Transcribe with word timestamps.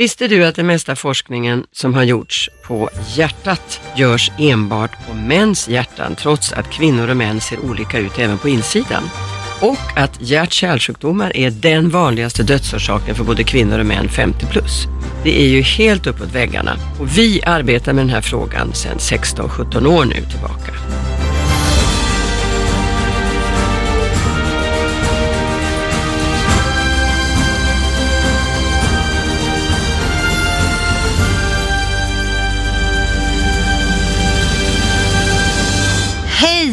Visste 0.00 0.28
du 0.28 0.44
att 0.44 0.54
den 0.54 0.66
mesta 0.66 0.96
forskningen 0.96 1.64
som 1.72 1.94
har 1.94 2.02
gjorts 2.02 2.50
på 2.62 2.90
hjärtat 3.16 3.80
görs 3.96 4.30
enbart 4.38 5.06
på 5.06 5.14
mäns 5.14 5.68
hjärtan 5.68 6.14
trots 6.14 6.52
att 6.52 6.70
kvinnor 6.70 7.10
och 7.10 7.16
män 7.16 7.40
ser 7.40 7.64
olika 7.64 7.98
ut 7.98 8.18
även 8.18 8.38
på 8.38 8.48
insidan? 8.48 9.02
Och 9.60 9.98
att 9.98 10.20
hjärt-kärlsjukdomar 10.20 11.36
är 11.36 11.50
den 11.50 11.90
vanligaste 11.90 12.42
dödsorsaken 12.42 13.14
för 13.14 13.24
både 13.24 13.44
kvinnor 13.44 13.78
och 13.78 13.86
män 13.86 14.08
50 14.08 14.46
plus. 14.46 14.86
Det 15.24 15.40
är 15.42 15.48
ju 15.48 15.60
helt 15.60 16.06
uppåt 16.06 16.34
väggarna 16.34 16.76
och 17.00 17.18
vi 17.18 17.42
arbetar 17.42 17.92
med 17.92 18.04
den 18.04 18.14
här 18.14 18.20
frågan 18.20 18.74
sedan 18.74 18.98
16-17 18.98 19.86
år 19.86 20.04
nu 20.04 20.14
tillbaka. 20.14 20.72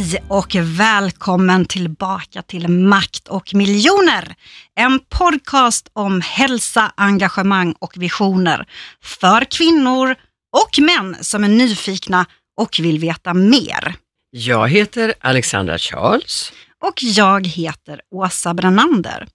Hej 0.08 0.24
och 0.28 0.56
välkommen 0.56 1.66
tillbaka 1.66 2.42
till 2.42 2.68
Makt 2.68 3.28
och 3.28 3.54
miljoner. 3.54 4.36
En 4.76 5.00
podcast 5.00 5.90
om 5.94 6.22
hälsa, 6.22 6.92
engagemang 6.98 7.76
och 7.80 7.94
visioner 7.96 8.66
för 9.02 9.46
kvinnor 9.46 10.16
och 10.58 10.80
män 10.80 11.18
som 11.22 11.44
är 11.44 11.48
nyfikna 11.48 12.26
och 12.58 12.80
vill 12.80 13.00
veta 13.00 13.34
mer. 13.34 13.96
Jag 14.32 14.70
heter 14.70 15.14
Alexandra 15.22 15.78
Charles. 15.78 16.52
Och 16.84 17.04
jag 17.04 17.48
heter 17.48 18.02
Åsa 18.12 18.54
Brannander. 18.54 19.28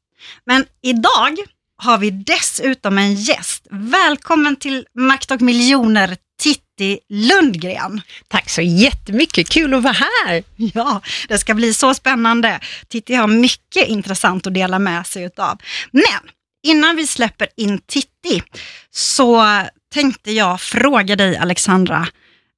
Men 0.45 0.65
idag 0.83 1.37
har 1.77 1.99
vi 1.99 2.11
dessutom 2.11 2.99
en 2.99 3.15
gäst. 3.15 3.67
Välkommen 3.71 4.57
till 4.57 4.87
Makt 4.95 5.31
och 5.31 5.43
miljoner, 5.43 6.17
Titti 6.43 6.99
Lundgren. 7.09 8.01
Tack 8.29 8.51
så 8.51 8.63
jättemycket, 8.63 9.49
kul 9.49 9.75
att 9.75 9.83
vara 9.83 9.93
här. 9.93 10.43
Ja, 10.57 11.01
det 11.29 11.39
ska 11.39 11.55
bli 11.55 11.75
så 11.75 11.95
spännande. 11.95 12.61
Titti 12.89 13.15
har 13.15 13.27
mycket 13.27 13.89
intressant 13.89 14.47
att 14.47 14.55
dela 14.55 14.79
med 14.79 15.07
sig 15.07 15.25
utav. 15.25 15.59
Men 15.91 16.31
innan 16.63 16.97
vi 16.97 17.07
släpper 17.07 17.49
in 17.57 17.79
Titti 17.79 18.43
så 18.91 19.61
tänkte 19.95 20.33
jag 20.33 20.61
fråga 20.61 21.17
dig 21.17 21.37
Alexandra, 21.37 22.07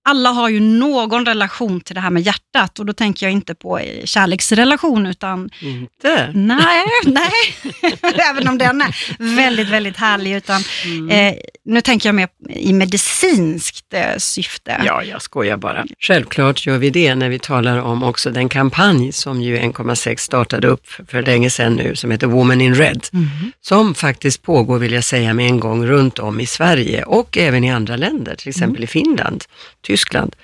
alla 0.09 0.31
har 0.31 0.49
ju 0.49 0.61
någon 0.61 1.27
relation 1.27 1.81
till 1.81 1.95
det 1.95 2.01
här 2.01 2.11
med 2.11 2.23
hjärtat 2.23 2.79
och 2.79 2.87
då 2.87 2.93
tänker 2.93 3.27
jag 3.27 3.33
inte 3.33 3.55
på 3.55 3.81
kärleksrelation 4.05 5.07
utan... 5.07 5.51
Inte? 5.61 6.33
Nej, 6.35 6.87
nej. 7.05 7.57
även 8.31 8.49
om 8.49 8.59
den 8.59 8.81
är 8.81 8.95
väldigt, 9.37 9.69
väldigt 9.69 9.97
härlig. 9.97 10.37
Utan, 10.37 10.63
mm. 10.85 11.11
eh, 11.11 11.35
nu 11.65 11.81
tänker 11.81 12.09
jag 12.09 12.15
mer 12.15 12.29
i 12.49 12.73
medicinskt 12.73 13.95
eh, 13.95 14.17
syfte. 14.19 14.83
Ja, 14.85 15.03
jag 15.03 15.23
skojar 15.23 15.57
bara. 15.57 15.85
Självklart 16.01 16.67
gör 16.67 16.79
vi 16.79 16.91
det 16.91 17.15
när 17.15 17.29
vi 17.29 17.39
talar 17.39 17.79
om 17.79 18.03
också 18.03 18.31
den 18.31 18.49
kampanj 18.49 19.13
som 19.13 19.43
ju 19.43 19.59
1,6 19.59 20.17
startade 20.17 20.69
upp 20.69 20.87
för 21.09 21.23
länge 21.23 21.51
sedan 21.51 21.75
nu 21.75 21.97
som 21.97 22.11
heter 22.11 22.27
Woman 22.27 22.61
in 22.61 22.75
Red. 22.75 23.07
Mm. 23.13 23.29
Som 23.61 23.95
faktiskt 23.95 24.43
pågår, 24.43 24.79
vill 24.79 24.93
jag 24.93 25.05
säga 25.05 25.35
med 25.35 25.47
en 25.47 25.61
gång, 25.61 25.87
runt 25.87 26.19
om 26.19 26.41
i 26.41 26.47
Sverige 26.47 27.03
och 27.03 27.39
även 27.39 27.65
i 27.65 27.73
andra 27.73 27.97
länder, 27.97 28.35
till 28.35 28.49
exempel 28.49 28.77
mm. 28.77 28.85
i 28.85 28.87
Finland. 28.87 29.45
Tyskland. 29.83 30.37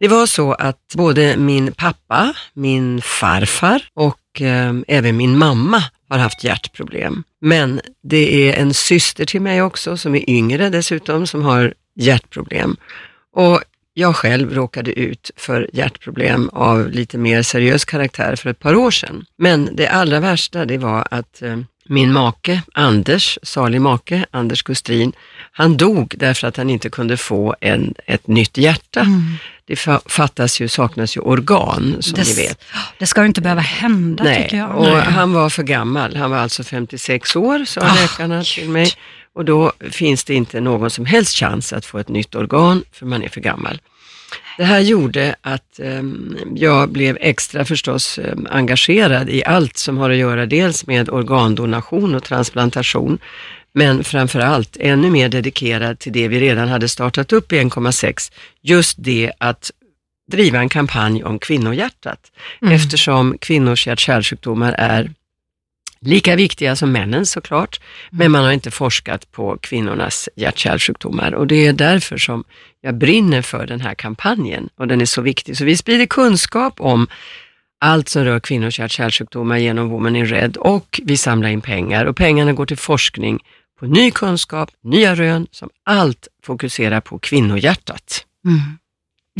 Det 0.00 0.08
var 0.08 0.26
så 0.26 0.52
att 0.52 0.94
både 0.94 1.36
min 1.36 1.72
pappa, 1.72 2.34
min 2.54 3.02
farfar 3.02 3.82
och 3.94 4.40
eh, 4.40 4.74
även 4.88 5.16
min 5.16 5.38
mamma 5.38 5.82
har 6.10 6.18
haft 6.18 6.44
hjärtproblem. 6.44 7.24
Men 7.40 7.80
det 8.02 8.48
är 8.48 8.62
en 8.62 8.74
syster 8.74 9.24
till 9.24 9.40
mig 9.40 9.62
också, 9.62 9.96
som 9.96 10.14
är 10.14 10.30
yngre 10.30 10.70
dessutom, 10.70 11.26
som 11.26 11.42
har 11.42 11.74
hjärtproblem. 11.94 12.76
Och 13.32 13.60
jag 13.94 14.16
själv 14.16 14.54
råkade 14.54 14.92
ut 14.92 15.30
för 15.36 15.70
hjärtproblem 15.72 16.48
av 16.48 16.90
lite 16.90 17.18
mer 17.18 17.42
seriös 17.42 17.84
karaktär 17.84 18.36
för 18.36 18.50
ett 18.50 18.58
par 18.58 18.74
år 18.74 18.90
sedan. 18.90 19.24
Men 19.36 19.76
det 19.76 19.86
allra 19.86 20.20
värsta 20.20 20.64
det 20.64 20.78
var 20.78 21.08
att 21.10 21.42
eh, 21.42 21.58
min 21.86 22.12
make, 22.12 22.62
Anders, 22.74 23.38
salig 23.42 23.80
make, 23.80 24.24
Anders 24.30 24.62
Kustrin, 24.62 25.12
han 25.52 25.76
dog 25.76 26.14
därför 26.18 26.48
att 26.48 26.56
han 26.56 26.70
inte 26.70 26.90
kunde 26.90 27.16
få 27.16 27.54
en, 27.60 27.94
ett 28.06 28.26
nytt 28.26 28.56
hjärta. 28.56 29.00
Mm. 29.00 29.34
Det 29.64 29.76
fattas 30.06 30.60
ju, 30.60 30.68
saknas 30.68 31.16
ju 31.16 31.20
organ 31.20 31.96
som 32.00 32.14
det, 32.14 32.24
ni 32.24 32.32
vet. 32.34 32.64
Det 32.98 33.06
ska 33.06 33.20
ju 33.20 33.26
inte 33.26 33.40
behöva 33.40 33.60
hända 33.60 34.24
Nej, 34.24 34.42
tycker 34.42 34.56
jag. 34.56 34.76
och 34.76 34.84
Nej. 34.84 35.02
han 35.02 35.32
var 35.32 35.50
för 35.50 35.62
gammal. 35.62 36.16
Han 36.16 36.30
var 36.30 36.38
alltså 36.38 36.64
56 36.64 37.36
år, 37.36 37.64
sa 37.64 37.80
oh, 37.80 38.02
läkarna 38.02 38.42
till 38.42 38.68
mig. 38.68 38.90
Och 39.34 39.44
då 39.44 39.72
finns 39.90 40.24
det 40.24 40.34
inte 40.34 40.60
någon 40.60 40.90
som 40.90 41.06
helst 41.06 41.36
chans 41.36 41.72
att 41.72 41.86
få 41.86 41.98
ett 41.98 42.08
nytt 42.08 42.34
organ, 42.34 42.84
för 42.92 43.06
man 43.06 43.22
är 43.22 43.28
för 43.28 43.40
gammal. 43.40 43.80
Det 44.56 44.64
här 44.64 44.80
gjorde 44.80 45.34
att 45.40 45.80
um, 45.82 46.36
jag 46.54 46.88
blev 46.88 47.18
extra 47.20 47.64
förstås 47.64 48.18
um, 48.18 48.46
engagerad 48.50 49.30
i 49.30 49.44
allt 49.44 49.76
som 49.76 49.98
har 49.98 50.10
att 50.10 50.16
göra 50.16 50.46
dels 50.46 50.86
med 50.86 51.10
organdonation 51.10 52.14
och 52.14 52.24
transplantation, 52.24 53.18
men 53.72 54.04
framförallt 54.04 54.76
ännu 54.80 55.10
mer 55.10 55.28
dedikerad 55.28 55.98
till 55.98 56.12
det 56.12 56.28
vi 56.28 56.40
redan 56.40 56.68
hade 56.68 56.88
startat 56.88 57.32
upp 57.32 57.52
i 57.52 57.56
1,6, 57.56 58.32
just 58.60 58.96
det 58.98 59.32
att 59.38 59.70
driva 60.30 60.58
en 60.58 60.68
kampanj 60.68 61.24
om 61.24 61.38
kvinnohjärtat, 61.38 62.32
mm. 62.62 62.74
eftersom 62.74 63.38
kvinnors 63.38 63.86
hjärt-kärlsjukdomar 63.86 64.72
är 64.72 65.10
lika 66.00 66.36
viktiga 66.36 66.76
som 66.76 66.92
männens 66.92 67.30
såklart, 67.30 67.80
mm. 67.80 68.18
men 68.18 68.30
man 68.30 68.44
har 68.44 68.52
inte 68.52 68.70
forskat 68.70 69.32
på 69.32 69.58
kvinnornas 69.60 70.28
hjärt-kärlsjukdomar 70.36 71.34
och 71.34 71.46
det 71.46 71.66
är 71.66 71.72
därför 71.72 72.18
som 72.18 72.44
jag 72.80 72.94
brinner 72.94 73.42
för 73.42 73.66
den 73.66 73.80
här 73.80 73.94
kampanjen 73.94 74.68
och 74.76 74.88
den 74.88 75.00
är 75.00 75.04
så 75.04 75.22
viktig. 75.22 75.56
Så 75.56 75.64
vi 75.64 75.76
sprider 75.76 76.06
kunskap 76.06 76.80
om 76.80 77.06
allt 77.80 78.08
som 78.08 78.24
rör 78.24 78.40
kvinnors 78.40 78.78
hjärt-kärlsjukdomar 78.78 79.58
genom 79.58 79.88
Women 79.88 80.16
in 80.16 80.26
Red 80.26 80.56
och 80.56 81.00
vi 81.04 81.16
samlar 81.16 81.48
in 81.48 81.60
pengar 81.60 82.04
och 82.04 82.16
pengarna 82.16 82.52
går 82.52 82.66
till 82.66 82.76
forskning 82.76 83.40
på 83.80 83.86
ny 83.86 84.10
kunskap, 84.10 84.70
nya 84.84 85.14
rön 85.14 85.46
som 85.50 85.70
allt 85.84 86.28
fokuserar 86.42 87.00
på 87.00 87.18
kvinnohjärtat. 87.18 88.26
Mm. 88.46 88.78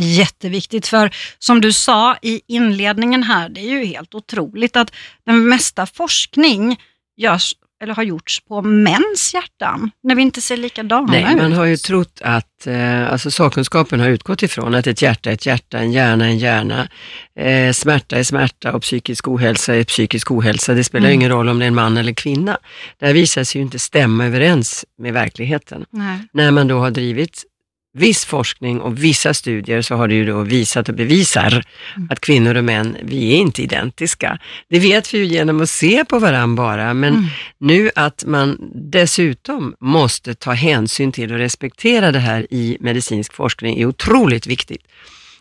Jätteviktigt, 0.00 0.86
för 0.86 1.14
som 1.38 1.60
du 1.60 1.72
sa 1.72 2.16
i 2.22 2.40
inledningen 2.46 3.22
här, 3.22 3.48
det 3.48 3.60
är 3.60 3.78
ju 3.78 3.84
helt 3.84 4.14
otroligt 4.14 4.76
att 4.76 4.92
den 5.26 5.48
mesta 5.48 5.86
forskning 5.86 6.80
görs 7.16 7.54
eller 7.82 7.94
har 7.94 8.02
gjorts 8.02 8.40
på 8.40 8.62
mäns 8.62 9.34
hjärtan, 9.34 9.90
när 10.02 10.14
vi 10.14 10.22
inte 10.22 10.40
ser 10.40 10.56
likadana 10.56 11.12
Nej, 11.12 11.32
ut. 11.32 11.36
man 11.36 11.52
har 11.52 11.64
ju 11.64 11.76
trott 11.76 12.20
att, 12.24 12.66
eh, 12.66 13.12
alltså 13.12 13.30
sakkunskapen 13.30 14.00
har 14.00 14.08
utgått 14.08 14.42
ifrån 14.42 14.74
att 14.74 14.86
ett 14.86 15.02
hjärta 15.02 15.30
är 15.30 15.34
ett 15.34 15.46
hjärta, 15.46 15.78
en 15.78 15.92
hjärna 15.92 16.24
är 16.24 16.30
en 16.30 16.38
hjärna, 16.38 16.88
eh, 17.36 17.72
smärta 17.72 18.16
är 18.16 18.22
smärta 18.22 18.72
och 18.72 18.82
psykisk 18.82 19.28
ohälsa 19.28 19.74
är 19.74 19.84
psykisk 19.84 20.30
ohälsa. 20.30 20.74
Det 20.74 20.84
spelar 20.84 21.06
mm. 21.06 21.14
ingen 21.14 21.30
roll 21.30 21.48
om 21.48 21.58
det 21.58 21.64
är 21.64 21.68
en 21.68 21.74
man 21.74 21.96
eller 21.96 22.12
kvinna. 22.12 22.58
Det 22.98 23.06
här 23.06 23.12
visar 23.12 23.44
sig 23.44 23.58
ju 23.58 23.64
inte 23.64 23.78
stämma 23.78 24.26
överens 24.26 24.84
med 24.98 25.12
verkligheten. 25.12 25.84
Nej. 25.90 26.18
När 26.32 26.50
man 26.50 26.68
då 26.68 26.78
har 26.78 26.90
drivit 26.90 27.44
viss 27.92 28.24
forskning 28.24 28.80
och 28.80 29.04
vissa 29.04 29.34
studier 29.34 29.82
så 29.82 29.94
har 29.94 30.08
det 30.08 30.14
ju 30.14 30.26
då 30.26 30.42
visat 30.42 30.88
och 30.88 30.94
bevisar 30.94 31.64
mm. 31.96 32.08
att 32.10 32.20
kvinnor 32.20 32.54
och 32.54 32.64
män, 32.64 32.96
vi 33.02 33.32
är 33.32 33.36
inte 33.36 33.62
identiska. 33.62 34.38
Det 34.68 34.78
vet 34.78 35.14
vi 35.14 35.18
ju 35.18 35.24
genom 35.24 35.60
att 35.60 35.70
se 35.70 36.04
på 36.04 36.18
varandra 36.18 36.62
bara, 36.62 36.94
men 36.94 37.14
mm. 37.14 37.26
nu 37.58 37.90
att 37.94 38.24
man 38.26 38.70
dessutom 38.74 39.74
måste 39.80 40.34
ta 40.34 40.52
hänsyn 40.52 41.12
till 41.12 41.32
och 41.32 41.38
respektera 41.38 42.12
det 42.12 42.18
här 42.18 42.46
i 42.50 42.76
medicinsk 42.80 43.32
forskning 43.32 43.80
är 43.80 43.86
otroligt 43.86 44.46
viktigt. 44.46 44.82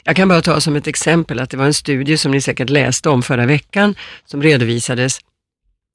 Jag 0.04 0.16
kan 0.16 0.28
bara 0.28 0.42
ta 0.42 0.62
som 0.62 0.76
ett 0.76 0.88
exempel 0.88 1.40
att 1.40 1.50
det 1.50 1.58
var 1.58 1.66
en 1.66 1.74
studie 1.74 2.18
som 2.18 2.32
ni 2.32 2.42
säkert 2.42 2.70
läste 2.70 3.10
om 3.10 3.24
förra 3.24 3.46
veckan 3.46 3.96
som 4.26 4.44
redovisades 4.44 5.20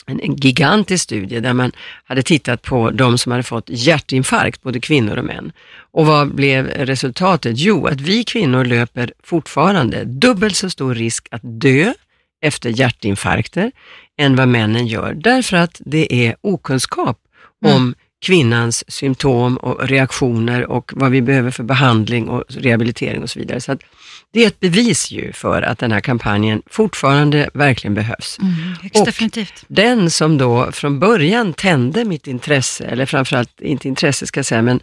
en, 0.06 0.20
en 0.20 0.36
gigantisk 0.36 1.04
studie 1.04 1.40
där 1.40 1.52
man 1.52 1.72
hade 2.04 2.22
tittat 2.22 2.62
på 2.62 2.90
de 2.90 3.18
som 3.18 3.32
hade 3.32 3.44
fått 3.44 3.64
hjärtinfarkt, 3.68 4.62
både 4.62 4.80
kvinnor 4.80 5.16
och 5.16 5.24
män. 5.24 5.52
Och 5.92 6.06
vad 6.06 6.34
blev 6.34 6.66
resultatet? 6.66 7.58
Jo, 7.58 7.86
att 7.86 8.00
vi 8.00 8.24
kvinnor 8.24 8.64
löper 8.64 9.12
fortfarande 9.22 10.04
dubbelt 10.04 10.56
så 10.56 10.70
stor 10.70 10.94
risk 10.94 11.28
att 11.30 11.40
dö 11.42 11.92
efter 12.42 12.70
hjärtinfarkter 12.70 13.72
än 14.18 14.36
vad 14.36 14.48
männen 14.48 14.86
gör, 14.86 15.14
därför 15.14 15.56
att 15.56 15.80
det 15.84 16.26
är 16.26 16.36
okunskap 16.40 17.18
mm. 17.64 17.76
om 17.76 17.94
kvinnans 18.26 18.84
symptom 18.88 19.56
och 19.56 19.88
reaktioner 19.88 20.66
och 20.66 20.92
vad 20.94 21.10
vi 21.10 21.22
behöver 21.22 21.50
för 21.50 21.62
behandling 21.62 22.28
och 22.28 22.44
rehabilitering 22.48 23.22
och 23.22 23.30
så 23.30 23.38
vidare. 23.38 23.60
Så 23.60 23.76
Det 24.34 24.42
är 24.42 24.46
ett 24.46 24.60
bevis 24.60 25.10
ju 25.10 25.32
för 25.32 25.62
att 25.62 25.78
den 25.78 25.92
här 25.92 26.00
kampanjen 26.00 26.62
fortfarande 26.66 27.50
verkligen 27.54 27.94
behövs. 27.94 28.38
Mm, 28.38 28.54
Och- 28.94 29.06
definitivt. 29.06 29.64
Den 29.68 30.10
som 30.10 30.38
då 30.38 30.72
från 30.72 30.98
början 31.00 31.52
tände 31.52 32.04
mitt 32.04 32.26
intresse, 32.26 32.84
eller 32.84 33.06
framförallt 33.06 33.60
inte 33.60 33.88
intresse 33.88 34.26
ska 34.26 34.38
jag 34.38 34.46
säga, 34.46 34.62
men 34.62 34.80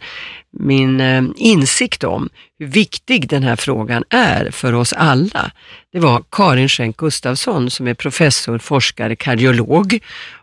min 0.58 1.00
eh, 1.00 1.22
insikt 1.36 2.04
om 2.04 2.28
hur 2.58 2.66
viktig 2.66 3.28
den 3.28 3.42
här 3.42 3.56
frågan 3.56 4.04
är 4.10 4.50
för 4.50 4.72
oss 4.72 4.92
alla, 4.92 5.50
det 5.92 5.98
var 5.98 6.24
Karin 6.30 6.68
Schenk 6.68 6.96
Gustafsson 6.96 7.70
som 7.70 7.88
är 7.88 7.94
professor, 7.94 8.58
forskare, 8.58 9.16
kardiolog 9.16 9.98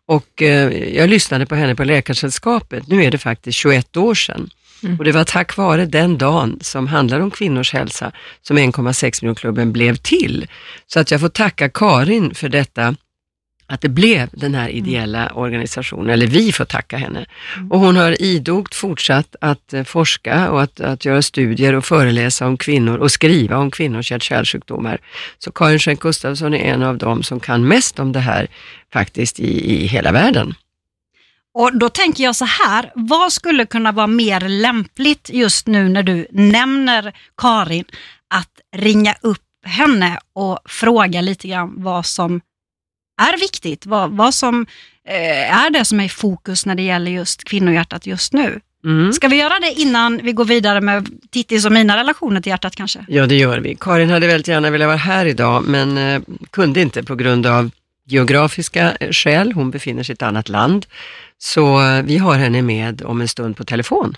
och 0.06 0.42
eh, 0.42 0.96
jag 0.96 1.10
lyssnade 1.10 1.46
på 1.46 1.56
henne 1.56 1.76
på 1.76 1.84
Läkarsällskapet, 1.84 2.88
nu 2.88 3.04
är 3.04 3.12
det 3.12 3.18
faktiskt 3.18 3.58
21 3.58 3.98
år 3.98 4.16
sedan. 4.16 4.50
Och 5.00 5.04
det 5.04 5.12
var 5.12 5.24
tack 5.24 5.58
vare 5.58 5.86
den 5.86 6.18
dagen 6.18 6.60
som 6.62 6.88
handlar 6.88 7.20
om 7.20 7.32
kvinnors 7.32 7.74
hälsa 7.74 8.12
som 8.42 8.58
1,6 8.58 9.24
miljonklubben 9.24 9.72
blev 9.72 9.96
till. 9.96 10.48
Så 10.88 11.00
att 11.00 11.12
jag 11.12 11.22
får 11.22 11.30
tacka 11.30 11.70
Karin 11.70 12.36
för 12.36 12.50
detta 12.50 12.96
att 13.70 13.82
det 13.82 13.90
blev 13.90 14.30
den 14.32 14.56
här 14.56 14.70
ideella 14.70 15.32
organisationen, 15.34 16.10
eller 16.10 16.28
vi 16.28 16.52
får 16.52 16.66
tacka 16.66 16.98
henne. 16.98 17.26
Och 17.70 17.80
hon 17.80 17.96
har 17.96 18.22
idogt 18.22 18.76
fortsatt 18.76 19.36
att 19.42 19.74
eh, 19.74 19.84
forska 19.84 20.52
och 20.52 20.62
att, 20.62 20.82
att 20.82 21.06
göra 21.06 21.22
studier 21.22 21.74
och 21.74 21.86
föreläsa 21.86 22.48
om 22.48 22.58
kvinnor 22.58 22.98
och 22.98 23.12
skriva 23.12 23.58
om 23.58 23.72
kvinnors 23.72 24.12
hjärt-kärlsjukdomar. 24.12 25.00
Så 25.38 25.52
Karin 25.52 25.80
Schenk 25.80 26.00
Gustafsson 26.00 26.54
är 26.54 26.74
en 26.74 26.84
av 26.84 26.98
dem 26.98 27.24
som 27.24 27.40
kan 27.40 27.68
mest 27.68 28.00
om 28.00 28.12
det 28.12 28.20
här 28.20 28.48
faktiskt 28.94 29.40
i, 29.40 29.84
i 29.84 29.88
hela 29.88 30.12
världen. 30.12 30.54
Och 31.60 31.78
då 31.78 31.90
tänker 31.90 32.24
jag 32.24 32.36
så 32.36 32.46
här, 32.46 32.92
vad 32.96 33.34
skulle 33.34 33.66
kunna 33.66 33.92
vara 33.92 34.08
mer 34.08 34.40
lämpligt 34.40 35.30
just 35.30 35.68
nu 35.68 35.90
när 35.90 36.04
du 36.04 36.28
nämner 36.32 37.14
Karin, 37.38 37.86
att 38.28 38.50
ringa 38.76 39.16
upp 39.22 39.42
henne 39.66 40.20
och 40.34 40.60
fråga 40.66 41.22
lite 41.22 41.48
grann 41.48 41.74
vad 41.78 42.06
som 42.06 42.42
är 43.22 43.40
viktigt, 43.40 43.86
vad, 43.86 44.12
vad 44.12 44.34
som 44.34 44.66
eh, 45.08 45.64
är 45.64 45.70
det 45.70 45.86
som 45.86 46.00
är 46.00 46.04
i 46.04 46.10
fokus 46.10 46.66
när 46.66 46.76
det 46.76 46.84
gäller 46.84 47.12
just 47.12 47.44
kvinnohjärtat 47.44 48.08
just 48.08 48.34
nu. 48.34 48.60
Mm. 48.86 49.14
Ska 49.14 49.28
vi 49.28 49.36
göra 49.36 49.60
det 49.60 49.72
innan 49.72 50.20
vi 50.24 50.32
går 50.32 50.46
vidare 50.46 50.82
med 50.82 51.08
Tittis 51.32 51.66
och 51.66 51.72
mina 51.72 51.98
relationer 51.98 52.42
till 52.42 52.50
hjärtat 52.50 52.76
kanske? 52.76 53.06
Ja, 53.08 53.28
det 53.28 53.36
gör 53.36 53.60
vi. 53.60 53.76
Karin 53.80 54.10
hade 54.10 54.28
väldigt 54.28 54.48
gärna 54.48 54.70
velat 54.70 54.88
vara 54.88 54.98
här 54.98 55.26
idag, 55.26 55.64
men 55.68 55.98
eh, 55.98 56.22
kunde 56.52 56.82
inte 56.82 57.04
på 57.04 57.16
grund 57.16 57.46
av 57.46 57.72
geografiska 58.06 58.96
eh, 59.00 59.12
skäl. 59.12 59.54
Hon 59.54 59.72
befinner 59.72 60.04
sig 60.04 60.14
i 60.14 60.16
ett 60.16 60.22
annat 60.22 60.50
land. 60.50 60.86
Så 61.42 61.82
eh, 61.82 62.04
vi 62.04 62.18
har 62.18 62.34
henne 62.36 62.62
med 62.62 63.02
om 63.06 63.22
en 63.22 63.28
stund 63.28 63.58
på 63.58 63.64
telefon. 63.64 64.16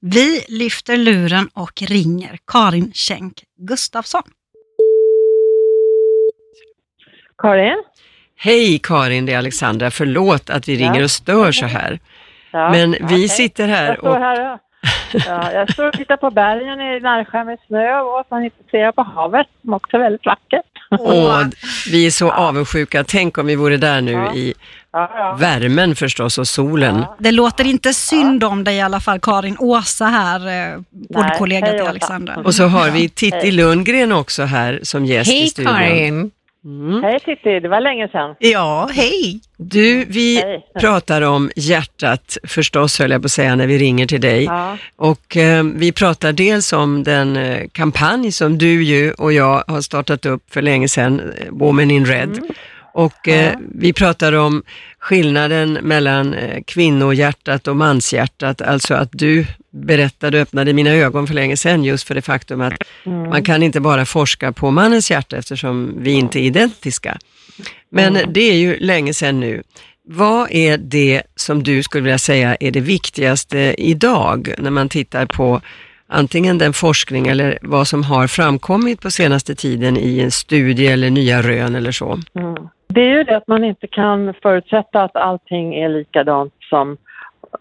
Vi 0.00 0.44
lyfter 0.48 0.96
luren 0.96 1.48
och 1.54 1.82
ringer 1.82 2.38
Karin 2.46 2.92
Schenk 2.94 3.42
Gustafsson. 3.58 4.22
Karin? 7.38 7.82
Hej 8.36 8.78
Karin, 8.82 9.26
det 9.26 9.32
är 9.32 9.38
Alexandra. 9.38 9.90
Förlåt 9.90 10.50
att 10.50 10.68
vi 10.68 10.74
Ja. 10.74 10.80
ringer 10.88 11.02
och 11.04 11.10
stör 11.10 11.52
så 11.52 11.66
här. 11.66 11.98
Ja, 12.52 12.70
Men 12.70 12.90
vi 12.92 12.98
okej. 13.04 13.28
sitter 13.28 13.68
här 13.68 13.86
Jag 13.86 13.98
står 13.98 14.08
och 14.08 14.16
här 14.20 14.52
och, 14.54 14.60
ja, 15.26 15.52
jag 15.52 15.72
står 15.72 15.86
och 15.88 15.94
tittar 15.94 16.16
på 16.16 16.30
bergen 16.30 16.80
i 16.80 17.00
Närsjö 17.00 17.44
med 17.44 17.58
snö 17.66 18.00
och 18.00 18.26
sen 18.28 18.50
ser 18.70 18.78
jag 18.78 18.94
på 18.94 19.02
havet 19.02 19.46
som 19.62 19.72
också 19.74 19.96
är 19.96 20.00
väldigt 20.00 20.26
vackert. 20.26 20.66
åh, 20.90 21.42
vi 21.90 22.06
är 22.06 22.10
så 22.10 22.30
avundsjuka. 22.32 23.04
Tänk 23.04 23.38
om 23.38 23.46
vi 23.46 23.56
vore 23.56 23.76
där 23.76 24.00
nu 24.00 24.12
Ja. 24.12 24.34
i 24.34 24.54
Ja, 24.94 25.10
ja. 25.14 25.36
värmen 25.40 25.96
förstås 25.96 26.38
och 26.38 26.48
solen. 26.48 26.96
Ja. 26.96 27.16
Det 27.18 27.30
låter 27.30 27.66
inte 27.66 27.94
synd 27.94 28.44
om 28.44 28.64
dig 28.64 28.76
i 28.76 28.80
alla 28.80 29.00
fall 29.00 29.20
Karin. 29.20 29.56
Åsa 29.58 30.04
här, 30.04 30.72
eh, 30.74 30.80
poddkollega 31.14 31.66
hej, 31.66 31.78
till. 31.78 31.88
Alexandra. 31.88 32.36
Och 32.44 32.54
så 32.54 32.64
har 32.64 32.90
vi 32.90 33.08
Titti 33.08 33.36
Hej. 33.36 33.52
Lundgren 33.52 34.12
också 34.12 34.42
här 34.42 34.80
som 34.82 35.04
gäst 35.04 35.30
i 35.30 35.34
Hej 35.34 35.48
studion. 35.48 35.72
Karin! 35.72 36.30
Mm. 36.64 37.02
Hej 37.02 37.20
Titti, 37.20 37.60
det 37.60 37.68
var 37.68 37.80
länge 37.80 38.08
sedan. 38.08 38.34
Ja, 38.38 38.88
hej! 38.92 39.40
Du, 39.56 40.04
vi 40.04 40.36
Hej. 40.36 40.66
pratar 40.80 41.22
om 41.22 41.50
hjärtat 41.56 42.38
förstås 42.44 42.98
höll 42.98 43.10
jag 43.10 43.22
på 43.22 43.26
att 43.26 43.32
säga 43.32 43.56
när 43.56 43.66
vi 43.66 43.78
ringer 43.78 44.06
till 44.06 44.20
dig. 44.20 44.44
Ja. 44.44 44.76
Och 44.96 45.36
eh, 45.36 45.64
vi 45.64 45.92
pratar 45.92 46.32
dels 46.32 46.72
om 46.72 47.02
den 47.02 47.36
eh, 47.36 47.68
kampanj 47.72 48.32
som 48.32 48.58
du 48.58 48.84
ju 48.84 49.12
och 49.12 49.32
jag 49.32 49.64
har 49.66 49.80
startat 49.80 50.26
upp 50.26 50.42
för 50.50 50.62
länge 50.62 50.88
sedan, 50.88 51.20
eh, 51.20 51.46
Women 51.50 51.90
in 51.90 52.06
Red. 52.06 52.40
Och 52.94 53.28
eh, 53.28 53.56
vi 53.74 53.92
pratar 53.92 54.32
om 54.32 54.62
skillnaden 54.98 55.72
mellan 55.72 56.34
eh, 56.34 56.62
kvinnohjärtat 56.66 57.68
och 57.68 57.76
manshjärtat, 57.76 58.62
alltså 58.62 58.94
att 58.94 59.08
du 59.12 59.46
berättade 59.72 60.36
och 60.38 60.42
öppnade 60.42 60.72
mina 60.72 60.90
ögon 60.90 61.26
för 61.26 61.34
länge 61.34 61.56
sedan 61.56 61.84
just 61.84 62.06
för 62.06 62.14
det 62.14 62.22
faktum 62.22 62.60
att 62.60 62.72
Mm. 63.06 63.28
man 63.28 63.42
kan 63.44 63.62
inte 63.62 63.80
bara 63.80 64.06
forska 64.06 64.52
på 64.52 64.70
mannens 64.70 65.10
hjärta 65.10 65.36
eftersom 65.36 65.94
vi 65.98 66.10
inte 66.12 66.38
är 66.38 66.42
identiska. 66.42 67.18
Men 67.90 68.16
Mm. 68.16 68.32
det 68.32 68.40
är 68.40 68.54
ju 68.54 68.78
länge 68.78 69.14
sedan 69.14 69.40
nu. 69.40 69.62
Vad 70.08 70.50
är 70.50 70.78
det 70.78 71.22
som 71.36 71.62
du 71.62 71.82
skulle 71.82 72.02
vilja 72.04 72.18
säga 72.18 72.56
är 72.60 72.70
det 72.70 72.80
viktigaste 72.80 73.74
idag 73.78 74.54
när 74.58 74.70
man 74.70 74.88
tittar 74.88 75.26
på 75.26 75.60
antingen 76.08 76.58
den 76.58 76.72
forskning 76.72 77.26
eller 77.26 77.58
vad 77.62 77.88
som 77.88 78.02
har 78.04 78.26
framkommit 78.26 79.00
på 79.00 79.10
senaste 79.10 79.54
tiden 79.54 79.96
i 79.96 80.20
en 80.20 80.30
studie 80.30 80.86
eller 80.86 81.10
nya 81.10 81.42
rön 81.42 81.74
eller 81.74 81.92
så? 81.92 82.20
Mm. 82.38 82.54
Det 82.94 83.00
är 83.00 83.16
ju 83.16 83.24
det 83.24 83.36
att 83.36 83.48
man 83.48 83.64
inte 83.64 83.86
kan 83.86 84.34
förutsätta 84.42 85.02
att 85.02 85.16
allting 85.16 85.74
är 85.74 85.88
likadant 85.88 86.54
som 86.70 86.96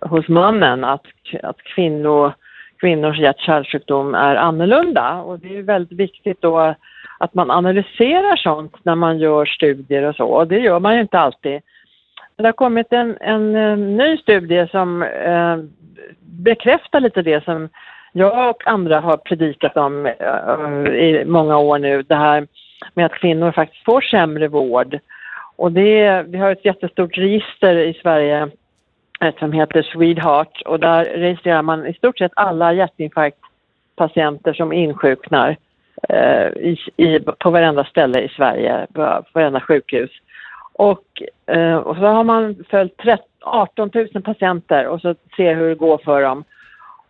hos 0.02 0.28
mannen, 0.28 0.84
att, 0.84 1.06
att 1.44 1.64
kvinnor, 1.64 2.34
kvinnors 2.80 3.20
hjärt-kärlsjukdom 3.20 4.16
är 4.16 4.36
annorlunda. 4.36 5.14
Och 5.14 5.40
det 5.40 5.48
är 5.48 5.54
ju 5.54 5.62
väldigt 5.62 6.00
viktigt 6.00 6.42
då 6.42 6.76
att 7.18 7.34
man 7.34 7.52
analyserar 7.52 8.36
sånt 8.36 8.76
när 8.84 8.96
man 8.96 9.20
gör 9.20 9.46
studier 9.46 10.04
och 10.04 10.16
så. 10.16 10.26
Och 10.26 10.48
det 10.48 10.60
gör 10.60 10.80
man 10.80 10.96
ju 10.96 11.02
inte 11.02 11.20
alltid. 11.20 11.62
Det 12.36 12.46
har 12.46 12.52
kommit 12.52 12.94
en, 12.94 13.18
en, 13.22 13.56
eh, 13.56 13.78
ny 13.78 14.18
studie 14.18 14.68
som 14.72 15.04
eh, 15.04 15.58
bekräftar 16.20 17.00
lite 17.00 17.22
det 17.22 17.44
som 17.44 17.70
jag 18.12 18.50
och 18.50 18.68
andra 18.68 19.00
har 19.00 19.18
predikat 19.18 19.78
om 19.78 20.06
eh, 20.06 20.94
i 20.94 21.24
många 21.26 21.58
år 21.58 21.80
nu. 21.80 22.02
Det 22.04 22.16
här 22.16 22.48
med 22.94 23.06
att 23.06 23.14
kvinnor 23.14 23.52
faktiskt 23.52 23.86
får 23.86 24.02
sämre 24.02 24.48
vård. 24.48 25.00
Och 25.56 25.72
det, 25.72 26.24
vi 26.28 26.38
har 26.38 26.52
ett 26.52 26.66
jättestort 26.66 27.18
register 27.18 27.76
i 27.76 27.94
Sverige 27.94 28.50
ett 29.24 29.40
som 29.40 29.52
heter 29.52 29.82
Swedeheart 29.84 30.62
och 30.66 30.80
där 30.80 31.06
registrerar 31.06 31.62
man 31.62 31.88
i 31.88 31.94
stort 31.94 32.18
sett 32.18 32.32
alla 32.36 32.74
hjärtinfarktpatienter 32.74 34.54
som 34.54 34.74
insjuknar 34.74 35.58
eh, 36.10 36.48
i, 36.48 36.78
i, 36.98 37.20
på 37.20 37.50
varenda 37.50 37.84
ställe 37.84 38.22
i 38.22 38.30
Sverige, 38.30 38.88
på, 38.94 39.04
på 39.04 39.40
varenda 39.40 39.62
sjukhus. 39.62 40.12
Och, 40.74 41.22
eh, 41.46 41.76
och 41.76 41.96
så 41.96 42.02
har 42.02 42.24
man 42.24 42.64
följt 42.70 42.98
13, 42.98 43.26
18 43.42 43.92
000 43.94 44.24
patienter 44.24 44.88
och 44.88 45.02
så 45.02 45.16
ser 45.36 45.56
hur 45.56 45.70
det 45.70 45.76
går 45.76 45.98
för 45.98 46.22
dem. 46.22 46.44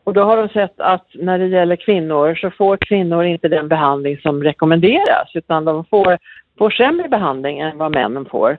Och 0.03 0.13
då 0.13 0.23
har 0.23 0.37
de 0.37 0.49
sett 0.49 0.79
att 0.79 1.07
när 1.13 1.39
det 1.39 1.47
gäller 1.47 1.75
kvinnor 1.75 2.35
så 2.35 2.51
får 2.51 2.77
kvinnor 2.77 3.23
inte 3.23 3.47
den 3.47 3.67
behandling 3.67 4.17
som 4.17 4.43
rekommenderas 4.43 5.31
utan 5.33 5.65
de 5.65 5.85
får, 5.85 6.17
får 6.57 6.69
sämre 6.69 7.09
behandling 7.09 7.59
än 7.59 7.77
vad 7.77 7.91
männen 7.91 8.25
får. 8.25 8.57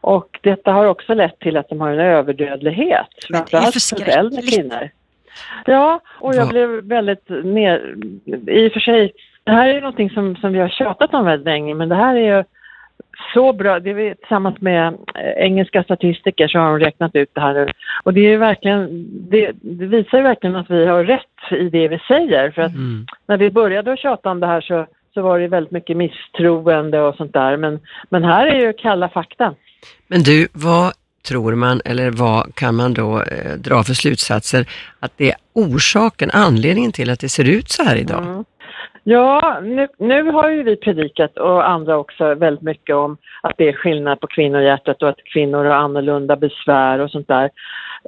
Och 0.00 0.38
detta 0.42 0.72
har 0.72 0.86
också 0.86 1.14
lett 1.14 1.38
till 1.38 1.56
att 1.56 1.68
de 1.68 1.80
har 1.80 1.90
en 1.90 2.00
överdödlighet, 2.00 3.06
framförallt 3.28 3.74
hos 3.74 3.92
äldre 3.92 4.42
kvinnor. 4.42 4.90
Ja, 5.66 6.00
och 6.20 6.34
jag 6.34 6.48
blev 6.48 6.68
väldigt 6.68 7.28
ner... 7.28 7.94
I 8.46 8.68
och 8.68 8.72
för 8.72 8.80
sig, 8.80 9.12
det 9.44 9.52
här 9.52 9.68
är 9.68 9.74
ju 9.74 9.80
någonting 9.80 10.10
som, 10.10 10.36
som 10.36 10.52
vi 10.52 10.58
har 10.58 10.68
tjatat 10.68 11.14
om 11.14 11.24
väldigt 11.24 11.46
länge, 11.46 11.74
men 11.74 11.88
det 11.88 11.94
här 11.94 12.16
är 12.16 12.36
ju 12.36 12.44
så 13.34 13.52
bra. 13.52 13.80
Det 13.80 13.90
är 13.90 13.94
vi, 13.94 14.14
tillsammans 14.14 14.60
med 14.60 14.86
eh, 15.14 15.30
engelska 15.36 15.84
statistiker 15.84 16.48
så 16.48 16.58
har 16.58 16.78
de 16.78 16.84
räknat 16.84 17.14
ut 17.14 17.30
det 17.32 17.40
här 17.40 17.54
nu. 17.54 17.68
Och 18.02 18.14
det 18.14 18.20
är 18.20 18.30
ju 18.30 18.36
verkligen, 18.36 19.06
det, 19.30 19.52
det 19.52 19.86
visar 19.86 20.18
ju 20.18 20.24
verkligen 20.24 20.56
att 20.56 20.70
vi 20.70 20.86
har 20.86 21.04
rätt 21.04 21.52
i 21.52 21.68
det 21.68 21.88
vi 21.88 21.98
säger. 22.08 22.50
För 22.50 22.62
att 22.62 22.74
Mm. 22.74 23.06
när 23.26 23.36
vi 23.36 23.50
började 23.50 23.92
att 23.92 23.98
tjata 23.98 24.30
om 24.30 24.40
det 24.40 24.46
här 24.46 24.60
så, 24.60 24.86
så 25.14 25.22
var 25.22 25.38
det 25.38 25.48
väldigt 25.48 25.72
mycket 25.72 25.96
misstroende 25.96 27.00
och 27.00 27.14
sånt 27.14 27.32
där. 27.32 27.56
Men, 27.56 27.80
men 28.08 28.24
här 28.24 28.46
är 28.46 28.60
ju 28.60 28.72
kalla 28.72 29.08
fakta. 29.08 29.54
Men 30.06 30.22
du, 30.22 30.48
vad 30.52 30.92
tror 31.28 31.54
man 31.54 31.80
eller 31.84 32.10
vad 32.10 32.54
kan 32.54 32.74
man 32.74 32.94
då 32.94 33.22
eh, 33.22 33.54
dra 33.58 33.82
för 33.82 33.94
slutsatser 33.94 34.66
att 35.00 35.12
det 35.16 35.30
är 35.30 35.36
orsaken, 35.52 36.30
anledningen 36.32 36.92
till 36.92 37.10
att 37.10 37.20
det 37.20 37.28
ser 37.28 37.48
ut 37.48 37.68
så 37.68 37.82
här 37.82 37.96
idag? 37.96 38.22
Mm. 38.24 38.44
Ja, 39.06 39.60
nu, 39.62 39.88
nu 39.98 40.30
har 40.30 40.50
ju 40.50 40.62
vi 40.62 40.76
predikat 40.76 41.38
och 41.38 41.68
andra 41.68 41.96
också 41.96 42.34
väldigt 42.34 42.62
mycket 42.62 42.96
om 42.96 43.16
att 43.42 43.54
det 43.56 43.68
är 43.68 43.72
skillnad 43.72 44.20
på 44.20 44.26
kvinnohjärtat 44.26 45.02
och 45.02 45.08
att 45.08 45.24
kvinnor 45.32 45.64
har 45.64 45.74
annorlunda 45.74 46.36
besvär 46.36 46.98
och 46.98 47.10
sånt 47.10 47.28
där. 47.28 47.50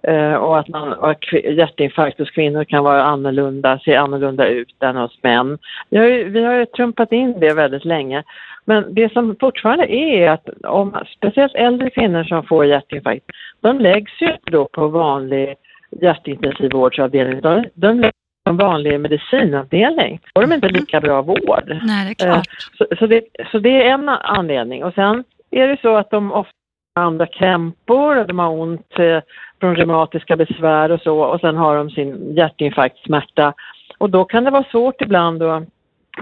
Eh, 0.02 0.34
och 0.34 0.58
att, 0.58 0.68
man, 0.68 0.92
och 0.92 1.34
hjärtinfarkt 1.44 2.18
hos 2.18 2.30
kvinnor 2.30 2.64
kan 2.64 2.84
vara 2.84 3.02
annorlunda, 3.02 3.78
se 3.84 3.94
annorlunda 3.94 4.46
ut 4.46 4.82
än 4.82 4.96
hos 4.96 5.22
män. 5.22 5.58
Vi 5.90 5.98
har 5.98 6.06
ju, 6.06 6.28
vi 6.28 6.44
har 6.44 6.54
ju 6.54 6.66
trumpat 6.66 7.12
in 7.12 7.40
det 7.40 7.52
väldigt 7.52 7.84
länge. 7.84 8.22
Men 8.64 8.94
det 8.94 9.12
som 9.12 9.36
fortfarande 9.40 9.94
är 9.94 10.30
att 10.30 10.48
om 10.64 10.96
speciellt 11.16 11.54
äldre 11.54 11.90
kvinnor 11.90 12.24
som 12.24 12.42
får 12.42 12.66
hjärtinfarkt, 12.66 13.26
de 13.60 13.78
läggs 13.78 14.12
ju 14.20 14.32
då 14.44 14.64
på 14.64 14.88
vanlig 14.88 15.54
hjärtintensivvårdsavdelning. 15.90 17.40
De, 17.40 17.64
de 17.74 18.00
läggs 18.00 18.16
en 18.44 18.56
vanlig 18.56 19.00
medicinavdelning. 19.00 20.20
Får 20.34 20.42
de 20.42 20.52
inte 20.52 20.68
lika 20.68 21.00
bra 21.00 21.22
vård. 21.22 21.78
Nej, 21.82 22.04
det 22.04 22.24
är 22.24 22.32
klart. 22.32 22.46
Så, 22.78 22.86
så, 22.98 23.06
det, 23.06 23.22
så 23.52 23.58
det 23.58 23.82
är 23.82 23.94
en 23.94 24.08
anledning. 24.08 24.84
Och 24.84 24.94
sen 24.94 25.24
är 25.50 25.68
det 25.68 25.80
så 25.82 25.96
att 25.96 26.10
de 26.10 26.32
ofta 26.32 26.55
andra 27.00 27.26
krämpor, 27.26 28.24
de 28.24 28.38
har 28.38 28.48
ont 28.48 28.98
eh, 28.98 29.18
från 29.60 29.76
reumatiska 29.76 30.36
besvär 30.36 30.90
och 30.90 31.00
så 31.00 31.18
och 31.20 31.40
sen 31.40 31.56
har 31.56 31.76
de 31.76 31.90
sin 31.90 32.34
hjärtinfarktsmärta. 32.36 33.52
Och 33.98 34.10
då 34.10 34.24
kan 34.24 34.44
det 34.44 34.50
vara 34.50 34.64
svårt 34.70 35.00
ibland 35.02 35.42
att, 35.42 35.62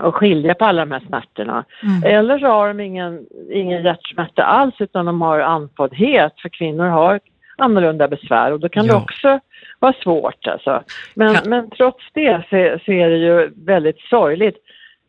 att 0.00 0.14
skilja 0.14 0.54
på 0.54 0.64
alla 0.64 0.84
de 0.84 0.92
här 0.92 1.02
smärtorna. 1.08 1.64
Mm. 1.82 2.16
Eller 2.16 2.38
så 2.38 2.46
har 2.46 2.68
de 2.68 2.80
ingen, 2.80 3.26
ingen 3.50 3.82
hjärtsmärta 3.84 4.42
alls 4.42 4.74
utan 4.78 5.06
de 5.06 5.22
har 5.22 5.40
andfåddhet 5.40 6.32
för 6.40 6.48
kvinnor 6.48 6.86
har 6.86 7.20
annorlunda 7.58 8.08
besvär 8.08 8.52
och 8.52 8.60
då 8.60 8.68
kan 8.68 8.86
det 8.86 8.92
Ja. 8.92 9.02
också 9.02 9.40
vara 9.78 9.92
svårt 9.92 10.46
alltså. 10.46 10.82
Men, 11.14 11.34
Kan- 11.34 11.50
men 11.50 11.70
trots 11.70 12.04
det 12.12 12.42
så, 12.50 12.78
så 12.84 12.92
är 12.92 13.10
det 13.10 13.16
ju 13.16 13.50
väldigt 13.56 14.00
sorgligt. 14.00 14.56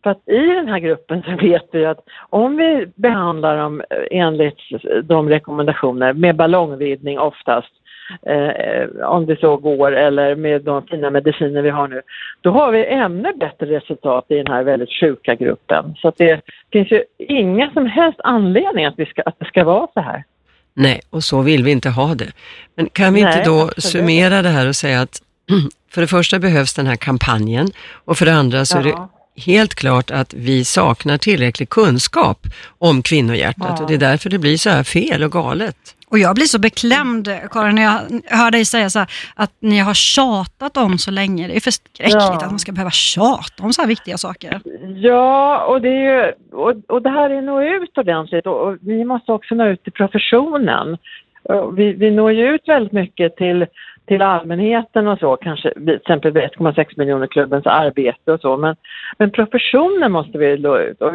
För 0.06 0.10
att 0.12 0.30
i 0.30 0.46
den 0.56 0.68
här 0.68 0.80
gruppen 0.80 1.24
så 1.24 1.36
vet 1.36 1.70
vi 1.72 1.86
att 1.86 2.00
om 2.30 2.58
vi 2.58 2.88
behandlar 2.96 3.58
dem 3.58 3.82
enligt 4.12 4.58
de 5.04 5.30
rekommendationer 5.30 6.14
med 6.14 6.36
ballongvidning 6.36 7.20
oftast, 7.20 7.72
eh, 8.22 9.08
om 9.08 9.26
det 9.26 9.40
så 9.40 9.58
går, 9.58 9.92
eller 9.92 10.36
med 10.36 10.62
de 10.62 10.88
fina 10.88 11.10
mediciner 11.10 11.62
vi 11.62 11.70
har 11.70 11.88
nu, 11.88 12.02
då 12.42 12.52
har 12.52 12.72
vi 12.72 12.86
ännu 12.86 13.34
bättre 13.34 13.66
resultat 13.66 14.26
i 14.30 14.36
den 14.36 14.48
här 14.48 14.64
väldigt 14.64 15.00
sjuka 15.00 15.36
gruppen. 15.36 15.96
Så 15.98 16.08
att 16.08 16.18
det 16.18 16.42
finns 16.72 16.92
ju 16.92 17.04
inga 17.18 17.72
som 17.72 17.86
helst 17.86 18.20
anledning 18.24 18.86
att, 18.86 19.00
vi 19.00 19.06
ska, 19.06 19.22
att 19.26 19.40
det 19.40 19.46
ska 19.46 19.64
vara 19.64 19.88
så 19.94 20.00
här. 20.00 20.24
Nej, 20.74 21.02
och 21.10 21.24
så 21.24 21.42
vill 21.42 21.64
vi 21.64 21.72
inte 21.72 21.90
ha 21.90 22.16
det. 22.16 22.32
Men 22.76 22.90
kan 22.90 23.14
vi 23.14 23.20
inte 23.20 23.36
Nej, 23.36 23.46
då 23.46 23.62
absolut. 23.62 23.84
summera 23.84 24.42
det 24.42 24.50
här 24.50 24.68
och 24.68 24.76
säga 24.76 25.02
att 25.02 25.22
för 25.92 26.02
det 26.02 26.08
första 26.08 26.40
behövs 26.40 26.74
den 26.74 26.88
här 26.88 26.96
kampanjen 26.96 27.68
och 28.06 28.18
för 28.18 28.26
det 28.26 28.34
andra 28.34 28.66
så 28.66 28.78
är 28.78 28.84
det 28.84 28.90
Ja. 28.90 29.10
Helt 29.38 29.76
klart 29.76 30.12
att 30.12 30.34
vi 30.34 30.66
saknar 30.66 31.18
tillräcklig 31.18 31.70
kunskap 31.70 32.40
om 32.78 33.02
kvinnohjärtat 33.02 33.76
Ja. 33.78 33.82
och 33.84 33.88
det 33.88 33.94
är 33.94 33.98
därför 33.98 34.30
det 34.30 34.40
blir 34.40 34.58
så 34.58 34.70
här 34.70 34.84
fel 34.84 35.24
och 35.24 35.32
galet. 35.32 35.76
Och 36.10 36.20
jag 36.20 36.36
blir 36.36 36.46
så 36.46 36.60
beklämd, 36.60 37.30
Karin, 37.52 37.76
när 37.76 37.84
jag 37.84 38.00
hör 38.38 38.52
dig 38.52 38.66
säga 38.66 38.90
så 38.90 39.00
här, 39.00 39.08
att 39.36 39.52
ni 39.60 39.80
har 39.80 39.94
tjatat 39.94 40.78
om 40.78 40.98
så 40.98 41.12
länge. 41.12 41.48
Det 41.48 41.56
är 41.56 41.60
förskräckligt 41.60 42.14
Ja. 42.22 42.36
att 42.36 42.50
man 42.50 42.60
ska 42.60 42.72
behöva 42.72 42.92
tjata 42.92 43.64
om 43.64 43.74
så 43.74 43.82
här 43.82 43.88
viktiga 43.90 44.18
saker. 44.18 44.60
Ja, 44.96 45.66
och 45.66 45.82
det, 45.82 45.90
är 45.90 46.26
ju, 46.26 46.32
och, 46.58 46.74
och 46.88 47.02
det 47.02 47.10
här 47.10 47.30
är 47.30 47.42
nå 47.42 47.62
ut 47.64 47.98
ordentligt 47.98 48.46
och, 48.48 48.68
och 48.68 48.78
vi 48.82 49.06
måste 49.06 49.32
också 49.32 49.56
nå 49.56 49.66
ut 49.68 49.84
till 49.84 49.94
professionen. 49.94 50.98
Vi, 51.76 51.94
vi 51.94 52.12
når 52.12 52.32
ju 52.32 52.56
ut 52.56 52.62
väldigt 52.68 52.94
mycket 52.94 53.36
till, 53.36 53.66
till 54.08 54.22
allmänheten 54.22 55.08
och 55.08 55.20
så, 55.20 55.36
kanske 55.36 55.74
vi- 55.76 55.86
till 55.86 55.96
exempel 55.96 56.32
vid 56.32 56.44
1,6 56.44 56.86
miljoner 56.98 57.28
klubbens 57.28 57.66
arbete 57.66 58.32
och 58.32 58.40
så, 58.40 58.58
men, 58.58 58.76
men 59.18 59.32
professionen 59.32 60.12
måste 60.12 60.38
vi 60.38 60.58
nå 60.58 60.78
ut. 60.78 61.02
Och, 61.02 61.14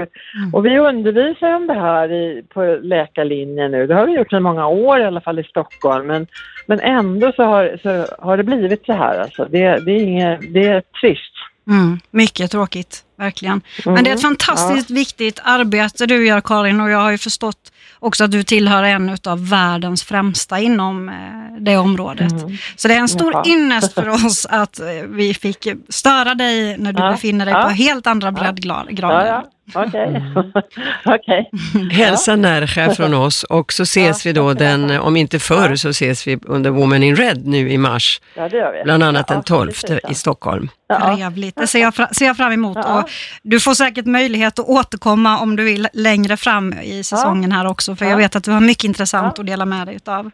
och 0.52 0.66
vi 0.66 0.78
undervisar 0.78 1.52
om 1.56 1.66
det 1.66 1.74
här 1.74 2.12
i, 2.12 2.42
på 2.54 2.78
läkarlinjen 2.82 3.70
nu, 3.70 3.86
det 3.86 3.94
har 3.94 4.06
vi 4.06 4.12
gjort 4.12 4.30
sedan 4.30 4.42
många 4.42 4.66
år 4.66 5.00
i 5.00 5.04
alla 5.04 5.20
fall 5.20 5.38
i 5.38 5.44
Stockholm, 5.44 6.06
men, 6.06 6.26
men 6.66 6.80
ändå 6.80 7.32
så 7.36 7.42
har, 7.42 7.78
så 7.82 8.14
har 8.26 8.36
det 8.36 8.42
blivit 8.44 8.86
så 8.86 8.92
här 8.92 9.18
alltså. 9.18 9.44
Det, 9.50 9.58
det, 9.84 9.92
är, 9.92 10.02
inget, 10.02 10.40
det 10.54 10.66
är 10.68 10.82
trist. 11.00 11.32
Mm, 11.68 11.98
mycket 12.10 12.50
tråkigt, 12.50 13.04
verkligen. 13.16 13.60
Men 13.84 13.94
det 13.94 14.10
är 14.10 14.14
ett 14.14 14.24
Mm, 14.24 14.36
fantastiskt 14.36 14.90
viktigt 14.90 15.40
arbete 15.44 16.06
du 16.06 16.26
gör 16.26 16.40
Karin 16.40 16.80
och 16.80 16.90
jag 16.90 16.98
har 16.98 17.10
ju 17.10 17.18
förstått 17.18 17.72
också 18.00 18.24
att 18.24 18.30
du 18.30 18.42
tillhör 18.42 18.82
en 18.82 19.16
av 19.26 19.48
världens 19.48 20.02
främsta 20.04 20.58
inom 20.60 21.08
eh, 21.08 21.14
det 21.60 21.76
området. 21.76 22.32
Mm. 22.32 22.56
Så 22.76 22.88
det 22.88 22.94
är 22.94 22.98
en 22.98 23.08
stor 23.08 23.32
Jaha. 23.32 23.44
ynnest 23.46 23.94
för 23.94 24.08
oss 24.26 24.46
att 24.50 24.80
eh, 24.80 24.86
vi 25.08 25.34
fick 25.34 25.68
störa 25.88 26.34
dig 26.34 26.78
när 26.78 26.92
du 26.92 27.02
Ja, 27.02 27.10
befinner 27.10 27.44
dig 27.46 27.54
ja. 27.54 27.62
på 27.62 27.68
helt 27.68 28.06
andra 28.06 28.28
Ja. 28.28 28.32
breddgrader. 28.32 29.42
Ja, 29.74 29.84
ja. 29.84 29.84
Okej. 29.86 30.22
Okej. 31.04 31.50
Hälsa 31.92 32.36
Nerja 32.36 32.94
från 32.94 33.14
oss 33.14 33.42
och 33.42 33.72
så 33.72 33.82
ses 33.82 34.26
vi 34.26 34.32
då 34.32 34.54
den, 34.54 34.90
om 34.90 35.16
inte 35.16 35.38
förr 35.38 35.76
så 35.76 35.88
ses 35.88 36.26
vi 36.26 36.38
under 36.46 36.70
Women 36.70 37.02
in 37.02 37.16
Red 37.16 37.46
nu 37.46 37.70
i 37.70 37.78
mars, 37.78 38.20
Ja, 38.36 38.48
det 38.48 38.56
gör 38.56 38.72
vi. 38.72 38.82
bland 38.84 39.02
annat 39.02 39.28
den 39.28 39.36
Ja, 39.36 39.42
12 39.42 39.66
precis, 39.72 39.90
ja. 40.02 40.10
i 40.10 40.14
Stockholm. 40.14 40.68
Ja. 40.88 41.16
Trevligt, 41.16 41.56
det 41.56 41.66
ser 41.66 41.80
jag, 41.80 41.94
fra, 41.94 42.08
ser 42.08 42.26
jag 42.26 42.36
fram 42.36 42.52
emot. 42.52 42.76
Ja. 42.80 42.98
Och 43.02 43.10
du 43.42 43.60
får 43.60 43.74
säkert 43.74 44.06
möjlighet 44.06 44.58
att 44.58 44.68
återkomma 44.68 45.38
om 45.38 45.56
du 45.56 45.64
vill 45.64 45.88
längre 45.92 46.36
fram 46.36 46.72
i 46.72 47.02
säsongen 47.04 47.52
här 47.52 47.66
också, 47.66 47.96
för 47.96 48.04
Ja. 48.04 48.10
jag 48.10 48.18
vet 48.18 48.36
att 48.36 48.44
du 48.44 48.50
har 48.50 48.60
mycket 48.60 48.84
intressant 48.84 49.34
Ja. 49.36 49.40
att 49.42 49.46
dela 49.46 49.64
med 49.66 49.86
dig 49.86 49.96
utav. 49.96 50.30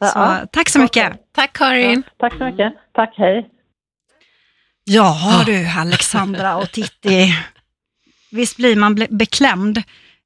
Så 0.00 0.12
ja. 0.14 0.36
tack 0.52 0.68
så 0.68 0.78
mycket. 0.78 1.06
Okej. 1.06 1.22
Tack 1.34 1.52
Karin. 1.52 2.02
Tack 2.20 2.32
så 2.38 2.44
mycket. 2.44 2.72
Tack, 2.94 3.14
hej. 3.16 3.46
Ja 4.84 5.42
du 5.46 5.66
Alexandra 5.78 6.56
och 6.56 6.72
Titti, 6.72 7.34
visst 8.30 8.56
blir 8.56 8.76
man 8.76 9.06
beklämd 9.10 9.82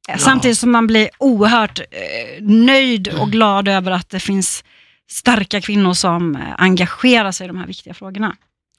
eh, 0.08 0.16
samtidigt 0.16 0.58
som 0.58 0.70
man 0.70 0.86
blir 0.86 1.10
oerhört 1.18 1.78
eh, 1.78 2.42
nöjd 2.42 3.08
och 3.08 3.32
glad 3.32 3.68
över 3.68 3.90
att 3.90 4.10
det 4.10 4.20
finns 4.20 4.64
starka 5.10 5.60
kvinnor 5.60 5.94
som 5.94 6.36
eh, 6.36 6.42
engagerar 6.58 7.32
sig 7.32 7.44
i 7.44 7.48
de 7.48 7.58
här 7.58 7.66
viktiga 7.66 7.94
frågorna. 7.94 8.36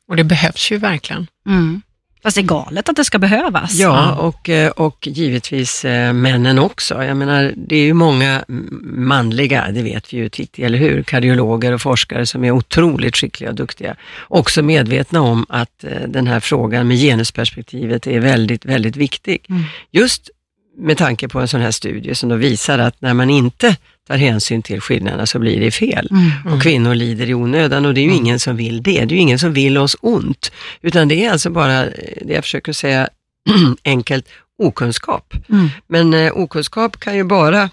Och 0.07 0.15
det 0.15 0.23
behövs 0.23 0.71
ju 0.71 0.77
verkligen. 0.77 1.27
Mm. 1.47 1.81
Fast 2.23 2.35
det 2.35 2.41
är 2.41 2.45
galet 2.45 2.89
att 2.89 2.95
det 2.95 3.05
ska 3.05 3.19
behövas. 3.19 3.73
Ja, 3.73 4.15
och, 4.15 4.49
eh, 4.49 4.71
och 4.71 5.07
givetvis 5.07 5.85
eh, 5.85 6.13
männen 6.13 6.59
också. 6.59 7.03
Jag 7.03 7.17
menar, 7.17 7.53
det 7.55 7.75
är 7.75 7.83
ju 7.83 7.93
många 7.93 8.43
manliga, 8.83 9.71
det 9.71 9.81
vet 9.81 10.13
vi 10.13 10.17
ju 10.17 10.29
Titti, 10.29 10.63
eller 10.63 10.77
hur? 10.77 11.03
Kardiologer 11.03 11.71
och 11.71 11.81
forskare 11.81 12.25
som 12.25 12.43
är 12.43 12.51
otroligt 12.51 13.17
skickliga 13.17 13.49
och 13.49 13.55
duktiga. 13.55 13.95
Också 14.27 14.61
medvetna 14.61 15.21
om 15.21 15.45
att 15.49 15.83
eh, 15.83 16.07
den 16.07 16.27
här 16.27 16.39
frågan 16.39 16.87
med 16.87 16.97
genusperspektivet 16.97 18.07
är 18.07 18.19
väldigt, 18.19 18.65
väldigt 18.65 18.95
viktig. 18.95 19.45
Mm. 19.49 19.63
Just 19.91 20.29
med 20.77 20.97
tanke 20.97 21.27
på 21.27 21.39
en 21.39 21.47
sån 21.47 21.61
här 21.61 21.71
studie 21.71 22.15
som 22.15 22.29
då 22.29 22.35
visar 22.35 22.79
att 22.79 23.01
när 23.01 23.13
man 23.13 23.29
inte 23.29 23.75
tar 24.11 24.17
hänsyn 24.17 24.61
till 24.61 24.81
skillnaderna 24.81 25.25
så 25.25 25.39
blir 25.39 25.59
det 25.59 25.71
fel. 25.71 26.07
Mm. 26.11 26.53
Och 26.53 26.61
kvinnor 26.61 26.95
lider 26.95 27.29
i 27.29 27.33
onödan 27.33 27.85
och 27.85 27.93
det 27.93 28.01
är 28.01 28.05
ju 28.05 28.13
ingen 28.13 28.39
som 28.39 28.55
vill 28.55 28.83
det. 28.83 29.05
Det 29.05 29.13
är 29.13 29.15
ju 29.15 29.17
ingen 29.17 29.39
som 29.39 29.53
vill 29.53 29.77
oss 29.77 29.95
ont. 30.01 30.51
Utan 30.81 31.07
det 31.07 31.25
är 31.25 31.31
alltså 31.31 31.49
bara, 31.49 31.85
det 32.21 32.33
jag 32.33 32.43
försöker 32.43 32.73
säga 32.73 33.09
enkelt, 33.83 34.25
okunskap. 34.59 35.33
Mm. 35.49 35.69
Men 35.87 36.13
eh, 36.13 36.37
okunskap 36.37 36.99
kan 36.99 37.15
ju 37.15 37.23
bara 37.23 37.69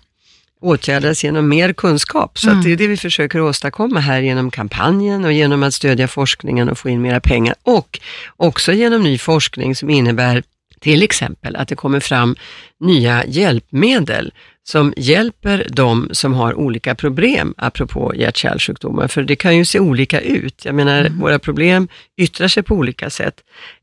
åtgärdas 0.61 1.25
genom 1.25 1.49
mer 1.49 1.73
kunskap. 1.73 2.39
Så 2.39 2.51
Mm. 2.51 2.63
det 2.63 2.73
är 2.73 2.77
det 2.77 2.87
vi 2.87 2.97
försöker 2.97 3.41
åstadkomma 3.41 4.01
här 4.01 4.21
genom 4.21 4.51
kampanjen 4.51 5.25
och 5.25 5.33
genom 5.33 5.63
att 5.63 5.75
stödja 5.75 6.09
forskningen 6.09 6.69
och 6.69 6.79
få 6.79 6.89
in 6.89 7.03
mera 7.03 7.21
pengar. 7.21 7.55
Och 7.63 8.01
också 8.37 8.73
genom 8.73 9.03
ny 9.03 9.19
forskning 9.19 9.75
som 9.75 9.91
innebär 9.91 10.43
till 10.81 11.03
exempel 11.03 11.57
att 11.57 11.69
det 11.69 11.77
kommer 11.77 12.01
fram 12.01 12.37
nya 12.81 13.25
hjälpmedel 13.27 14.33
som 14.69 14.95
hjälper 14.97 15.67
de 15.71 16.09
som 16.13 16.35
har 16.35 16.55
olika 16.55 16.95
problem, 16.95 17.55
apropå 17.57 18.13
hjärt-kärlsjukdomar, 18.17 19.09
för 19.09 19.23
det 19.23 19.37
kan 19.37 19.57
ju 19.57 19.65
se 19.65 19.81
olika 19.81 20.21
ut. 20.21 20.65
Jag 20.65 20.75
menar, 20.75 21.09
våra 21.09 21.39
problem 21.39 21.89
yttrar 22.17 22.49
sig 22.49 22.63
på 22.63 22.75
olika 22.75 23.11
sätt. 23.11 23.35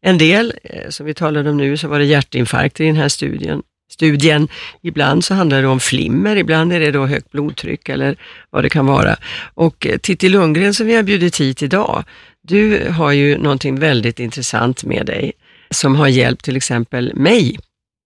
En 0.01 0.17
del, 0.17 0.53
eh, 0.63 0.89
som 0.89 1.05
vi 1.05 1.13
talade 1.13 1.49
om 1.49 1.57
nu, 1.57 1.77
så 1.77 1.87
var 1.87 1.99
det 1.99 2.05
hjärtinfarkt 2.05 2.79
i 2.79 2.85
den 2.85 2.95
här 2.95 3.09
studien. 3.09 3.63
Studien. 3.91 4.47
Ibland 4.81 5.25
så 5.25 5.33
handlar 5.33 5.61
det 5.61 5.67
om 5.67 5.79
flimmer, 5.79 6.35
ibland 6.35 6.73
är 6.73 6.79
det 6.79 6.91
då 6.91 7.05
högt 7.05 7.31
blodtryck 7.31 7.89
eller 7.89 8.15
vad 8.49 8.63
det 8.63 8.69
kan 8.69 8.85
vara. 8.85 9.15
Och 9.53 9.87
eh, 9.87 9.97
Titti 9.97 10.29
Lundgren 10.29 10.73
som 10.73 10.87
vi 10.87 10.95
har 10.95 11.03
bjudit 11.03 11.41
hit 11.41 11.61
idag, 11.61 12.03
du 12.41 12.91
har 12.91 13.11
ju 13.11 13.37
någonting 13.37 13.79
väldigt 13.79 14.19
intressant 14.19 14.83
med 14.83 15.05
dig 15.05 15.31
som 15.71 15.95
har 15.95 16.07
hjälpt 16.07 16.45
till 16.45 16.55
exempel 16.55 17.11
mig 17.15 17.57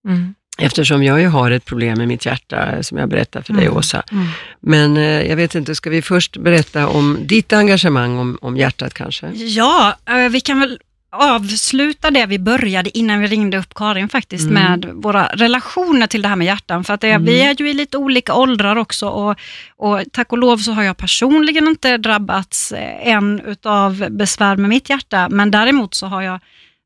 Mm. 0.08 0.36
Eftersom 0.60 1.04
jag 1.04 1.22
ju 1.22 1.28
har 1.28 1.52
ett 1.52 1.66
problem 1.66 1.98
med 1.98 2.08
mitt 2.08 2.26
hjärta, 2.26 2.84
som 2.84 2.98
jag 2.98 3.10
berättar 3.10 3.42
för 3.42 3.54
dig 3.54 3.66
Mm. 3.66 3.78
Åsa. 3.78 4.04
Mm. 4.12 4.26
Men 4.60 4.98
eh, 4.98 5.04
jag 5.04 5.36
vet 5.36 5.56
inte, 5.56 5.76
ska 5.76 5.90
vi 5.90 6.02
först 6.02 6.38
berätta 6.38 6.88
om 6.88 7.18
ditt 7.22 7.54
engagemang 7.54 8.18
om, 8.18 8.38
om 8.42 8.58
hjärtat 8.58 8.94
kanske? 8.94 9.32
Ja, 9.34 9.98
eh, 10.10 10.30
vi 10.30 10.42
kan 10.42 10.60
väl 10.60 10.80
avsluta 11.12 12.12
det 12.12 12.26
vi 12.26 12.40
började 12.40 12.98
innan 12.98 13.20
vi 13.20 13.28
ringde 13.28 13.58
upp 13.58 13.74
Karin 13.74 14.10
faktiskt 14.10 14.50
Mm. 14.50 14.54
med 14.64 14.90
våra 14.94 15.26
relationer 15.26 16.08
till 16.08 16.22
det 16.22 16.28
här 16.28 16.36
med 16.36 16.48
hjärtan. 16.48 16.84
För 16.84 16.94
att 16.94 17.02
det, 17.02 17.18
vi 17.18 17.42
är 17.42 17.56
ju 17.60 17.70
i 17.70 17.74
lite 17.74 17.98
olika 17.98 18.34
åldrar 18.34 18.76
också 18.76 19.08
och, 19.08 19.36
och 19.78 20.00
tack 20.12 20.32
och 20.32 20.38
lov 20.38 20.58
så 20.58 20.72
har 20.72 20.84
jag 20.84 20.98
personligen 20.98 21.68
inte 21.68 21.98
drabbats 21.98 22.72
eh, 22.72 23.08
än 23.08 23.42
utav 23.46 24.08
besvär 24.10 24.56
med 24.56 24.70
mitt 24.70 24.90
hjärta. 24.90 25.30
Men 25.30 25.52
däremot 25.52 25.94
så 25.94 26.06
har 26.08 26.22
jag 26.22 26.40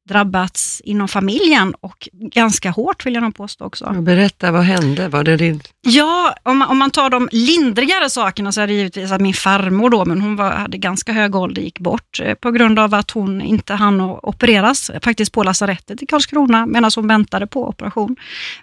drabbats 0.10 0.82
inom 0.86 1.08
familjen 1.08 1.74
och 1.80 2.10
ganska 2.14 2.70
hårt 2.70 3.06
vill 3.06 3.14
jag 3.14 3.24
nog 3.24 3.36
påstå 3.36 3.66
också. 3.66 3.96
Berätta, 4.00 4.52
vad 4.52 4.64
hände? 4.64 5.08
Var 5.08 5.24
det 5.24 5.38
din... 5.38 5.62
Ja, 5.82 6.36
om 6.44 6.58
man, 6.58 6.70
om 6.70 6.78
man 6.78 6.92
tar 6.92 7.10
de 7.10 7.30
lindrigare 7.32 8.10
sakerna 8.10 8.52
så 8.52 8.62
är 8.62 8.68
det 8.68 8.74
givetvis 8.74 9.12
att 9.12 9.22
min 9.22 9.34
farmor 9.34 9.90
då, 9.90 10.06
men 10.06 10.22
hon 10.22 10.36
var, 10.36 10.52
hade 10.52 10.78
ganska 10.78 11.12
hög 11.14 11.36
ålder, 11.36 11.62
gick 11.62 11.80
bort 11.80 12.20
eh, 12.20 12.34
på 12.34 12.52
grund 12.52 12.80
av 12.80 12.94
att 12.94 13.12
hon 13.12 13.42
inte 13.42 13.74
hann 13.74 14.02
opereras, 14.02 14.90
eh, 14.90 15.00
faktiskt 15.00 15.32
på 15.32 15.44
lasarettet 15.44 16.04
i 16.04 16.06
Karlskrona, 16.06 16.66
medan 16.66 16.92
hon 16.96 17.08
väntade 17.08 17.48
på 17.48 17.68
operation. 17.68 18.16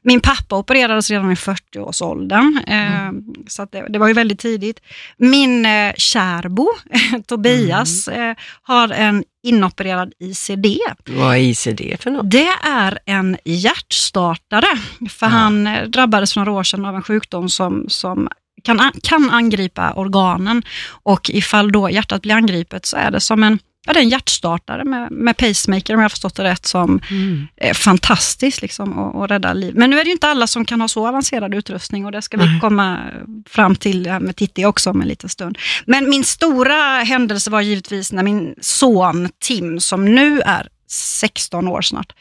Min 0.03 0.21
pappa 0.21 0.57
opererades 0.57 1.11
redan 1.11 1.33
i 1.33 1.35
40-årsåldern, 1.35 2.59
eh, 2.67 3.13
så 3.47 3.63
att 3.63 3.73
det, 3.73 3.87
det 3.89 3.99
var 3.99 4.09
ju 4.09 4.15
väldigt 4.15 4.39
tidigt. 4.39 4.81
Min 5.17 5.67
eh, 5.67 5.93
kärbo, 5.97 6.69
Tobias, 7.27 8.09
eh, 8.09 8.35
har 8.63 8.89
en 8.89 9.25
inopererad 9.43 10.13
ICD. 10.19 10.67
Vad 11.07 11.37
är 11.37 11.41
ICD 11.41 12.01
för 12.03 12.11
något? 12.11 12.31
Det 12.31 12.49
är 12.63 12.99
en 13.07 13.37
hjärtstartare, 13.45 14.67
för 15.11 15.27
Ja. 15.27 15.31
han 15.31 15.67
eh, 15.67 15.83
drabbades 15.89 16.33
för 16.35 16.41
några 16.41 16.53
år 16.53 16.63
sedan 16.65 16.85
av 16.85 16.95
en 16.97 17.03
sjukdom 17.03 17.49
som, 17.49 17.85
som 17.89 18.29
kan, 18.65 18.81
an- 18.81 18.93
kan 19.03 19.31
angripa 19.31 19.93
organen 19.93 20.63
och 20.89 21.31
ifall 21.31 21.73
då 21.73 21.91
hjärtat 21.91 22.23
blir 22.23 22.35
angripet 22.35 22.87
så 22.87 22.97
är 22.97 23.11
det 23.11 23.21
som 23.21 23.43
en, 23.43 23.59
ja, 23.91 23.95
det 23.95 24.01
är 24.01 24.03
en 24.03 24.09
hjärtstartare 24.09 24.85
med, 24.85 25.11
med 25.11 25.37
pacemaker 25.37 25.95
om 25.95 26.01
jag 26.01 26.05
har 26.05 26.09
förstått 26.09 26.35
det 26.35 26.45
rätt 26.45 26.67
som 26.67 27.01
är 27.57 27.75
fantastiskt 27.75 28.63
liksom, 28.63 28.99
och, 28.99 29.21
och 29.21 29.29
rädda 29.29 29.53
liv. 29.53 29.75
Men 29.77 29.91
nu 29.91 30.01
är 30.01 30.05
det 30.05 30.09
ju 30.09 30.13
inte 30.13 30.29
alla 30.29 30.47
som 30.47 30.65
kan 30.65 30.81
ha 30.81 30.89
så 30.89 31.09
avancerad 31.09 31.55
utrustning 31.55 32.07
och 32.07 32.13
det 32.13 32.23
ska 32.23 32.37
vi 32.37 32.47
Nej. 32.47 32.61
komma 32.61 32.99
fram 33.49 33.77
till 33.77 34.19
med 34.21 34.37
Titti 34.37 34.65
också 34.65 34.91
om 34.91 35.01
en 35.03 35.09
liten 35.09 35.31
stund. 35.31 35.59
Men 35.87 36.11
min 36.11 36.25
stora 36.25 37.03
händelse 37.03 37.51
var 37.51 37.61
givetvis 37.61 38.13
när 38.13 38.23
min 38.23 38.55
son 38.61 39.29
Tim, 39.39 39.81
som 39.81 40.15
nu 40.15 40.41
är 40.41 40.69
16 40.93 41.69
år 41.69 41.83
snart, 41.83 42.13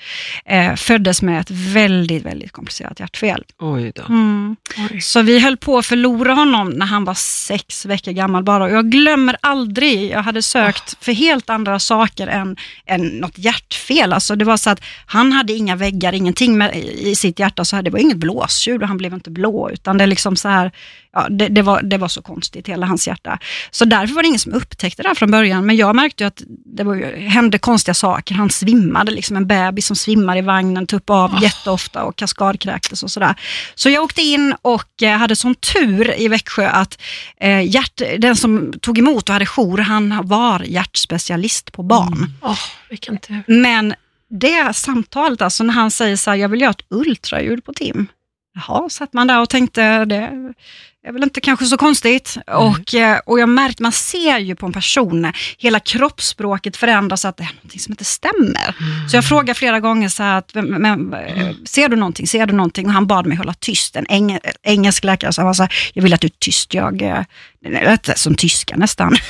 eh, 0.45 0.75
föddes 0.75 1.21
med 1.21 1.41
ett 1.41 1.51
väldigt, 1.51 2.23
väldigt 2.23 2.51
komplicerat 2.51 2.99
hjärtfel. 2.99 3.43
Oj 3.59 3.91
då. 3.95 4.03
Mm. 4.09 4.55
Oj. 4.91 5.01
Så 5.01 5.21
vi 5.21 5.39
höll 5.39 5.57
på 5.57 5.77
att 5.77 5.85
förlora 5.85 6.33
honom 6.33 6.69
när 6.69 6.85
han 6.85 7.05
var 7.05 7.13
sex 7.13 7.85
veckor 7.85 8.11
gammal 8.11 8.43
bara. 8.43 8.63
Och 8.63 8.71
jag 8.71 8.91
glömmer 8.91 9.37
aldrig, 9.41 10.11
jag 10.11 10.21
hade 10.21 10.41
sökt 10.41 11.03
för 11.03 11.11
helt 11.11 11.49
andra 11.49 11.79
saker 11.79 12.27
än, 12.27 12.57
än 12.85 13.07
något 13.07 13.37
hjärtfel. 13.37 14.13
Alltså 14.13 14.35
det 14.35 14.45
var 14.45 14.57
så 14.57 14.69
att 14.69 14.81
han 15.05 15.31
hade 15.31 15.53
inga 15.53 15.75
väggar, 15.75 16.13
ingenting 16.13 16.57
med, 16.57 16.75
i 16.75 17.15
sitt 17.15 17.39
hjärta, 17.39 17.65
så 17.65 17.75
här, 17.75 17.83
det 17.83 17.89
var 17.89 17.99
inget 17.99 18.17
blåsljud 18.17 18.81
och 18.81 18.87
han 18.87 18.97
blev 18.97 19.13
inte 19.13 19.29
blå, 19.29 19.69
utan 19.69 19.97
det 19.97 20.03
är 20.03 20.07
liksom 20.07 20.35
så 20.35 20.49
här, 20.49 20.71
ja, 21.13 21.27
det, 21.29 21.47
det, 21.47 21.61
var, 21.61 21.81
det 21.81 21.97
var 21.97 22.07
så 22.07 22.21
konstigt, 22.21 22.67
hela 22.67 22.85
hans 22.85 23.07
hjärta. 23.07 23.39
Så 23.71 23.85
därför 23.85 24.15
var 24.15 24.23
det 24.23 24.27
ingen 24.27 24.39
som 24.39 24.53
upptäckte 24.53 25.01
det 25.01 25.07
här 25.07 25.15
från 25.15 25.31
början, 25.31 25.65
men 25.65 25.75
jag 25.75 25.95
märkte 25.95 26.27
att 26.27 26.43
det 26.47 26.83
var, 26.83 27.17
hände 27.17 27.59
konstiga 27.59 27.93
saker. 27.93 28.35
Han 28.35 28.49
svimmade, 28.49 29.11
liksom 29.11 29.37
en 29.37 29.47
bebis 29.47 29.85
som 29.85 29.95
svimmar 29.95 30.37
i 30.37 30.41
vagnen, 30.41 30.87
tuppade 30.87 31.19
av 31.19 31.43
jätteofta 31.43 32.03
och 32.03 32.15
kaskadkräktes 32.15 33.03
och 33.03 33.11
sådär. 33.11 33.35
Så 33.75 33.89
jag 33.89 34.03
åkte 34.03 34.21
in 34.21 34.55
och 34.61 35.03
eh, 35.03 35.17
hade 35.17 35.35
sån 35.35 35.55
tur 35.55 36.19
i 36.19 36.27
Växjö 36.27 36.67
att 36.67 37.01
eh, 37.39 37.61
hjärt, 37.61 38.01
den 38.17 38.35
som 38.35 38.73
tog 38.81 38.97
emot 38.97 39.29
och 39.29 39.33
hade 39.33 39.45
jour, 39.45 39.77
han 39.77 40.27
var 40.27 40.59
hjärtspecialist 40.59 41.71
på 41.71 41.83
barn. 41.83 42.33
Åh, 42.41 42.59
vilken 42.89 43.17
tur. 43.17 43.43
Men 43.47 43.93
det 44.29 44.75
samtalet, 44.75 45.41
alltså 45.41 45.63
när 45.63 45.73
han 45.73 45.91
säger 45.91 46.15
så 46.15 46.29
här, 46.29 46.37
jag 46.37 46.49
vill 46.49 46.61
göra 46.61 46.71
ett 46.71 46.85
ultraljud 46.89 47.65
på 47.65 47.73
Tim. 47.73 48.07
Jaha, 48.55 48.89
satt 48.89 49.13
man 49.13 49.27
där 49.27 49.41
och 49.41 49.49
tänkte, 49.49 50.05
det 50.05 50.15
är 51.07 51.11
väl 51.13 51.23
inte 51.23 51.41
kanske 51.41 51.65
så 51.65 51.77
konstigt. 51.77 52.37
Och, 52.47 52.95
eh, 52.95 53.19
och 53.25 53.39
jag 53.39 53.49
märkte, 53.49 53.83
man 53.83 53.91
ser 53.91 54.37
ju 54.39 54.55
på 54.55 54.65
en 54.65 54.73
person, 54.73 55.31
hela 55.57 55.79
kroppsspråket 55.79 56.77
förändras, 56.77 57.25
att 57.25 57.37
det 57.37 57.43
är 57.43 57.51
någonting 57.55 57.79
som 57.79 57.91
inte 57.93 58.05
stämmer. 58.05 58.75
Så 59.09 59.17
jag 59.17 59.25
frågade 59.25 59.53
flera 59.53 59.79
gånger 59.79 60.09
så 60.09 60.23
att, 60.23 60.53
men, 60.55 60.65
men, 60.65 61.13
eh, 61.13 61.51
ser 61.65 61.89
du 61.89 61.95
någonting, 61.95 62.27
ser 62.27 62.45
du 62.45 62.53
någonting? 62.53 62.85
Och 62.85 62.91
han 62.93 63.07
bad 63.07 63.25
mig 63.25 63.37
hålla 63.37 63.53
tyst, 63.53 63.95
en 63.95 64.05
eng, 64.09 64.39
engelsk 64.63 65.03
läkare, 65.03 65.33
så 65.33 65.41
han 65.41 65.45
var 65.45 65.53
så 65.53 65.63
här, 65.63 65.73
jag 65.93 66.03
vill 66.03 66.13
att 66.13 66.21
du 66.21 66.27
är 66.27 66.31
tyst, 66.39 66.73
jag, 66.73 67.01
eh, 67.01 67.23
lät 67.69 68.17
som 68.19 68.35
tyska 68.35 68.75
nästan. 68.77 69.15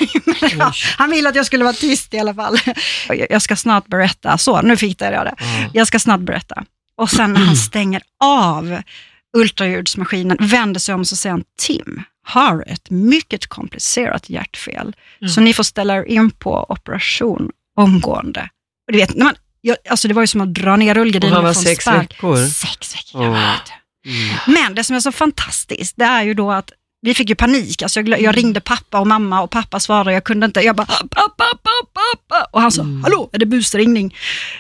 Ja, 0.58 0.72
han 0.98 1.10
ville 1.12 1.30
att 1.30 1.36
jag 1.36 1.46
skulle 1.46 1.64
vara 1.64 1.74
tyst 1.74 2.14
i 2.14 2.20
alla 2.20 2.34
fall. 2.34 2.58
Jag- 3.08 3.28
Jag 3.30 3.42
ska 3.42 3.56
snart 3.56 3.88
berätta, 3.88 4.38
så 4.38 4.62
nu 4.62 4.78
fick 4.78 5.02
jag 5.02 5.12
det. 5.26 5.36
Jag 5.74 5.88
ska 5.88 6.00
snart 6.00 6.20
berätta. 6.20 6.64
Och 7.00 7.10
sen 7.10 7.34
när 7.34 7.42
han 7.42 7.56
stänger 7.56 8.02
av 8.24 8.82
ultraljudsmaskinen, 9.38 10.38
vänder 10.40 10.80
sig 10.80 10.96
om 10.96 11.02
och 11.02 11.08
säger 11.08 11.32
han, 11.32 11.44
Tim 11.60 12.04
har 12.24 12.64
ett 12.68 12.90
mycket 12.90 13.48
komplicerat 13.48 14.30
hjärtfel, 14.30 14.96
så 15.36 15.42
ni 15.42 15.54
får 15.54 15.64
ställa 15.64 15.96
er 15.98 16.04
in 16.04 16.32
på 16.32 16.66
operation 16.70 17.52
omgående. 17.78 18.50
Och 18.88 18.94
du 18.94 18.98
vet, 18.98 19.16
när 19.16 19.26
man, 19.26 19.36
jag, 19.62 19.78
alltså 19.90 20.08
det 20.08 20.14
var 20.14 20.24
ju 20.24 20.28
som 20.28 20.42
att 20.42 20.54
dra 20.54 20.76
ner 20.76 20.96
rullgardinen 20.96 21.42
från 21.42 21.56
sex 21.56 21.82
stark- 21.82 22.12
veckor. 22.12 22.48
Sex 22.48 22.96
veckor, 22.96 23.20
du. 23.20 23.72
Mm. 24.06 24.36
Men 24.48 24.76
det 24.76 24.84
som 24.84 24.96
är 24.96 25.00
så 25.00 25.12
fantastiskt, 25.12 25.98
det 25.98 26.06
är 26.06 26.24
ju 26.24 26.34
då 26.34 26.52
att 26.52 26.72
vi 27.02 27.14
fick 27.14 27.30
ju 27.30 27.36
panik. 27.36 27.82
Alltså 27.82 28.02
jag, 28.02 28.22
jag 28.22 28.38
ringde 28.38 28.62
pappa 28.62 29.00
och 29.00 29.08
mamma 29.08 29.42
och 29.42 29.50
pappa 29.50 29.80
svarade, 29.80 30.14
jag 30.14 30.24
kunde 30.24 30.46
inte. 30.46 30.62
Jag 30.62 30.76
bara, 30.76 30.86
pappa, 30.86 31.24
pappa, 31.38 31.70
pappa. 31.94 32.48
Och 32.52 32.62
han 32.62 32.72
sa, 32.72 32.84
hallå, 33.04 33.30
är 33.34 33.40
det 33.40 33.46
busringning? 33.46 34.16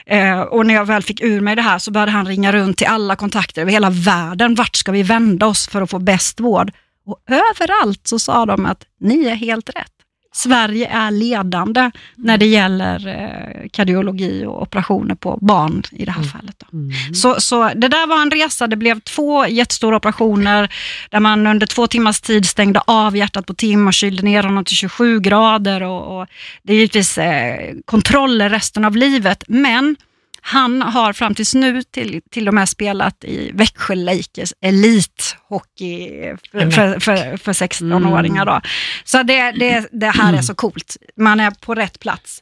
Eh, 0.05 0.39
och 0.39 0.65
när 0.65 0.73
jag 0.73 0.85
väl 0.85 1.03
fick 1.03 1.21
ur 1.21 1.41
mig 1.41 1.55
det 1.55 1.61
här 1.61 1.79
så 1.79 1.91
började 1.91 2.11
han 2.11 2.27
ringa 2.27 2.51
runt 2.51 2.77
till 2.77 2.87
alla 2.87 3.15
kontakter 3.15 3.61
över 3.61 3.71
hela 3.71 3.89
världen. 3.89 4.55
Vart 4.55 4.75
ska 4.75 4.91
vi 4.91 5.03
vända 5.03 5.45
oss 5.45 5.67
för 5.67 5.81
att 5.81 5.89
få 5.89 5.99
bäst 5.99 6.39
vård? 6.39 6.71
Och 7.05 7.19
överallt 7.27 8.07
så 8.07 8.19
sa 8.19 8.45
de 8.45 8.65
att 8.65 8.83
ni 8.99 9.25
är 9.25 9.35
helt 9.35 9.69
rätt. 9.69 9.98
Sverige 10.31 10.87
är 10.87 11.11
ledande 11.11 11.91
när 12.15 12.37
det 12.37 12.45
gäller 12.45 13.07
eh, 13.07 13.69
kardiologi 13.69 14.45
och 14.45 14.61
operationer 14.61 15.15
på 15.15 15.37
barn 15.41 15.83
i 15.91 16.05
det 16.05 16.11
här 16.11 16.23
fallet. 16.23 16.55
Då. 16.59 16.67
Så, 17.13 17.41
så 17.41 17.71
det 17.75 17.87
där 17.87 18.07
var 18.07 18.21
en 18.21 18.31
resa. 18.31 18.67
Det 18.67 18.75
blev 18.75 18.99
två 18.99 19.47
jättestora 19.47 19.97
operationer 19.97 20.73
där 21.09 21.19
man 21.19 21.47
under 21.47 21.67
två 21.67 21.87
timmars 21.87 22.21
tid 22.21 22.45
stängde 22.45 22.81
av 22.87 23.17
hjärtat 23.17 23.45
på 23.45 23.53
Tim 23.53 23.87
och 23.87 23.93
kylde 23.93 24.23
ner 24.23 24.43
honom 24.43 24.65
till 24.65 24.75
27 24.75 25.19
grader. 25.19 25.83
Och, 25.83 26.19
och 26.19 26.27
det 26.63 26.73
är 26.73 26.77
givetvis 26.77 27.17
eh, 27.17 27.75
kontroller 27.85 28.49
resten 28.49 28.85
av 28.85 28.95
livet, 28.95 29.43
men 29.47 29.95
han 30.41 30.81
har 30.81 31.13
fram 31.13 31.35
tills 31.35 31.55
nu 31.55 31.83
till, 31.83 32.21
till 32.31 32.47
och 32.47 32.53
med 32.53 32.69
spelat 32.69 33.23
i 33.23 33.51
Växjö 33.53 33.95
Lakers 33.95 34.53
elithockey 34.61 36.09
för, 36.51 36.71
för, 36.71 36.99
för, 36.99 37.37
för 37.37 37.53
16-åringar. 37.53 38.45
Då. 38.45 38.61
Så 39.03 39.23
det, 39.23 39.51
det, 39.51 39.87
det 39.91 40.07
här 40.09 40.33
är 40.33 40.41
så 40.41 40.55
coolt. 40.55 40.97
Man 41.17 41.39
är 41.39 41.51
på 41.51 41.75
rätt 41.75 41.99
plats. 41.99 42.41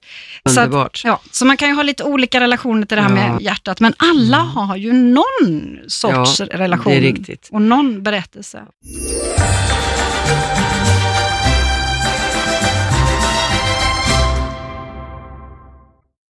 Så, 0.49 0.59
att, 0.59 0.65
Underbart. 0.65 1.01
ja, 1.05 1.21
så 1.31 1.45
man 1.45 1.57
kan 1.57 1.67
ju 1.69 1.73
ha 1.75 1.83
lite 1.83 2.03
olika 2.03 2.39
relationer 2.39 2.85
till 2.85 2.97
det 2.97 3.03
här 3.03 3.09
Ja. 3.09 3.15
med 3.33 3.41
hjärtat, 3.41 3.79
men 3.79 3.93
alla 3.97 4.37
har 4.37 4.75
ju 4.75 4.93
någon 4.93 5.77
sorts 5.87 6.39
Ja, 6.39 6.45
relation 6.51 7.25
och 7.51 7.61
någon 7.61 8.03
berättelse. 8.03 8.61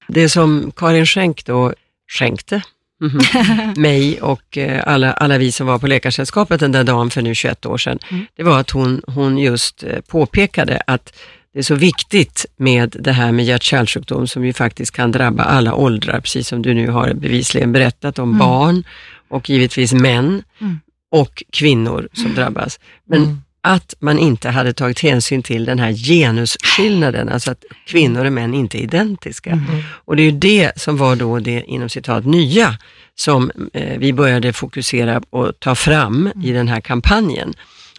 Det 0.07 0.29
som 0.29 0.71
Karin 0.75 1.05
Schenk 1.05 1.45
då 1.45 1.73
skänkte 2.11 2.61
mhm, 3.01 3.73
mig 3.81 4.21
och 4.21 4.57
eh, 4.57 4.83
alla, 4.87 5.13
alla 5.13 5.37
vi 5.37 5.51
som 5.51 5.67
var 5.67 5.79
på 5.79 5.87
Läkarsällskapet 5.87 6.59
den 6.59 6.71
där 6.71 6.83
dagen 6.83 7.09
för 7.09 7.21
nu 7.21 7.35
21 7.35 7.65
år 7.65 7.77
sedan, 7.77 7.99
det 8.35 8.43
var 8.43 8.59
att 8.59 8.69
hon, 8.69 9.01
hon 9.07 9.37
just 9.37 9.83
eh, 9.83 9.99
påpekade 10.01 10.81
att 10.87 11.13
det 11.53 11.59
är 11.59 11.63
så 11.63 11.75
viktigt 11.75 12.45
med 12.57 12.95
det 12.99 13.11
här 13.11 13.31
med 13.31 13.45
hjärt-kärlsjukdom 13.45 14.27
som 14.27 14.45
ju 14.45 14.53
faktiskt 14.53 14.91
kan 14.91 15.11
drabba 15.11 15.43
alla 15.43 15.73
åldrar, 15.73 16.19
precis 16.19 16.47
som 16.47 16.61
du 16.61 16.73
nu 16.73 16.87
har 16.89 17.13
bevisligen 17.13 17.71
berättat 17.71 18.19
om 18.19 18.37
barn 18.37 18.83
och 19.29 19.49
givetvis 19.49 19.93
män 19.93 20.43
Mm. 20.59 20.79
och 21.11 21.43
kvinnor 21.51 22.09
som 22.13 22.33
drabbas. 22.35 22.79
Men 23.05 23.23
Mm. 23.23 23.41
Att 23.67 23.93
man 23.99 24.19
inte 24.19 24.49
hade 24.49 24.73
tagit 24.73 24.99
hänsyn 24.99 25.43
till 25.43 25.65
den 25.65 25.79
här 25.79 25.91
genusskillnaden, 25.91 27.29
alltså 27.29 27.51
att 27.51 27.63
kvinnor 27.87 28.25
och 28.25 28.33
män 28.33 28.53
inte 28.53 28.77
är 28.77 28.81
identiska. 28.81 29.61
Och 30.05 30.15
det 30.15 30.21
är 30.21 30.31
ju 30.31 30.31
det 30.31 30.79
som 30.81 30.97
var 30.97 31.15
då 31.15 31.39
det 31.39 31.63
inom 31.67 31.89
citat 31.89 32.25
nya 32.25 32.77
som 33.15 33.51
eh, 33.73 33.97
vi 33.97 34.13
började 34.13 34.53
fokusera 34.53 35.21
och 35.29 35.59
ta 35.59 35.75
fram 35.75 36.31
i 36.43 36.51
den 36.51 36.67
här 36.67 36.81
kampanjen. 36.81 37.53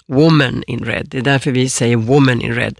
Woman 0.09 0.63
in 0.67 0.85
Red, 0.85 1.07
det 1.09 1.19
är 1.19 1.23
därför 1.23 1.51
vi 1.51 1.69
säger 1.69 1.97
Woman 1.97 2.43
in 2.43 2.55
Red. 2.55 2.79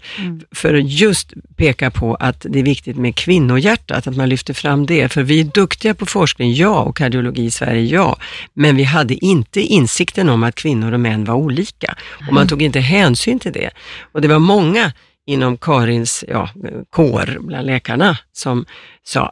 För 0.51 0.73
att 0.73 0.89
just 0.89 1.33
peka 1.55 1.91
på 1.91 2.15
att 2.15 2.45
det 2.49 2.59
är 2.59 2.63
viktigt 2.63 2.97
med 2.97 3.15
kvinnohjärtat, 3.15 4.07
att 4.07 4.15
man 4.15 4.29
lyfter 4.29 4.53
fram 4.53 4.85
det. 4.85 5.09
För 5.09 5.23
vi 5.23 5.39
är 5.39 5.43
duktiga 5.43 5.93
på 5.93 6.05
forskning, 6.05 6.53
ja, 6.53 6.79
och 6.79 6.97
kardiologi 6.97 7.43
i 7.43 7.51
Sverige, 7.51 7.81
ja. 7.81 8.17
Men 8.53 8.75
vi 8.75 8.83
hade 8.83 9.25
inte 9.25 9.61
insikten 9.61 10.29
om 10.29 10.43
att 10.43 10.55
kvinnor 10.55 10.91
och 10.91 10.99
män 10.99 11.25
var 11.25 11.35
olika. 11.35 11.95
Och 12.27 12.33
man 12.33 12.47
tog 12.47 12.61
inte 12.61 12.79
hänsyn 12.79 13.39
till 13.39 13.53
det. 13.53 13.69
Och 14.11 14.21
det 14.21 14.27
var 14.27 14.39
många 14.39 14.91
inom 15.25 15.57
Karins 15.57 16.25
ja, 16.27 16.49
kår 16.89 17.37
bland 17.39 17.67
läkarna 17.67 18.17
som 18.33 18.65
sa, 19.03 19.31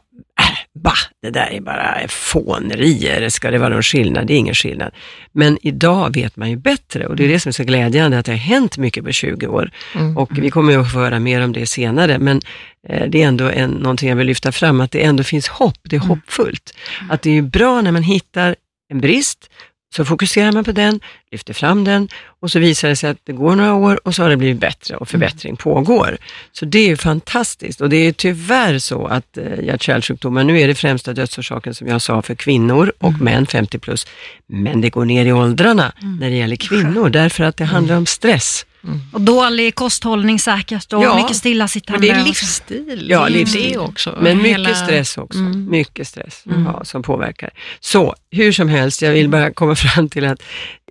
bah, 0.82 0.98
det 1.22 1.30
där 1.30 1.52
är 1.52 1.60
bara 1.60 2.08
fånerier, 2.08 3.28
ska 3.28 3.50
det 3.50 3.58
vara 3.58 3.68
någon 3.68 3.82
skillnad? 3.82 4.26
Det 4.26 4.34
är 4.34 4.38
ingen 4.38 4.54
skillnad. 4.54 4.90
Men 5.32 5.58
idag 5.62 6.14
vet 6.14 6.36
man 6.36 6.50
ju 6.50 6.56
bättre 6.56 7.06
och 7.06 7.16
det 7.16 7.24
är 7.24 7.28
det 7.28 7.40
som 7.40 7.48
är 7.48 7.52
så 7.52 7.64
glädjande 7.64 8.18
att 8.18 8.26
det 8.26 8.32
har 8.32 8.38
hänt 8.38 8.78
mycket 8.78 9.04
på 9.04 9.12
20 9.12 9.46
år. 9.46 9.70
Mm. 9.94 10.16
Och 10.16 10.38
vi 10.38 10.50
kommer 10.50 10.72
ju 10.72 10.80
att 10.80 10.92
få 10.92 10.98
höra 10.98 11.18
mer 11.18 11.44
om 11.44 11.52
det 11.52 11.66
senare, 11.66 12.18
men 12.18 12.40
eh, 12.88 13.08
det 13.08 13.22
är 13.22 13.28
ändå 13.28 13.50
en, 13.50 13.70
någonting 13.70 14.08
jag 14.08 14.16
vill 14.16 14.26
lyfta 14.26 14.52
fram, 14.52 14.80
att 14.80 14.90
det 14.90 15.04
ändå 15.04 15.22
finns 15.22 15.48
hopp, 15.48 15.78
det 15.82 15.96
är 15.96 16.00
hoppfullt. 16.00 16.74
Att 17.10 17.22
det 17.22 17.38
är 17.38 17.42
bra 17.42 17.80
när 17.80 17.92
man 17.92 18.02
hittar 18.02 18.56
en 18.92 19.00
brist, 19.00 19.50
så 19.96 20.04
fokuserar 20.04 20.52
man 20.52 20.64
på 20.64 20.72
den, 20.72 21.00
lyfter 21.30 21.54
fram 21.54 21.84
den 21.84 22.08
och 22.40 22.50
så 22.50 22.58
visar 22.58 22.88
det 22.88 22.96
sig 22.96 23.10
att 23.10 23.18
det 23.24 23.32
går 23.32 23.56
några 23.56 23.74
år 23.74 24.00
och 24.06 24.14
så 24.14 24.22
har 24.22 24.30
det 24.30 24.36
blivit 24.36 24.60
bättre 24.60 24.96
och 24.96 25.08
förbättring 25.08 25.56
pågår. 25.56 26.18
Så 26.52 26.64
det 26.64 26.78
är 26.78 26.86
ju 26.86 26.96
fantastiskt 26.96 27.80
och 27.80 27.88
det 27.90 27.96
är 27.96 28.12
tyvärr 28.12 28.78
så 28.78 29.06
att 29.06 29.36
eh, 29.38 29.44
hjärt-kärlsjukdomar, 29.64 30.44
nu 30.44 30.60
är 30.60 30.68
det 30.68 30.74
främsta 30.74 31.12
dödsorsaken 31.12 31.74
som 31.74 31.86
jag 31.88 32.02
sa 32.02 32.22
för 32.22 32.34
kvinnor 32.34 32.92
och 32.98 33.20
män 33.20 33.46
50 33.46 33.78
plus, 33.78 34.06
men 34.46 34.80
det 34.80 34.90
går 34.90 35.04
ner 35.04 35.26
i 35.26 35.32
åldrarna 35.32 35.92
när 36.20 36.30
det 36.30 36.36
gäller 36.36 36.56
kvinnor 36.56 37.08
därför 37.10 37.44
att 37.44 37.56
det 37.56 37.64
handlar 37.64 37.96
om 37.96 38.06
stress. 38.06 38.64
Och 39.12 39.20
dålig 39.20 39.74
kosthållning 39.74 40.38
säkert 40.38 40.92
och 40.92 41.02
Ja, 41.04 41.14
mycket 41.14 41.28
Men 41.30 41.34
stillasittande. 41.34 42.06
det 42.06 42.10
är 42.10 42.24
livsstil. 42.24 43.06
Ja, 43.10 43.28
livsstil. 43.28 43.72
Det 43.72 43.78
också. 43.78 44.18
Men 44.20 44.38
mycket 44.38 44.50
Hela- 44.52 44.74
stress 44.74 45.18
också. 45.18 45.38
Mm. 45.38 45.70
Mycket 45.70 46.08
stress 46.08 46.42
Mm. 46.46 46.64
ja, 46.64 46.84
som 46.84 47.02
påverkar. 47.02 47.50
Så 47.80 48.14
hur 48.30 48.52
som 48.52 48.68
helst, 48.68 49.02
jag 49.02 49.12
vill 49.12 49.28
bara 49.28 49.52
komma 49.52 49.74
fram 49.76 50.08
till 50.08 50.24
att 50.24 50.42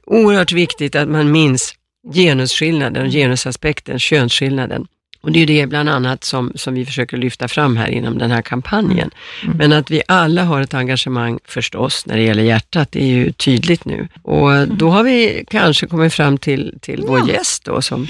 oerhört 0.08 0.52
viktigt 0.52 0.96
att 0.96 1.10
man 1.10 1.32
minns 1.32 1.74
genusskillnaden, 2.14 3.06
och 3.06 3.12
genusaspekten, 3.12 4.00
könsskillnaden. 4.00 4.88
Och 5.22 5.32
det 5.32 5.40
är 5.40 5.48
det 5.48 5.68
bland 5.68 5.90
annat 5.90 6.24
som, 6.24 6.52
som 6.56 6.74
vi 6.74 6.86
försöker 6.86 7.18
lyfta 7.18 7.48
fram 7.48 7.78
här 7.78 7.90
inom 7.90 8.18
den 8.18 8.32
här 8.32 8.42
kampanjen. 8.42 9.12
Mm. 9.44 9.58
Men 9.58 9.74
att 9.74 9.92
vi 9.92 10.02
alla 10.08 10.44
har 10.44 10.62
ett 10.62 10.74
engagemang 10.74 11.40
förstås 11.46 12.06
när 12.06 12.18
det 12.18 12.24
gäller 12.24 12.44
hjärtat, 12.44 12.92
det 12.92 13.02
är 13.02 13.08
ju 13.08 13.32
tydligt 13.32 13.86
nu. 13.86 14.08
Och 14.22 14.68
då 14.68 14.90
har 14.90 15.04
vi 15.04 15.46
kanske 15.48 15.88
kommit 15.88 16.14
fram 16.14 16.38
till, 16.38 16.78
till 16.82 17.04
vår 17.08 17.30
gäst 17.30 17.66
då 17.66 17.82
som 17.82 18.08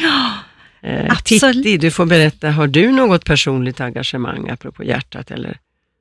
eh, 0.82 1.06
absolut. 1.10 1.54
Titti, 1.54 1.78
du 1.78 1.92
får 1.92 2.06
berätta, 2.06 2.52
har 2.52 2.68
du 2.68 2.92
något 2.92 3.26
personligt 3.26 3.82
engagemang 3.82 4.50
apropå 4.50 4.84
hjärtat 4.84 5.32
eller? 5.32 5.58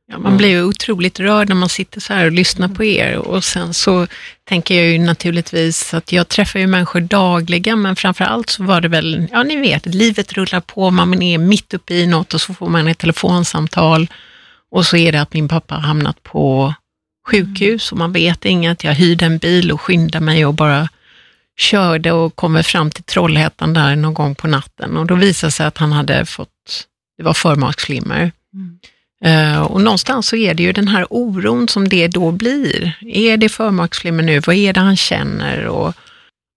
Ja, 0.08 0.18
man 0.18 0.36
blir 0.36 0.48
ju 0.48 0.62
otroligt 0.64 1.20
rörd 1.20 1.48
när 1.48 1.56
man 1.56 1.68
sitter 1.68 2.00
så 2.00 2.12
här 2.12 2.26
och 2.26 2.32
lyssnar 2.32 2.68
på 2.68 2.84
er 2.84 3.16
och 3.16 3.44
sen 3.44 3.74
så 3.74 4.06
tänker 4.44 4.74
jag 4.74 4.92
ju 4.92 4.98
naturligtvis 4.98 5.94
att 5.94 6.12
jag 6.12 6.28
träffar 6.28 6.60
ju 6.60 6.66
människor 6.66 7.00
dagligen 7.00 7.82
men 7.82 7.96
framför 7.96 8.24
allt 8.24 8.50
så 8.50 8.64
var 8.64 8.80
det 8.80 8.88
väl, 8.88 9.28
ja 9.32 9.42
ni 9.42 9.56
vet, 9.56 9.86
livet 9.86 10.32
rullar 10.32 10.60
på, 10.60 10.90
man 10.90 11.22
är 11.22 11.38
mitt 11.38 11.74
uppe 11.74 11.94
i 11.94 12.06
något 12.06 12.34
och 12.34 12.40
så 12.40 12.54
får 12.54 12.68
man 12.68 12.88
ett 12.88 12.98
telefonsamtal 12.98 14.06
och 14.70 14.86
så 14.86 14.96
är 14.96 15.12
det 15.12 15.20
att 15.20 15.32
min 15.32 15.48
pappa 15.48 15.74
har 15.74 15.82
hamnat 15.82 16.22
på 16.22 16.74
sjukhus 17.26 17.92
och 17.92 17.98
man 17.98 18.12
vet 18.12 18.44
inget. 18.44 18.84
Jag 18.84 18.94
hyrde 18.94 19.24
en 19.24 19.38
bil 19.38 19.72
och 19.72 19.80
skyndade 19.80 20.24
mig 20.24 20.46
och 20.46 20.54
bara 20.54 20.88
körde 21.58 22.12
och 22.12 22.36
kommer 22.36 22.62
fram 22.62 22.90
till 22.90 23.04
Trollhättan 23.04 23.74
där 23.74 23.96
någon 23.96 24.14
gång 24.14 24.34
på 24.34 24.46
natten 24.46 24.96
och 24.96 25.06
då 25.06 25.14
visade 25.14 25.48
det 25.48 25.52
sig 25.52 25.66
att 25.66 25.78
han 25.78 25.92
hade 25.92 26.26
fått, 26.26 26.86
det 27.16 27.22
var 27.22 27.34
förmaksflimmer. 27.34 28.32
Mm 28.54 28.78
och 29.68 29.80
någonstans 29.80 30.28
så 30.28 30.36
är 30.36 30.54
det 30.54 30.62
ju 30.62 30.72
den 30.72 30.88
här 30.88 31.06
oron 31.10 31.68
som 31.68 31.88
det 31.88 32.08
då 32.08 32.32
blir. 32.32 32.92
Är 33.06 33.36
det 33.36 33.48
förmaksflimmer 33.48 34.22
nu? 34.22 34.40
Vad 34.40 34.56
är 34.56 34.72
det 34.72 34.80
han 34.80 34.96
känner? 34.96 35.66
Och, 35.66 35.94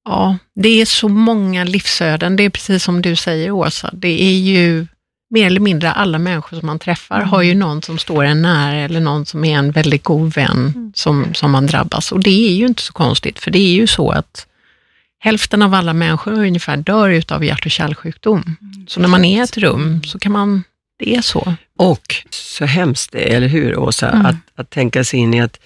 ja, 0.05 0.37
det 0.55 0.81
är 0.81 0.85
så 0.85 1.07
många 1.07 1.63
livsöden. 1.63 2.35
Det 2.35 2.43
är 2.43 2.49
precis 2.49 2.83
som 2.83 3.01
du 3.01 3.15
säger 3.15 3.51
Åsa, 3.51 3.89
det 3.93 4.23
är 4.23 4.39
ju 4.39 4.87
mer 5.29 5.45
eller 5.45 5.59
mindre 5.59 5.91
alla 5.91 6.19
människor 6.19 6.57
som 6.57 6.67
man 6.67 6.79
träffar 6.79 7.21
har 7.21 7.41
ju 7.41 7.55
någon 7.55 7.81
som 7.81 7.97
står 7.97 8.23
en 8.23 8.41
nära 8.41 8.75
eller 8.75 8.99
någon 8.99 9.25
som 9.25 9.45
är 9.45 9.57
en 9.57 9.71
väldigt 9.71 10.03
god 10.03 10.33
vän 10.33 10.91
som, 10.95 11.33
som 11.33 11.51
man 11.51 11.67
drabbas. 11.67 12.11
Och 12.11 12.19
det 12.19 12.49
är 12.49 12.53
ju 12.53 12.65
inte 12.65 12.81
så 12.81 12.93
konstigt, 12.93 13.39
för 13.39 13.51
det 13.51 13.59
är 13.59 13.73
ju 13.73 13.87
så 13.87 14.11
att 14.11 14.47
hälften 15.19 15.61
av 15.61 15.73
alla 15.73 15.93
människor 15.93 16.33
ungefär 16.33 16.77
dör 16.77 17.09
utav 17.09 17.45
hjärt 17.45 17.65
och 17.65 17.71
kärlsjukdom. 17.71 18.55
Så 18.87 18.99
när 18.99 19.07
man 19.07 19.25
är 19.25 19.37
i 19.37 19.43
ett 19.43 19.57
rum 19.57 20.03
så 20.03 20.19
kan 20.19 20.31
man, 20.31 20.63
det 20.99 21.15
är 21.15 21.21
så. 21.21 21.55
Och 21.77 22.15
så 22.29 22.65
hemskt 22.65 23.11
det 23.11 23.31
är, 23.33 23.37
eller 23.37 23.47
hur 23.47 23.79
Åsa, 23.79 24.09
Mm. 24.09 24.25
att, 24.25 24.35
att 24.55 24.69
tänka 24.69 25.03
sig 25.03 25.19
in 25.19 25.33
i 25.33 25.41
att, 25.41 25.59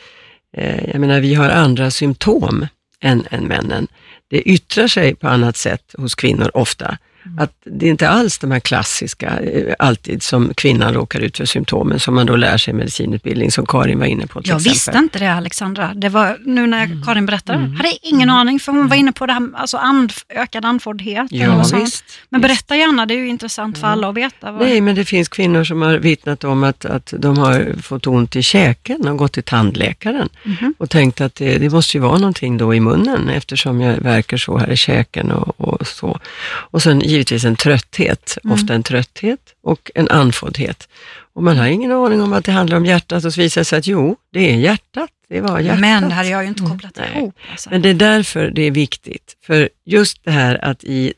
eh, 0.58 0.90
jag 0.92 1.00
menar 1.02 1.20
vi 1.20 1.34
har 1.34 1.50
andra 1.50 1.92
symptom 1.92 2.68
än, 3.02 3.24
än 3.32 3.44
männen. 3.44 3.88
Det 4.30 4.42
yttrar 4.42 4.88
sig 4.88 5.16
på 5.16 5.28
annat 5.28 5.58
sätt 5.58 5.96
hos 5.98 6.16
kvinnor 6.16 6.52
ofta. 6.54 6.98
Mm. 7.26 7.40
Att 7.40 7.52
det 7.66 7.86
är 7.86 7.90
inte 7.90 8.10
alls 8.10 8.38
de 8.40 8.52
här 8.52 8.60
klassiska, 8.60 9.40
eh, 9.40 9.74
alltid 9.80 10.24
som 10.24 10.54
kvinnan 10.54 10.94
råkar 10.94 11.20
ut 11.20 11.38
för 11.38 11.46
symptomen 11.46 12.00
som 12.00 12.16
man 12.16 12.26
då 12.26 12.36
lär 12.36 12.58
sig 12.58 12.74
i 12.74 12.78
medicinutbildning, 12.78 13.52
som 13.52 13.66
Karin 13.66 14.00
var 14.00 14.06
inne 14.06 14.28
på 14.28 14.42
till 14.42 14.50
Jag 14.50 14.56
exempel. 14.58 14.74
visste 14.74 14.98
inte 14.98 15.20
det 15.20 15.34
Alexandra. 15.34 15.94
Det 15.96 16.10
var 16.10 16.38
nu 16.46 16.68
när 16.68 16.84
Mm. 16.86 17.04
Karin 17.04 17.26
berättade. 17.26 17.60
hade 17.60 17.98
ingen 18.02 18.30
aning 18.30 18.60
för 18.60 18.72
hon 18.72 18.88
var 18.88 18.96
inne 18.96 19.12
på 19.12 19.26
det 19.26 19.34
här, 19.34 19.50
alltså 19.56 19.78
and, 19.78 20.14
ökad 20.30 20.66
andfåddhet. 20.66 21.28
Ja, 21.32 21.64
sånt. 21.64 21.84
visst. 21.84 22.04
Men 22.30 22.42
visst. 22.42 22.48
berätta 22.50 22.76
gärna, 22.76 23.06
det 23.06 23.14
är 23.14 23.18
ju 23.18 23.28
intressant 23.28 23.78
för 23.78 23.88
alla 23.88 24.10
att 24.10 24.16
veta. 24.16 24.52
Vad... 24.52 24.62
Nej, 24.62 24.82
men 24.82 24.96
det 24.96 25.06
finns 25.06 25.28
kvinnor 25.30 25.64
som 25.64 25.82
har 25.82 25.94
vittnat 25.98 26.44
om 26.44 26.64
att, 26.64 26.86
att 26.86 27.14
de 27.18 27.38
har 27.38 27.82
fått 27.82 28.08
ont 28.08 28.36
i 28.36 28.42
käken 28.44 29.08
och 29.08 29.18
gått 29.18 29.32
till 29.34 29.44
tandläkaren 29.44 30.30
Mhm. 30.44 30.74
och 30.78 30.90
tänkt 30.90 31.22
att 31.22 31.36
det, 31.36 31.58
det 31.58 31.70
måste 31.70 31.98
ju 31.98 32.02
vara 32.02 32.18
någonting 32.18 32.58
då 32.58 32.74
i 32.76 32.80
munnen 32.80 33.30
eftersom 33.30 33.82
jag 33.82 33.98
verkar 33.98 34.38
så 34.38 34.58
här 34.58 34.70
i 34.72 34.78
käken 34.78 35.32
och, 35.32 35.62
och 35.62 35.88
så. 35.88 36.20
Och 36.46 36.82
sen 36.82 37.02
givetvis 37.14 37.46
en 37.46 37.56
trötthet, 37.56 38.38
Mm. 38.44 38.54
ofta 38.54 38.74
en 38.74 38.84
trötthet 38.84 39.40
och 39.64 39.92
en 39.96 40.10
andfåddhet. 40.10 40.88
Och 41.36 41.44
man 41.44 41.58
har 41.58 41.68
ingen 41.68 41.92
aning 41.92 42.22
om 42.22 42.34
att 42.34 42.46
det 42.46 42.52
handlar 42.52 42.78
om 42.78 42.86
hjärtat 42.86 43.26
och 43.26 43.34
så 43.34 43.42
visar 43.42 43.62
det 43.62 43.66
sig 43.66 43.80
att 43.80 43.88
jo, 43.88 44.16
det 44.34 44.52
är 44.52 44.56
hjärtat. 44.56 45.10
Det 45.30 45.42
var 45.42 45.60
hjärtat. 45.60 45.80
Men 45.80 46.12
hade 46.12 46.30
jag 46.30 46.44
ju 46.44 46.48
inte 46.50 46.64
kopplat 46.64 46.96
Nej. 46.98 47.10
ihop. 47.16 47.36
Alltså. 47.52 47.70
Men 47.70 47.82
det 47.82 47.90
är 47.90 47.94
därför 47.94 48.52
det 48.52 48.62
är 48.62 48.72
viktigt. 48.72 49.38
För 49.46 49.70
just 49.86 50.24
det 50.24 50.32
här 50.32 50.66
att 50.66 50.84
i, 50.84 51.14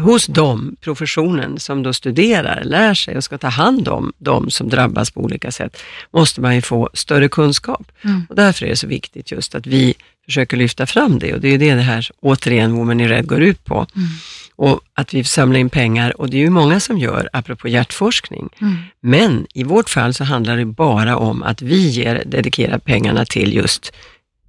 hos 0.00 0.26
dem, 0.26 0.76
professionen 0.80 1.58
som 1.58 1.82
då 1.82 1.92
studerar, 1.92 2.64
lär 2.64 2.94
sig 2.94 3.16
och 3.16 3.24
ska 3.24 3.38
ta 3.38 3.48
hand 3.48 3.88
om 3.88 4.12
de 4.18 4.50
som 4.50 4.68
drabbas 4.68 5.10
på 5.10 5.20
olika 5.20 5.50
sätt, 5.50 5.82
måste 6.12 6.40
man 6.40 6.54
ju 6.54 6.62
få 6.62 6.90
större 6.94 7.28
kunskap. 7.28 7.92
Mm. 8.04 8.26
Och 8.28 8.36
därför 8.36 8.66
är 8.66 8.70
det 8.70 8.76
så 8.76 8.86
viktigt 8.86 9.30
just 9.30 9.54
att 9.54 9.66
vi 9.66 9.94
försöker 10.24 10.56
lyfta 10.56 10.86
fram 10.86 11.18
det 11.18 11.34
och 11.34 11.40
det 11.40 11.48
är 11.48 11.58
det 11.58 11.74
det 11.74 11.80
här, 11.82 12.08
återigen, 12.20 12.72
Women 12.72 13.00
in 13.00 13.08
Red 13.08 13.26
går 13.26 13.42
ut 13.42 13.64
på. 13.64 13.86
Mm. 13.96 14.08
Och 14.56 14.80
att 14.94 15.14
vi 15.14 15.24
samlar 15.24 15.60
in 15.60 15.70
pengar 15.70 16.20
och 16.20 16.30
det 16.30 16.36
är 16.36 16.40
ju 16.40 16.50
många 16.50 16.80
som 16.80 16.98
gör, 16.98 17.28
apropå 17.32 17.68
hjärtforskning. 17.68 18.48
Mm. 18.60 18.76
Men 19.00 19.46
i 19.54 19.64
vårt 19.64 19.90
fall 19.90 20.14
så 20.14 20.24
handlar 20.24 20.56
det 20.56 20.64
bara 20.64 21.16
om 21.16 21.42
att 21.42 21.62
vi 21.62 21.88
ger, 21.88 22.22
dedikerar 22.26 22.78
pengarna 22.78 23.24
till 23.24 23.54
just 23.54 23.92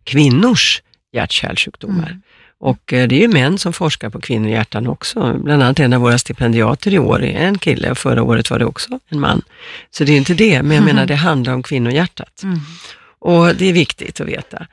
kvinnors 0.04 0.82
hjärt-kärlsjukdomar. 1.14 2.08
Mm. 2.08 2.22
Och 2.60 2.94
eh, 2.94 3.08
det 3.08 3.16
är 3.16 3.22
ju 3.22 3.28
män 3.28 3.58
som 3.58 3.74
forskar 3.74 4.10
på 4.10 4.22
kvinnohjärtan 4.22 4.88
också. 4.88 5.40
Bland 5.44 5.64
annat 5.64 5.80
en 5.80 5.94
av 5.94 6.02
våra 6.02 6.18
stipendiater 6.18 6.94
i 6.94 7.00
år 7.00 7.24
är 7.24 7.48
en 7.48 7.58
kille 7.58 7.92
och 7.92 7.98
förra 7.98 8.24
året 8.24 8.50
var 8.50 8.60
det 8.60 8.66
också 8.66 9.00
en 9.10 9.20
man. 9.20 9.42
Så 9.92 10.04
det 10.04 10.14
är 10.14 10.18
inte 10.18 10.34
det, 10.34 10.64
men 10.64 10.76
jag 10.76 10.86
menar 10.86 11.06
det 11.06 11.16
handlar 11.16 11.54
om 11.54 11.64
kvinnohjärtat. 11.64 12.44
Mm. 12.44 12.60
Och 13.20 13.56
det 13.56 13.66
är 13.66 13.74
viktigt 13.74 14.22
att 14.22 14.28
veta. 14.28 14.68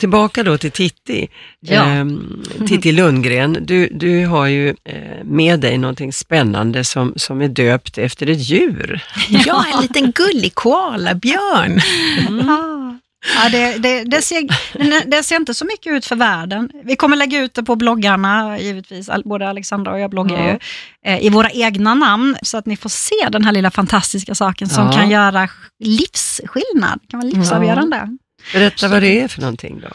Tillbaka 0.00 0.42
då 0.42 0.58
till 0.58 0.70
Titti. 0.70 1.28
Ja. 1.60 1.84
Ehm, 1.84 2.42
Titti 2.68 2.92
Lundgren, 2.92 3.58
du, 3.60 3.88
du 3.88 4.26
har 4.26 4.46
ju 4.46 4.68
eh, 4.68 5.24
med 5.24 5.60
dig 5.60 5.78
någonting 5.78 6.12
spännande 6.12 6.84
som, 6.84 7.12
som 7.16 7.40
är 7.40 7.48
döpt 7.48 7.98
efter 7.98 8.26
ett 8.26 8.48
djur. 8.48 9.04
Ja, 9.28 9.64
en 9.74 9.80
liten 9.82 10.12
gullig 10.12 10.54
koalabjörn. 10.54 11.80
Ah. 12.50 12.79
Ja, 13.36 13.48
det, 13.50 13.78
det, 13.78 14.04
det, 14.04 14.22
ser, 14.22 15.06
det 15.10 15.22
ser 15.22 15.36
inte 15.36 15.54
så 15.54 15.64
mycket 15.64 15.92
ut 15.92 16.06
för 16.06 16.16
världen. 16.16 16.70
Vi 16.84 16.96
kommer 16.96 17.16
lägga 17.16 17.40
ut 17.40 17.54
det 17.54 17.62
på 17.62 17.76
bloggarna, 17.76 18.58
givetvis. 18.58 19.10
Både 19.24 19.48
Alexandra 19.48 19.92
och 19.92 20.00
jag 20.00 20.10
bloggar 20.10 20.38
Ja. 20.38 20.52
ju. 20.52 20.58
Eh, 21.14 21.24
I 21.26 21.28
våra 21.30 21.50
egna 21.50 21.94
namn, 21.94 22.36
så 22.42 22.56
att 22.58 22.66
ni 22.66 22.76
får 22.76 22.88
se 22.90 23.28
den 23.32 23.44
här 23.44 23.52
lilla 23.52 23.70
fantastiska 23.70 24.34
saken 24.34 24.68
som 24.68 24.86
Ja. 24.86 24.92
kan 24.92 25.10
göra 25.10 25.48
livsskillnad. 25.78 27.00
kan 27.08 27.20
vara 27.20 27.30
livsavgörande. 27.30 28.16
Berätta 28.52 28.88
vad 28.88 29.02
det 29.02 29.20
är 29.20 29.28
för 29.28 29.40
någonting 29.40 29.80
då. 29.80 29.88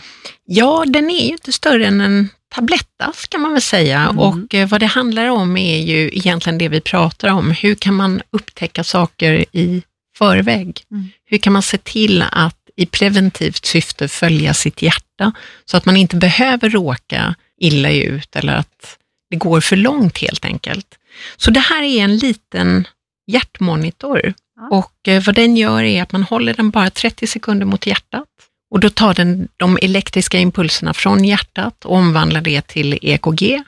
Ja, 0.46 0.84
den 0.88 1.10
är 1.10 1.26
ju 1.26 1.32
inte 1.32 1.52
större 1.52 1.86
än 1.88 2.02
en 2.02 2.30
tablettask 2.56 3.30
kan 3.30 3.42
man 3.42 3.52
väl 3.54 3.62
säga. 3.62 4.00
Mm. 4.00 4.20
Och 4.20 4.54
eh, 4.56 4.68
vad 4.68 4.80
det 4.80 4.86
handlar 4.86 5.28
om 5.28 5.58
är 5.58 5.78
ju 5.82 6.08
egentligen 6.14 6.58
det 6.58 6.68
vi 6.70 6.82
pratar 6.82 7.30
om. 7.30 7.52
Hur 7.52 7.76
kan 7.76 7.94
man 7.96 8.22
upptäcka 8.32 8.84
saker 8.84 9.46
i 9.52 9.84
förväg? 10.18 10.82
Mm. 10.92 11.08
Hur 11.26 11.38
kan 11.38 11.54
man 11.54 11.62
se 11.62 11.78
till 11.78 12.24
att 12.32 12.58
i 12.76 12.86
preventivt 12.86 13.66
syfte 13.66 14.08
följa 14.08 14.54
sitt 14.54 14.82
hjärta 14.82 15.32
så 15.66 15.78
att 15.78 15.86
man 15.86 15.98
inte 15.98 16.16
behöver 16.16 16.70
råka 16.70 17.36
illa 17.58 17.92
ut 17.92 18.36
eller 18.36 18.56
att 18.56 18.98
det 19.30 19.36
går 19.36 19.62
för 19.62 19.76
långt 19.76 20.18
helt 20.18 20.46
enkelt. 20.46 21.00
Så 21.38 21.52
det 21.52 21.60
här 21.60 21.84
är 21.84 22.04
en 22.04 22.18
liten 22.18 22.88
hjärtmonitor. 23.28 24.34
Och 24.72 25.08
eh, 25.08 25.24
vad 25.24 25.36
den 25.36 25.58
gör 25.58 25.84
är 25.84 26.04
att 26.04 26.12
man 26.12 26.24
håller 26.24 26.54
den 26.54 26.70
bara 26.70 26.90
30 26.90 27.28
sekunder 27.28 27.66
mot 27.66 27.88
hjärtat. 27.88 28.28
Och 28.72 28.80
då 28.80 28.90
tar 28.90 29.14
den 29.14 29.48
de 29.58 29.78
elektriska 29.82 30.38
impulserna 30.38 30.94
från 30.94 31.26
hjärtat 31.26 31.86
och 31.86 31.96
omvandlar 31.96 32.42
det 32.42 32.68
till 32.68 33.00
EKG 33.02 33.64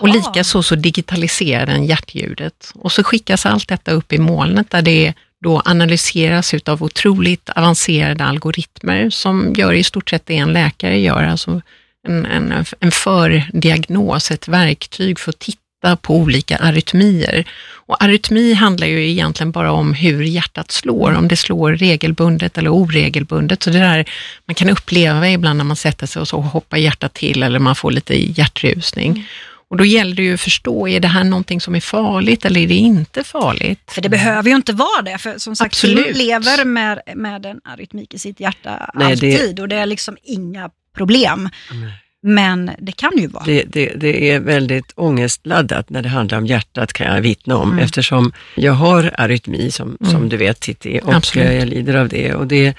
och 0.00 0.08
likaså 0.08 0.62
så 0.62 0.74
digitaliserar 0.74 1.66
den 1.66 1.86
hjärtljudet. 1.86 2.72
Och 2.74 2.92
så 2.92 3.04
skickas 3.04 3.46
allt 3.46 3.68
detta 3.68 3.90
upp 3.90 4.12
i 4.12 4.18
molnet 4.18 4.70
där 4.70 4.82
det 4.82 5.14
då 5.44 5.62
analyseras 5.64 6.54
utav 6.54 6.82
otroligt 6.82 7.48
avancerade 7.48 8.24
algoritmer 8.24 9.10
som 9.10 9.54
gör 9.56 9.72
i 9.72 9.84
stort 9.84 10.10
sett 10.10 10.26
det 10.26 10.36
en 10.36 10.52
läkare 10.52 10.98
gör, 10.98 11.22
alltså 11.22 11.60
en, 12.08 12.26
en, 12.26 12.64
en 12.80 12.90
fördiagnos, 12.90 14.30
ett 14.30 14.48
verktyg 14.48 15.18
för 15.18 15.30
att 15.30 15.38
titta 15.38 15.62
titta 15.80 15.96
på 15.96 16.16
olika 16.16 16.56
arytmier. 16.56 17.44
Och 17.86 18.02
arytmi 18.02 18.52
handlar 18.52 18.86
ju 18.86 19.10
egentligen 19.10 19.52
bara 19.52 19.72
om 19.72 19.94
hur 19.94 20.22
hjärtat 20.22 20.70
slår, 20.70 21.14
om 21.14 21.28
det 21.28 21.36
slår 21.36 21.72
regelbundet 21.72 22.58
eller 22.58 22.70
oregelbundet. 22.70 23.62
Så 23.62 23.70
det 23.70 23.78
där 23.78 24.04
man 24.46 24.54
kan 24.54 24.70
uppleva 24.70 25.30
ibland 25.30 25.56
när 25.56 25.64
man 25.64 25.76
sätter 25.76 26.06
sig 26.06 26.20
och 26.20 26.28
så 26.28 26.40
hoppar 26.40 26.78
hjärtat 26.78 27.14
till 27.14 27.42
eller 27.42 27.58
man 27.58 27.76
får 27.76 27.90
lite 27.90 28.38
hjärtrusning. 28.38 29.10
Mm. 29.10 29.24
Och 29.70 29.76
då 29.76 29.84
gäller 29.84 30.16
det 30.16 30.22
ju 30.22 30.34
att 30.34 30.40
förstå, 30.40 30.88
är 30.88 31.00
det 31.00 31.08
här 31.08 31.24
någonting 31.24 31.60
som 31.60 31.74
är 31.74 31.80
farligt 31.80 32.44
eller 32.44 32.60
är 32.60 32.66
det 32.66 32.74
inte 32.74 33.24
farligt? 33.24 33.80
För 33.86 34.02
det 34.02 34.08
behöver 34.08 34.50
ju 34.50 34.56
inte 34.56 34.72
vara 34.72 35.02
det, 35.02 35.18
för 35.18 35.38
som 35.38 35.56
sagt, 35.56 35.72
Absolut. 35.72 36.06
Kim 36.06 36.14
lever 36.16 36.64
med, 36.64 37.00
med 37.14 37.46
en 37.46 37.60
arytmik 37.64 38.14
i 38.14 38.18
sitt 38.18 38.40
hjärta 38.40 38.90
Nej, 38.94 39.12
alltid 39.12 39.56
det... 39.56 39.62
och 39.62 39.68
det 39.68 39.76
är 39.76 39.86
liksom 39.86 40.16
inga 40.22 40.70
problem. 40.94 41.48
Nej. 41.72 41.92
Men 42.22 42.70
det 42.78 42.92
kan 42.92 43.12
ju 43.16 43.26
vara. 43.26 43.44
Det, 43.44 43.62
det, 43.62 43.92
det, 43.96 44.30
är 44.30 44.40
väldigt 44.40 44.92
ångestladdat 44.96 45.90
när 45.90 46.02
det 46.02 46.08
handlar 46.08 46.38
om 46.38 46.46
hjärtat 46.46 46.92
kan 46.92 47.14
jag 47.14 47.20
vittna 47.20 47.56
om 47.56 47.72
mm. 47.72 47.84
eftersom 47.84 48.32
jag 48.54 48.72
har 48.72 49.14
arytmi 49.18 49.70
som, 49.70 49.96
mm. 50.00 50.12
som 50.12 50.28
du 50.28 50.36
vet 50.36 50.60
Titti 50.60 51.00
och 51.04 51.14
Absolut. 51.14 51.52
jag 51.52 51.68
lider 51.68 51.94
av 51.94 52.08
det. 52.08 52.34
Och 52.34 52.46
det 52.46 52.74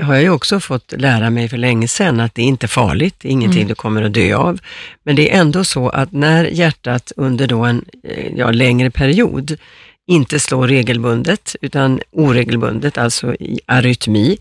har 0.00 0.14
jag 0.14 0.22
ju 0.22 0.30
också 0.30 0.60
fått 0.60 0.94
lära 0.96 1.30
mig 1.30 1.48
för 1.48 1.56
länge 1.56 1.88
sedan 1.88 2.20
att 2.20 2.34
det 2.34 2.42
är 2.42 2.46
inte 2.46 2.68
farligt, 2.68 3.14
det 3.18 3.28
är 3.28 3.32
ingenting 3.32 3.62
mm. 3.62 3.68
du 3.68 3.74
kommer 3.74 4.02
att 4.02 4.14
dö 4.14 4.34
av. 4.34 4.60
Men 5.02 5.16
det 5.16 5.32
är 5.32 5.40
ändå 5.40 5.64
så 5.64 5.88
att 5.88 6.12
när 6.12 6.44
hjärtat 6.44 7.12
under 7.16 7.46
då 7.46 7.64
en 7.64 7.84
eh, 8.04 8.32
ja, 8.36 8.50
längre 8.50 8.90
period 8.90 9.56
inte 10.08 10.40
slår 10.40 10.68
regelbundet 10.68 11.56
utan 11.60 12.00
oregelbundet, 12.12 12.98
alltså 12.98 13.34
i 13.34 13.60
arytmi, 13.66 14.38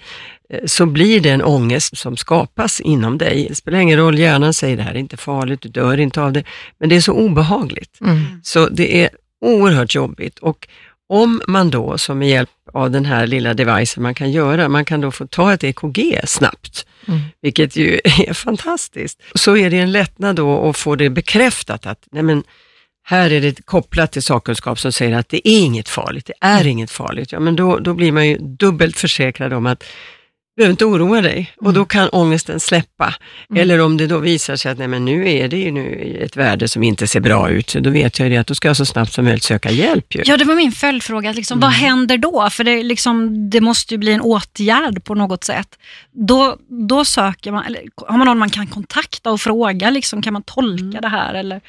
Eh, 0.50 0.60
så 0.66 0.86
blir 0.86 1.20
det 1.20 1.30
en 1.30 1.44
ångest 1.44 1.98
som 1.98 2.18
skapas 2.18 2.80
inom 2.80 3.18
dig. 3.18 3.46
Det 3.50 3.56
spelar 3.56 3.80
ingen 3.80 4.00
roll, 4.00 4.20
hjärnan 4.20 4.54
säger 4.54 4.78
det 4.78 4.84
här 4.84 4.92
är 4.92 5.00
inte 5.00 5.18
farligt, 5.18 5.62
du 5.62 5.70
dör 5.70 6.00
inte 6.00 6.22
av 6.22 6.34
det, 6.34 6.44
men 6.80 6.90
det 6.90 6.96
är 6.96 7.02
så 7.02 7.14
obehagligt. 7.14 8.02
Mm. 8.02 8.26
Så 8.44 8.70
det 8.70 9.04
är 9.04 9.10
oerhört 9.42 9.96
jobbigt 9.96 10.40
och 10.40 10.68
om 11.10 11.42
man 11.48 11.70
då, 11.70 11.98
som 11.98 12.20
med 12.20 12.30
hjälp 12.30 12.50
av 12.76 12.92
den 12.92 13.06
här 13.06 13.28
lilla 13.28 13.54
devicen 13.54 14.04
man 14.04 14.16
kan 14.16 14.32
göra, 14.32 14.70
man 14.70 14.86
kan 14.86 15.02
då 15.02 15.12
få 15.12 15.28
ta 15.28 15.54
ett 15.54 15.64
EKG 15.64 16.20
snabbt, 16.24 16.86
mm. 17.08 17.20
vilket 17.42 17.76
ju 17.76 17.94
är 18.04 18.34
fantastiskt. 18.34 19.22
Så 19.36 19.58
är 19.58 19.70
det 19.70 19.80
en 19.80 19.92
lättnad 19.92 20.36
då 20.36 20.70
att 20.70 20.78
få 20.78 20.96
det 20.96 21.10
bekräftat 21.10 21.86
att 21.86 22.08
nej 22.12 22.24
men, 22.24 22.44
här 23.08 23.32
är 23.32 23.42
det 23.42 23.66
kopplat 23.66 24.12
till 24.12 24.24
sakkunskap 24.24 24.80
som 24.80 24.92
säger 24.92 25.16
att 25.16 25.30
det 25.30 25.48
är 25.48 25.60
inget 25.60 25.90
farligt, 25.90 26.26
det 26.26 26.34
är 26.42 26.62
mm. 26.62 26.68
inget 26.68 26.92
farligt. 26.92 27.32
Ja, 27.32 27.40
men 27.40 27.56
då, 27.56 27.80
då 27.80 27.94
blir 27.94 28.12
man 28.12 28.28
ju 28.28 28.38
dubbelt 28.38 28.98
försäkrad 28.98 29.54
om 29.54 29.66
att 29.66 29.84
behöver 30.56 30.72
inte 30.72 30.86
oroa 30.86 31.22
dig 31.22 31.52
och 31.58 31.74
då 31.74 31.80
mm. 31.80 31.86
kan 31.86 32.10
ångesten 32.10 32.60
släppa. 32.60 33.14
Mm. 33.50 33.62
Eller 33.62 33.80
om 33.80 33.98
det 33.98 34.08
då 34.08 34.20
visar 34.20 34.56
sig 34.56 34.72
att 34.72 34.78
nej, 34.78 34.88
men 34.88 35.06
nu 35.06 35.30
är 35.30 35.48
det 35.48 35.58
ju 35.58 35.72
nu 35.72 36.18
ett 36.22 36.38
värde 36.38 36.68
som 36.68 36.84
inte 36.84 37.08
ser 37.08 37.20
bra 37.20 37.50
ut, 37.50 37.76
då 37.80 37.90
vet 37.90 38.20
jag 38.20 38.30
ju 38.30 38.38
att 38.38 38.48
då 38.48 38.56
ska 38.56 38.68
jag 38.68 38.78
så 38.78 38.86
snabbt 38.86 39.14
som 39.14 39.26
möjligt 39.26 39.44
söka 39.44 39.72
hjälp. 39.72 40.16
Ju. 40.16 40.24
Ja, 40.26 40.38
det 40.38 40.46
var 40.46 40.56
min 40.56 40.72
följdfråga. 40.72 41.32
Liksom, 41.32 41.58
mm. 41.58 41.62
Vad 41.62 41.72
händer 41.72 42.18
då? 42.18 42.50
För 42.50 42.64
det, 42.64 42.84
liksom, 42.84 43.50
det 43.50 43.62
måste 43.62 43.94
ju 43.94 43.98
bli 43.98 44.12
en 44.12 44.22
åtgärd 44.22 45.04
på 45.04 45.16
något 45.16 45.44
sätt. 45.44 45.80
Då, 46.12 46.58
då 46.68 47.06
söker 47.06 47.52
man, 47.52 47.66
eller, 47.66 47.82
har 47.96 48.18
man 48.18 48.28
någon 48.28 48.38
man 48.38 48.50
kan 48.50 48.68
kontakta 48.68 49.32
och 49.32 49.42
fråga, 49.42 49.90
liksom, 49.90 50.22
kan 50.22 50.34
man 50.34 50.44
tolka 50.44 50.84
mm. 50.84 51.02
det 51.02 51.08
här? 51.08 51.34
Eller? 51.34 51.62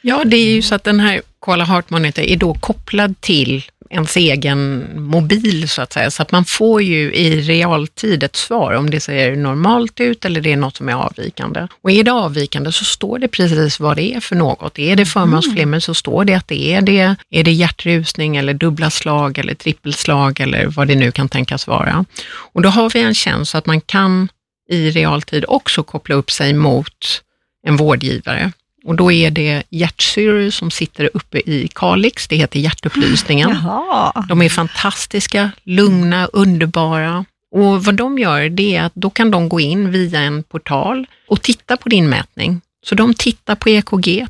Ja, 0.00 0.24
det 0.24 0.36
är 0.36 0.54
ju 0.54 0.62
så 0.62 0.74
att 0.74 0.84
den 0.84 1.00
här 1.00 1.22
Koala 1.38 1.64
Heart 1.64 1.90
Monitor 1.90 2.24
är 2.24 2.36
då 2.36 2.54
kopplad 2.54 3.20
till 3.20 3.64
ens 3.90 4.16
egen 4.16 4.88
mobil 5.02 5.68
så 5.68 5.82
att 5.82 5.92
säga. 5.92 6.10
Så 6.10 6.22
att 6.22 6.32
man 6.32 6.44
får 6.44 6.82
ju 6.82 7.14
i 7.14 7.40
realtid 7.40 8.22
ett 8.22 8.36
svar 8.36 8.72
om 8.72 8.90
det 8.90 9.00
ser 9.00 9.36
normalt 9.36 10.00
ut 10.00 10.24
eller 10.24 10.40
det 10.40 10.52
är 10.52 10.56
något 10.56 10.76
som 10.76 10.88
är 10.88 10.94
avvikande. 10.94 11.66
Och 11.82 11.90
är 11.90 12.04
det 12.04 12.12
avvikande 12.12 12.72
så 12.72 12.84
står 12.84 13.18
det 13.18 13.28
precis 13.28 13.80
vad 13.80 13.96
det 13.96 14.14
är 14.14 14.20
för 14.20 14.36
något. 14.36 14.78
Är 14.78 14.96
det 14.96 15.06
förmansflimmer 15.06 15.80
så 15.80 15.94
står 15.94 16.24
det 16.24 16.34
att 16.34 16.48
det 16.48 16.74
är 16.74 16.80
det. 16.80 17.16
Är 17.30 17.44
det 17.44 17.52
hjärtrusning 17.52 18.36
eller 18.36 18.54
dubbla 18.54 18.90
slag 18.90 19.38
eller 19.38 19.54
trippelslag 19.54 20.40
eller 20.40 20.66
vad 20.66 20.88
det 20.88 20.94
nu 20.94 21.12
kan 21.12 21.28
tänkas 21.28 21.66
vara. 21.66 22.04
Och 22.52 22.62
då 22.62 22.68
har 22.68 22.90
vi 22.90 23.00
en 23.00 23.14
tjänst 23.14 23.50
så 23.50 23.58
att 23.58 23.66
man 23.66 23.80
kan 23.80 24.28
i 24.70 24.90
realtid 24.90 25.44
också 25.48 25.82
koppla 25.82 26.14
upp 26.14 26.30
sig 26.30 26.52
mot 26.52 27.22
en 27.66 27.76
vårdgivare. 27.76 28.52
Och 28.84 28.96
då 28.96 29.12
är 29.12 29.30
det 29.30 29.62
hjärtsyror 29.70 30.50
som 30.50 30.70
sitter 30.70 31.10
uppe 31.14 31.38
i 31.38 31.68
Kalix, 31.74 32.28
det 32.28 32.36
heter 32.36 32.60
hjärtupplysningen. 32.60 33.50
Jaha. 33.64 34.24
De 34.28 34.42
är 34.42 34.48
fantastiska, 34.48 35.50
lugna, 35.62 36.26
underbara. 36.26 37.24
Och 37.50 37.84
vad 37.84 37.94
de 37.94 38.18
gör, 38.18 38.48
det 38.48 38.76
är 38.76 38.82
att 38.82 38.94
då 38.94 39.10
kan 39.10 39.30
de 39.30 39.48
gå 39.48 39.60
in 39.60 39.90
via 39.90 40.20
en 40.20 40.42
portal 40.42 41.06
och 41.28 41.42
titta 41.42 41.76
på 41.76 41.88
din 41.88 42.08
mätning. 42.08 42.60
Så 42.86 42.94
de 42.94 43.14
tittar 43.14 43.54
på 43.54 43.68
EKG, 43.68 44.26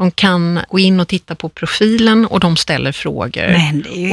de 0.00 0.10
kan 0.10 0.60
gå 0.68 0.78
in 0.78 1.00
och 1.00 1.08
titta 1.08 1.34
på 1.34 1.48
profilen 1.48 2.26
och 2.26 2.40
de 2.40 2.56
ställer 2.56 2.92
frågor. 2.92 3.56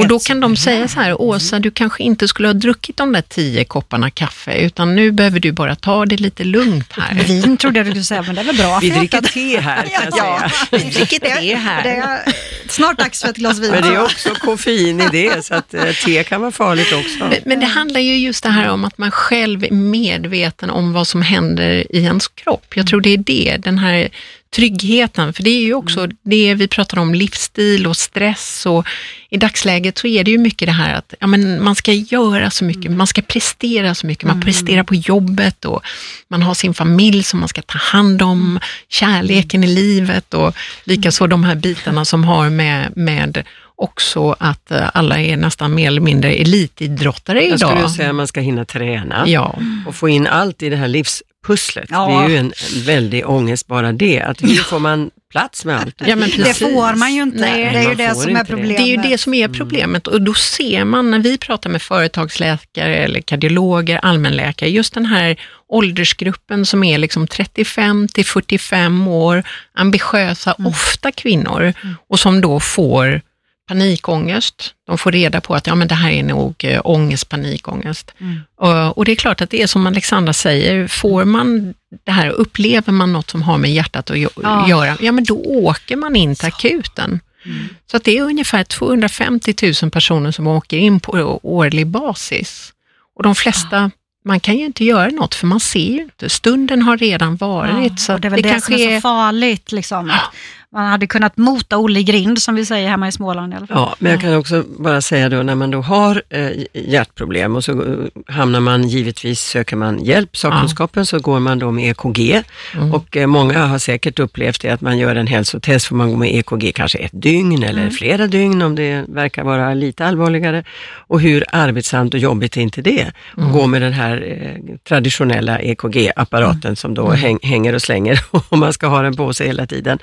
och 0.00 0.08
då 0.08 0.18
kan 0.18 0.40
de 0.40 0.56
säga 0.56 0.88
så 0.88 1.00
här, 1.00 1.20
Åsa, 1.20 1.58
du 1.58 1.70
kanske 1.70 2.02
inte 2.02 2.28
skulle 2.28 2.48
ha 2.48 2.52
druckit 2.52 2.96
de 2.96 3.12
där 3.12 3.22
tio 3.22 3.64
kopparna 3.64 4.10
kaffe, 4.10 4.54
utan 4.54 4.96
nu 4.96 5.12
behöver 5.12 5.40
du 5.40 5.52
bara 5.52 5.76
ta 5.76 6.06
det 6.06 6.16
lite 6.16 6.44
lugnt 6.44 6.92
här. 6.92 7.14
Vin 7.26 7.56
trodde 7.56 7.78
jag 7.78 7.86
du 7.86 7.90
skulle 7.90 8.04
säga, 8.04 8.22
men 8.22 8.34
det 8.34 8.40
är 8.40 8.44
väl 8.44 8.56
bra. 8.56 8.78
Vi 8.82 8.90
dricker 8.90 9.20
te 9.20 9.60
här, 9.60 9.82
kan 9.82 10.02
jag 10.04 10.14
säga. 10.14 10.50
vi 10.70 10.90
dricker 10.90 11.18
te 11.18 11.54
här. 11.54 11.82
Det 11.82 11.90
är 11.90 12.34
snart 12.68 12.98
dags 12.98 13.22
för 13.22 13.28
ett 13.28 13.36
glas 13.36 13.58
vin. 13.58 13.70
Men 13.70 13.82
det 13.82 13.88
är 13.88 14.02
också 14.02 14.34
koffein 14.34 15.00
i 15.00 15.08
det, 15.12 15.44
så 15.44 15.54
att 15.54 15.74
eh, 15.74 15.92
te 16.04 16.24
kan 16.24 16.40
vara 16.40 16.52
farligt 16.52 16.92
också. 16.92 17.18
Men, 17.18 17.34
men 17.44 17.60
det 17.60 17.66
handlar 17.66 18.00
ju 18.00 18.18
just 18.18 18.42
det 18.42 18.50
här 18.50 18.68
om 18.68 18.84
att 18.84 18.98
man 18.98 19.10
själv 19.10 19.64
är 19.64 19.70
medveten 19.70 20.70
om 20.70 20.92
vad 20.92 21.06
som 21.06 21.22
händer 21.22 21.96
i 21.96 22.04
ens 22.04 22.28
kropp. 22.28 22.72
Jag 22.74 22.86
tror 22.86 23.00
det 23.00 23.10
är 23.10 23.18
det, 23.18 23.56
den 23.58 23.78
här 23.78 24.08
tryggheten, 24.50 25.32
för 25.32 25.42
det 25.42 25.50
är 25.50 25.60
ju 25.60 25.74
också 25.74 26.00
mm. 26.00 26.16
det 26.22 26.54
vi 26.54 26.68
pratar 26.68 26.98
om, 26.98 27.14
livsstil 27.14 27.86
och 27.86 27.96
stress 27.96 28.66
och 28.66 28.86
i 29.30 29.36
dagsläget 29.36 29.98
så 29.98 30.06
är 30.06 30.24
det 30.24 30.30
ju 30.30 30.38
mycket 30.38 30.68
det 30.68 30.72
här 30.72 30.94
att 30.94 31.14
ja, 31.20 31.26
men 31.26 31.64
man 31.64 31.74
ska 31.74 31.92
göra 31.92 32.50
så 32.50 32.64
mycket, 32.64 32.84
mm. 32.84 32.98
man 32.98 33.06
ska 33.06 33.22
prestera 33.22 33.94
så 33.94 34.06
mycket, 34.06 34.24
man 34.24 34.36
mm. 34.36 34.44
presterar 34.44 34.82
på 34.82 34.94
jobbet 34.94 35.64
och 35.64 35.82
man 36.28 36.42
har 36.42 36.54
sin 36.54 36.74
familj 36.74 37.22
som 37.22 37.40
man 37.40 37.48
ska 37.48 37.62
ta 37.62 37.78
hand 37.78 38.22
om, 38.22 38.60
kärleken 38.88 39.64
i 39.64 39.66
livet 39.66 40.34
och 40.34 40.56
likaså 40.84 41.26
de 41.26 41.44
här 41.44 41.54
bitarna 41.54 42.04
som 42.04 42.24
har 42.24 42.50
med, 42.50 42.96
med 42.96 43.44
också 43.76 44.36
att 44.38 44.70
eh, 44.70 44.90
alla 44.94 45.20
är 45.20 45.36
nästan 45.36 45.74
mer 45.74 45.86
eller 45.86 46.00
mindre 46.00 46.32
elitidrottare 46.32 47.44
idag. 47.44 47.58
Jag 47.60 47.70
skulle 47.70 47.88
säga 47.88 48.08
att 48.08 48.14
man 48.14 48.26
ska 48.26 48.40
hinna 48.40 48.64
träna 48.64 49.24
ja. 49.26 49.58
och 49.86 49.94
få 49.94 50.08
in 50.08 50.26
allt 50.26 50.62
i 50.62 50.68
det 50.68 50.76
här 50.76 50.88
livs 50.88 51.22
pusslet. 51.46 51.88
Ja. 51.90 52.08
Det 52.08 52.24
är 52.24 52.28
ju 52.28 52.36
en, 52.36 52.46
en 52.46 52.82
väldig 52.84 53.28
ångest 53.28 53.66
bara 53.66 53.92
det, 53.92 54.20
att 54.20 54.42
hur 54.42 54.56
får 54.56 54.78
man 54.78 55.10
plats 55.30 55.64
med 55.64 55.80
allt? 55.80 55.94
Ja, 56.06 56.16
men 56.16 56.30
det 56.30 56.54
får 56.54 56.94
man 56.94 57.14
ju 57.14 57.22
inte. 57.22 57.38
Nej, 57.38 57.64
det 57.72 57.78
är 57.78 57.88
ju 57.88 57.94
det 57.94 58.14
som 58.14 58.36
är 58.36 58.44
problemet. 58.44 58.76
Det 58.76 58.82
är 58.82 58.86
ju 58.86 58.96
det 58.96 59.18
som 59.18 59.34
är 59.34 59.48
problemet 59.48 60.06
och 60.06 60.22
då 60.22 60.34
ser 60.34 60.84
man 60.84 61.10
när 61.10 61.18
vi 61.18 61.38
pratar 61.38 61.70
med 61.70 61.82
företagsläkare 61.82 62.96
eller 62.96 63.20
kardiologer, 63.20 64.00
allmänläkare, 64.02 64.70
just 64.70 64.94
den 64.94 65.06
här 65.06 65.40
åldersgruppen 65.68 66.66
som 66.66 66.84
är 66.84 66.98
liksom 66.98 67.26
35 67.26 68.08
till 68.08 68.24
45 68.24 69.08
år, 69.08 69.42
ambitiösa, 69.74 70.54
mm. 70.58 70.66
ofta 70.66 71.12
kvinnor 71.12 71.60
mm. 71.60 71.96
och 72.08 72.18
som 72.18 72.40
då 72.40 72.60
får 72.60 73.20
panikångest. 73.68 74.74
De 74.86 74.98
får 74.98 75.12
reda 75.12 75.40
på 75.40 75.54
att 75.54 75.66
ja, 75.66 75.74
men 75.74 75.88
det 75.88 75.94
här 75.94 76.10
är 76.10 76.22
nog 76.22 76.54
äh, 76.64 76.80
ångest, 76.84 77.28
panikångest. 77.28 78.14
Mm. 78.20 78.40
Och, 78.56 78.98
och, 78.98 79.04
det 79.04 79.12
är 79.12 79.16
klart 79.16 79.40
att 79.40 79.50
det 79.50 79.62
är 79.62 79.66
som 79.66 79.86
Alexandra 79.86 80.32
säger, 80.32 80.88
får 80.88 81.24
man 81.24 81.74
det 82.04 82.12
här, 82.12 82.30
upplever 82.30 82.92
man 82.92 83.12
något 83.12 83.30
som 83.30 83.42
har 83.42 83.58
med 83.58 83.72
hjärtat 83.72 84.10
att 84.10 84.18
ja. 84.18 84.68
göra, 84.68 84.96
ja 85.00 85.12
men 85.12 85.24
då 85.24 85.34
åker 85.44 85.96
man 85.96 86.16
in 86.16 86.34
till 86.34 86.46
akuten. 86.46 87.20
Mm. 87.44 87.68
Så 87.90 87.96
att 87.96 88.04
det 88.04 88.18
är 88.18 88.22
ungefär 88.22 88.64
250 88.64 89.54
000 89.82 89.90
personer 89.90 90.30
som 90.30 90.46
åker 90.46 90.78
in 90.78 91.00
på 91.00 91.40
årlig 91.42 91.86
basis. 91.86 92.72
Och 93.16 93.22
de 93.22 93.34
flesta 93.34 93.76
ja 93.76 93.90
man 94.24 94.40
kan 94.40 94.56
ju 94.56 94.64
inte 94.64 94.84
göra 94.84 95.10
något 95.10 95.34
för 95.34 95.46
man 95.46 95.60
ser 95.60 95.92
ju 95.92 96.02
inte. 96.02 96.28
Stunden 96.28 96.82
har 96.82 96.96
redan 96.96 97.36
varit. 97.36 97.90
Ja, 97.90 97.96
så 97.96 98.18
det 98.18 98.28
är 98.28 98.30
väl 98.30 98.42
det, 98.42 98.52
det 98.52 98.60
som 98.60 98.74
är 98.74 98.96
så 98.96 99.00
farligt. 99.00 99.72
Liksom, 99.72 100.08
ja 100.08 100.32
man 100.72 100.86
hade 100.86 101.06
kunnat 101.06 101.36
mota 101.36 101.78
Olle 101.78 102.02
grind 102.02 102.42
som 102.42 102.54
vi 102.54 102.66
säger 102.66 102.88
hemma 102.88 103.08
i 103.08 103.12
Småland 103.12 103.52
i 103.52 103.56
alla 103.56 103.66
fall. 103.66 103.76
Ja, 103.76 103.94
men 103.98 104.12
jag 104.12 104.20
kan 104.20 104.34
också 104.34 104.64
bara 104.78 105.00
säga 105.00 105.28
då 105.28 105.42
när 105.42 105.54
man 105.54 105.70
då 105.70 105.80
har 105.80 106.22
eh, 106.28 106.50
hjärtproblem 106.72 107.56
och 107.56 107.64
så 107.64 107.72
eh, 107.72 108.34
hamnar 108.34 108.60
man 108.60 108.88
givetvis, 108.88 109.40
söker 109.40 109.76
man 109.76 110.04
hjälp, 110.04 110.36
sakkunskapen, 110.36 111.00
ja. 111.00 111.04
så 111.04 111.18
går 111.18 111.40
man 111.40 111.58
då 111.58 111.70
med 111.70 111.90
EKG 111.90 112.42
mm. 112.74 112.94
och 112.94 113.16
eh, 113.16 113.26
många 113.26 113.66
har 113.66 113.78
säkert 113.78 114.18
upplevt 114.18 114.62
det 114.62 114.70
att 114.70 114.80
man 114.80 114.98
gör 114.98 115.16
en 115.16 115.26
hälsotest 115.26 115.86
för 115.86 115.94
man 115.94 116.10
går 116.10 116.16
med 116.16 116.34
EKG 116.34 116.72
kanske 116.74 116.98
ett 116.98 117.22
dygn 117.22 117.62
eller 117.62 117.82
mm. 117.82 117.90
flera 117.90 118.26
dygn 118.26 118.62
om 118.62 118.74
det 118.74 119.04
verkar 119.08 119.44
vara 119.44 119.74
lite 119.74 120.06
allvarligare. 120.06 120.64
Och 120.90 121.20
hur 121.20 121.44
arbetsamt 121.52 122.14
och 122.14 122.20
jobbigt 122.20 122.56
är 122.56 122.60
inte 122.60 122.82
det? 122.82 123.12
Mm. 123.36 123.48
Att 123.48 123.52
gå 123.52 123.66
med 123.66 123.82
den 123.82 123.92
här 123.92 124.38
eh, 124.42 124.76
traditionella 124.88 125.60
EKG-apparaten 125.60 126.64
mm. 126.64 126.76
som 126.76 126.94
då 126.94 127.06
mm. 127.06 127.18
häng, 127.18 127.38
hänger 127.42 127.74
och 127.74 127.82
slänger 127.82 128.20
och 128.30 128.58
man 128.58 128.72
ska 128.72 128.86
ha 128.86 129.02
den 129.02 129.16
på 129.16 129.34
sig 129.34 129.46
hela 129.46 129.66
tiden. 129.66 129.98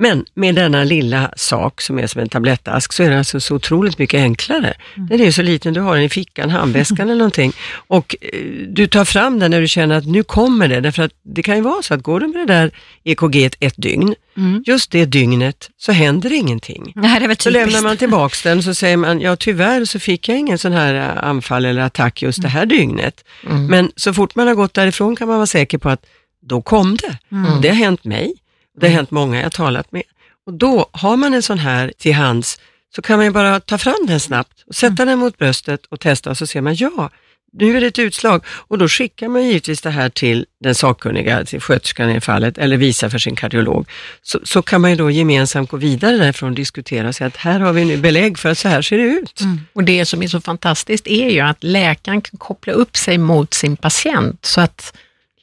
Mm. 0.00 0.18
Men 0.18 0.24
med 0.34 0.54
denna 0.54 0.84
lilla 0.84 1.32
sak 1.36 1.80
som 1.80 1.98
är 1.98 2.06
som 2.06 2.20
en 2.20 2.28
tablettask 2.28 2.92
så 2.92 3.02
är 3.02 3.10
det 3.10 3.18
alltså 3.18 3.40
så 3.40 3.54
otroligt 3.54 3.98
mycket 3.98 4.18
enklare. 4.20 4.74
Mm. 4.96 5.08
Den 5.08 5.20
är 5.20 5.30
så 5.30 5.42
liten, 5.42 5.74
du 5.74 5.80
har 5.80 5.94
den 5.94 6.04
i 6.04 6.08
fickan, 6.08 6.50
handväskan 6.50 6.98
eller 7.10 7.18
någonting 7.18 7.52
och 7.74 8.16
eh, 8.20 8.40
du 8.68 8.86
tar 8.86 9.04
fram 9.04 9.38
den 9.38 9.50
när 9.50 9.60
du 9.60 9.68
känner 9.68 9.96
att 9.96 10.06
nu 10.06 10.22
kommer 10.22 10.68
det. 10.68 10.80
Därför 10.80 11.02
att 11.02 11.12
det 11.22 11.42
kan 11.42 11.56
ju 11.56 11.62
vara 11.62 11.82
så 11.82 11.94
att 11.94 12.02
går 12.02 12.20
du 12.20 12.26
med 12.26 12.46
det 12.46 12.54
där 12.54 12.70
EKG 13.04 13.44
ett, 13.44 13.56
ett 13.60 13.74
dygn, 13.76 14.14
Mm. 14.38 14.62
just 14.66 14.90
det 14.90 15.04
dygnet 15.04 15.70
så 15.76 15.92
händer 15.92 16.32
ingenting. 16.32 16.92
Nej, 16.94 17.18
det 17.20 17.24
är 17.24 17.28
väl 17.28 17.36
Så 17.38 17.50
lämnar 17.50 17.82
man 17.82 17.96
tillbaks 17.96 18.42
den 18.42 18.62
så 18.62 18.74
säger 18.74 18.96
man, 18.96 19.20
ja 19.20 19.36
tyvärr 19.36 19.84
så 19.84 19.98
fick 19.98 20.28
jag 20.28 20.38
ingen 20.38 20.58
sån 20.58 20.72
här 20.72 20.94
eh, 20.94 21.28
anfall 21.28 21.64
eller 21.64 21.82
attack 21.82 22.22
just 22.22 22.42
det 22.42 22.48
här 22.48 22.66
dygnet. 22.66 23.24
Mm. 23.46 23.66
Men 23.66 23.92
så 23.96 24.14
fort 24.14 24.34
man 24.34 24.46
har 24.46 24.54
gått 24.54 24.74
därifrån 24.74 25.16
kan 25.16 25.28
man 25.28 25.36
vara 25.36 25.46
säker 25.46 25.78
på 25.78 25.88
att 25.90 26.06
då 26.42 26.62
kom 26.62 26.96
det. 26.96 27.18
Mm. 27.36 27.60
Det 27.60 27.68
har 27.68 27.74
hänt 27.76 28.04
mig, 28.04 28.34
det 28.80 28.86
har 28.86 28.94
hänt 28.94 29.10
många 29.10 29.42
jag 29.42 29.52
talat 29.52 29.92
med. 29.92 30.02
Och 30.46 30.52
då 30.52 30.90
har 30.92 31.16
man 31.16 31.34
en 31.34 31.42
sån 31.42 31.58
här 31.58 31.92
till 31.98 32.14
hands 32.14 32.60
så 32.94 33.02
kan 33.02 33.16
man 33.16 33.26
ju 33.26 33.32
bara 33.32 33.60
ta 33.60 33.78
fram 33.78 34.06
den 34.06 34.20
snabbt 34.20 34.64
och 34.66 34.74
sätta 34.74 35.04
den 35.04 35.18
mot 35.18 35.38
bröstet 35.38 35.86
och 35.86 36.00
testa 36.00 36.30
och 36.30 36.38
så 36.38 36.46
ser 36.46 36.60
man, 36.60 36.74
ja, 36.74 37.10
nu 37.58 37.76
är 37.76 37.80
det 37.80 37.86
ett 37.86 37.98
utslag. 37.98 38.44
Och 38.48 38.78
då 38.78 38.88
skickar 38.88 39.28
man 39.28 39.46
givetvis 39.46 39.80
det 39.80 39.90
här 39.90 40.08
till 40.08 40.46
den 40.60 40.74
sakkunniga, 40.74 41.44
till 41.44 41.60
sköterskan 41.60 42.10
i 42.10 42.20
fallet, 42.20 42.58
eller 42.58 42.76
visar 42.76 43.08
för 43.08 43.18
sin 43.18 43.36
kardiolog. 43.36 43.90
Så, 44.22 44.40
så 44.44 44.62
kan 44.62 44.80
man 44.80 44.90
ju 44.90 44.96
då 44.96 45.10
gemensamt 45.10 45.70
gå 45.70 45.76
vidare 45.76 46.16
därifrån 46.16 46.48
och 46.48 46.54
diskutera 46.54 47.08
och 47.08 47.14
säga 47.14 47.28
att 47.28 47.36
här 47.36 47.60
har 47.60 47.72
vi 47.72 47.84
nu 47.84 47.96
belägg 47.96 48.38
för 48.38 48.48
att 48.48 48.58
så 48.58 48.68
här 48.68 48.82
ser 48.82 48.98
det 48.98 49.04
ut. 49.04 49.40
Och 49.72 49.84
det 49.84 50.04
som 50.04 50.22
är 50.22 50.28
så 50.28 50.40
fantastiskt 50.40 51.06
är 51.06 51.30
ju 51.30 51.40
att 51.40 51.64
läkaren 51.64 52.20
kan 52.20 52.38
koppla 52.38 52.72
upp 52.72 52.96
sig 52.96 53.18
mot 53.18 53.54
sin 53.54 53.76
patient, 53.76 54.44
så 54.44 54.60
att 54.60 54.96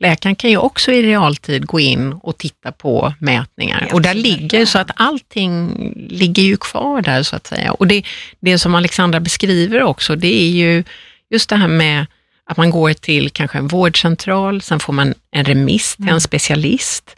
läkaren 0.03 0.35
kan 0.35 0.49
ju 0.49 0.57
också 0.57 0.91
i 0.91 1.03
realtid 1.03 1.65
gå 1.65 1.79
in 1.79 2.13
och 2.13 2.37
titta 2.37 2.71
på 2.71 3.13
mätningar. 3.19 3.89
Och 3.93 4.01
där 4.01 4.13
ligger 4.13 4.65
så 4.65 4.79
att 4.79 4.91
allting 4.95 5.93
ligger 6.09 6.43
ju 6.43 6.57
kvar 6.57 7.01
där 7.01 7.23
så 7.23 7.35
att 7.35 7.47
säga. 7.47 7.71
Och 7.71 7.87
det, 7.87 8.03
det 8.39 8.59
som 8.59 8.75
Alexandra 8.75 9.19
beskriver 9.19 9.83
också, 9.83 10.15
det 10.15 10.41
är 10.41 10.49
ju 10.49 10.83
just 11.29 11.49
det 11.49 11.55
här 11.55 11.67
med 11.67 12.05
att 12.45 12.57
man 12.57 12.69
går 12.69 12.93
till 12.93 13.29
kanske 13.29 13.57
en 13.57 13.67
vårdcentral, 13.67 14.61
sen 14.61 14.79
får 14.79 14.93
man 14.93 15.13
en 15.31 15.45
remiss 15.45 15.95
till 15.95 16.09
en 16.09 16.21
specialist. 16.21 17.15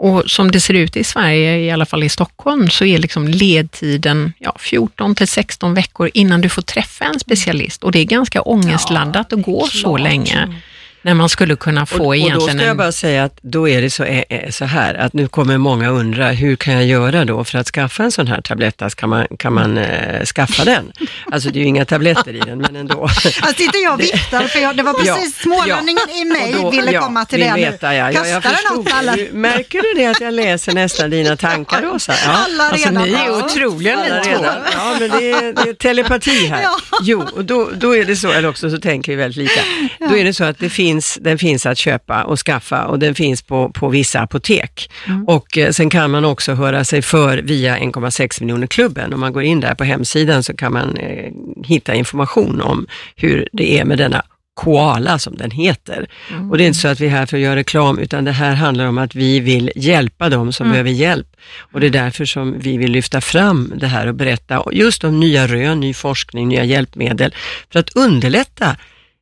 Och 0.00 0.30
som 0.30 0.50
det 0.50 0.60
ser 0.60 0.74
ut 0.74 0.96
i 0.96 1.04
Sverige, 1.04 1.58
i 1.58 1.70
alla 1.70 1.86
fall 1.86 2.04
i 2.04 2.08
Stockholm, 2.08 2.70
så 2.70 2.84
är 2.84 2.98
liksom 2.98 3.28
ledtiden 3.28 4.32
ja, 4.38 4.56
14 4.58 5.14
till 5.14 5.28
16 5.28 5.74
veckor 5.74 6.10
innan 6.14 6.40
du 6.40 6.48
får 6.48 6.62
träffa 6.62 7.04
en 7.04 7.20
specialist. 7.20 7.84
Och 7.84 7.92
det 7.92 7.98
är 7.98 8.04
ganska 8.04 8.42
ångestladdat 8.42 9.32
att 9.32 9.42
gå 9.42 9.66
så 9.66 9.96
länge, 9.96 10.60
när 11.02 11.14
man 11.14 11.28
skulle 11.28 11.56
kunna 11.56 11.86
få 11.86 11.94
Och, 11.96 12.00
och 12.00 12.06
då 12.08 12.14
egentligen 12.14 12.58
ska 12.58 12.66
jag 12.66 12.76
bara 12.76 12.92
säga 12.92 13.24
att 13.24 13.38
då 13.42 13.68
är 13.68 13.82
det 13.82 13.90
så, 13.90 14.04
eh, 14.04 14.22
eh, 14.28 14.50
så 14.50 14.64
här 14.64 14.94
att 14.94 15.12
nu 15.12 15.28
kommer 15.28 15.58
många 15.58 15.88
undra, 15.88 16.28
hur 16.30 16.56
kan 16.56 16.74
jag 16.74 16.84
göra 16.86 17.24
då 17.24 17.44
för 17.44 17.58
att 17.58 17.66
skaffa 17.66 18.02
en 18.02 18.12
sån 18.12 18.26
här 18.26 18.40
tablettask? 18.40 18.98
Kan 19.00 19.08
man, 19.08 19.26
kan 19.38 19.52
man 19.52 19.78
eh, 19.78 20.24
skaffa 20.24 20.64
den? 20.64 20.92
Alltså 21.32 21.50
det 21.50 21.58
är 21.58 21.60
ju 21.60 21.66
inga 21.66 21.84
tabletter 21.84 22.34
i 22.36 22.38
den, 22.40 22.58
men 22.58 22.76
ändå. 22.76 23.02
Alltså 23.40 23.54
sitter 23.56 23.82
jag 23.84 23.94
och 23.94 24.00
viftar, 24.00 24.42
för 24.42 24.58
jag, 24.58 24.76
det 24.76 24.82
var 24.82 24.94
Ja, 25.04 25.14
precis 25.14 25.36
smålänningen 25.38 26.10
i 26.10 26.24
mig 26.24 26.54
då- 26.62 26.70
ville 26.70 26.92
ja, 26.92 27.00
komma 27.00 27.24
till 27.24 27.40
det 27.40 27.54
nu. 27.54 27.60
veta, 27.60 27.94
ja. 27.94 28.10
Ja, 28.12 28.26
jag 28.26 28.42
Kastar 28.42 28.50
den 28.50 28.58
förstod 28.58 28.78
åt 28.86 28.92
alla. 28.94 29.16
Märker 29.32 29.82
du 29.82 30.00
det 30.02 30.06
att 30.06 30.20
jag 30.20 30.34
läser 30.34 30.72
nästan 30.72 31.10
dina 31.10 31.36
tankar, 31.36 31.82
Rosa? 31.82 32.12
Ja. 32.26 32.30
Alla 32.30 32.64
Alltså 32.64 32.88
redan. 32.88 33.02
ni 33.08 33.12
är 33.14 33.26
Ja. 33.26 33.44
otroliga 33.44 33.96
ni 33.96 34.08
två. 34.24 34.30
redan. 34.30 34.54
Ja, 34.76 34.96
men 35.00 35.10
det 35.10 35.30
är, 35.30 35.52
det 35.64 35.70
är 35.70 35.74
telepati 35.74 36.46
här. 36.46 36.62
Ja. 36.68 36.76
Jo, 37.02 37.24
och 37.34 37.44
då, 37.44 37.70
då 37.74 37.96
är 37.96 38.04
det 38.04 38.16
så, 38.16 38.30
eller 38.32 38.48
också 38.48 38.70
så 38.70 38.78
tänker 38.78 39.12
vi 39.12 39.16
väldigt 39.16 39.36
lika. 39.36 39.60
Då 40.08 40.16
är 40.16 40.24
det 40.24 40.34
så 40.34 40.44
att 40.44 40.58
det 40.58 40.70
finns, 40.70 40.87
den 41.20 41.38
finns 41.38 41.66
att 41.66 41.78
köpa 41.78 42.22
och 42.22 42.38
skaffa 42.38 42.86
och 42.86 42.98
den 42.98 43.14
finns 43.14 43.42
på, 43.42 43.70
på 43.72 43.88
vissa 43.88 44.20
apotek. 44.20 44.90
Och 45.26 45.58
eh, 45.58 45.70
sen 45.70 45.90
kan 45.90 46.10
man 46.10 46.24
också 46.24 46.54
höra 46.54 46.84
sig 46.84 47.02
för 47.02 47.38
via 47.38 47.78
1,6 47.78 48.42
miljoner 48.42 48.66
klubben. 48.66 49.14
Om 49.14 49.20
man 49.20 49.32
går 49.32 49.42
in 49.42 49.60
där 49.60 49.74
på 49.74 49.84
hemsidan 49.84 50.42
så 50.42 50.56
kan 50.56 50.72
man 50.72 50.96
eh, 50.96 51.32
hitta 51.64 51.94
information 51.94 52.60
om 52.60 52.86
hur 53.16 53.48
det 53.52 53.78
är 53.78 53.84
med 53.84 53.98
denna 53.98 54.22
koala 54.58 55.18
som 55.18 55.36
den 55.36 55.50
heter. 55.50 56.06
Och 56.50 56.58
det 56.58 56.64
är 56.64 56.66
inte 56.66 56.78
så 56.78 56.88
att 56.88 57.00
vi 57.00 57.06
är 57.06 57.10
här 57.10 57.26
för 57.26 57.36
att 57.36 57.42
göra 57.42 57.56
reklam, 57.56 57.98
utan 57.98 58.24
det 58.24 58.32
här 58.32 58.54
handlar 58.54 58.86
om 58.86 58.98
att 58.98 59.14
vi 59.14 59.40
vill 59.40 59.70
hjälpa 59.76 60.28
dem 60.28 60.52
som 60.52 60.70
behöver 60.70 60.90
hjälp. 60.90 61.36
Och 61.72 61.80
det 61.80 61.86
är 61.86 61.90
därför 61.90 62.24
som 62.24 62.58
vi 62.58 62.76
vill 62.78 62.92
lyfta 62.92 63.20
fram 63.20 63.72
det 63.76 63.86
här 63.86 64.06
och 64.06 64.14
berätta 64.14 64.64
just 64.72 65.04
om 65.04 65.20
nya 65.20 65.46
rön, 65.46 65.80
ny 65.80 65.94
forskning, 65.94 66.48
nya 66.48 66.64
hjälpmedel, 66.64 67.34
för 67.72 67.78
att 67.80 67.96
underlätta 67.96 68.76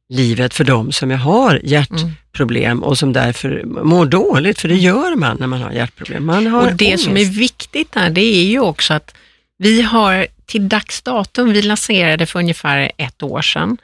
livet 0.08 0.54
för 0.54 0.64
dem 0.64 0.92
som 0.92 1.10
har 1.10 1.60
hjärtproblem 1.64 2.82
och 2.82 2.98
som 2.98 3.12
därför 3.12 3.62
mår 3.64 4.06
dåligt, 4.06 4.60
för 4.60 4.68
det 4.68 4.74
gör 4.74 5.16
man 5.16 5.36
när 5.40 5.46
man 5.46 5.62
har 5.62 5.72
hjärtproblem. 5.72 6.26
Man 6.26 6.46
har 6.46 6.66
Och 6.66 6.76
det 6.76 6.98
som 6.98 7.12
är 7.12 7.20
ångest. 7.20 7.38
viktigt 7.38 7.92
där, 7.92 8.10
det 8.10 8.20
är 8.20 8.44
ju 8.44 8.60
också 8.60 8.94
att 8.94 9.14
vi 9.58 9.82
har 9.82 10.26
till 10.46 10.68
dags 10.68 11.02
datum, 11.02 11.52
vi 11.52 11.62
lanserade 11.62 12.26
för 12.26 12.38
ungefär 12.38 12.92
ett 12.96 13.22
år 13.22 13.42
sedan, 13.42 13.78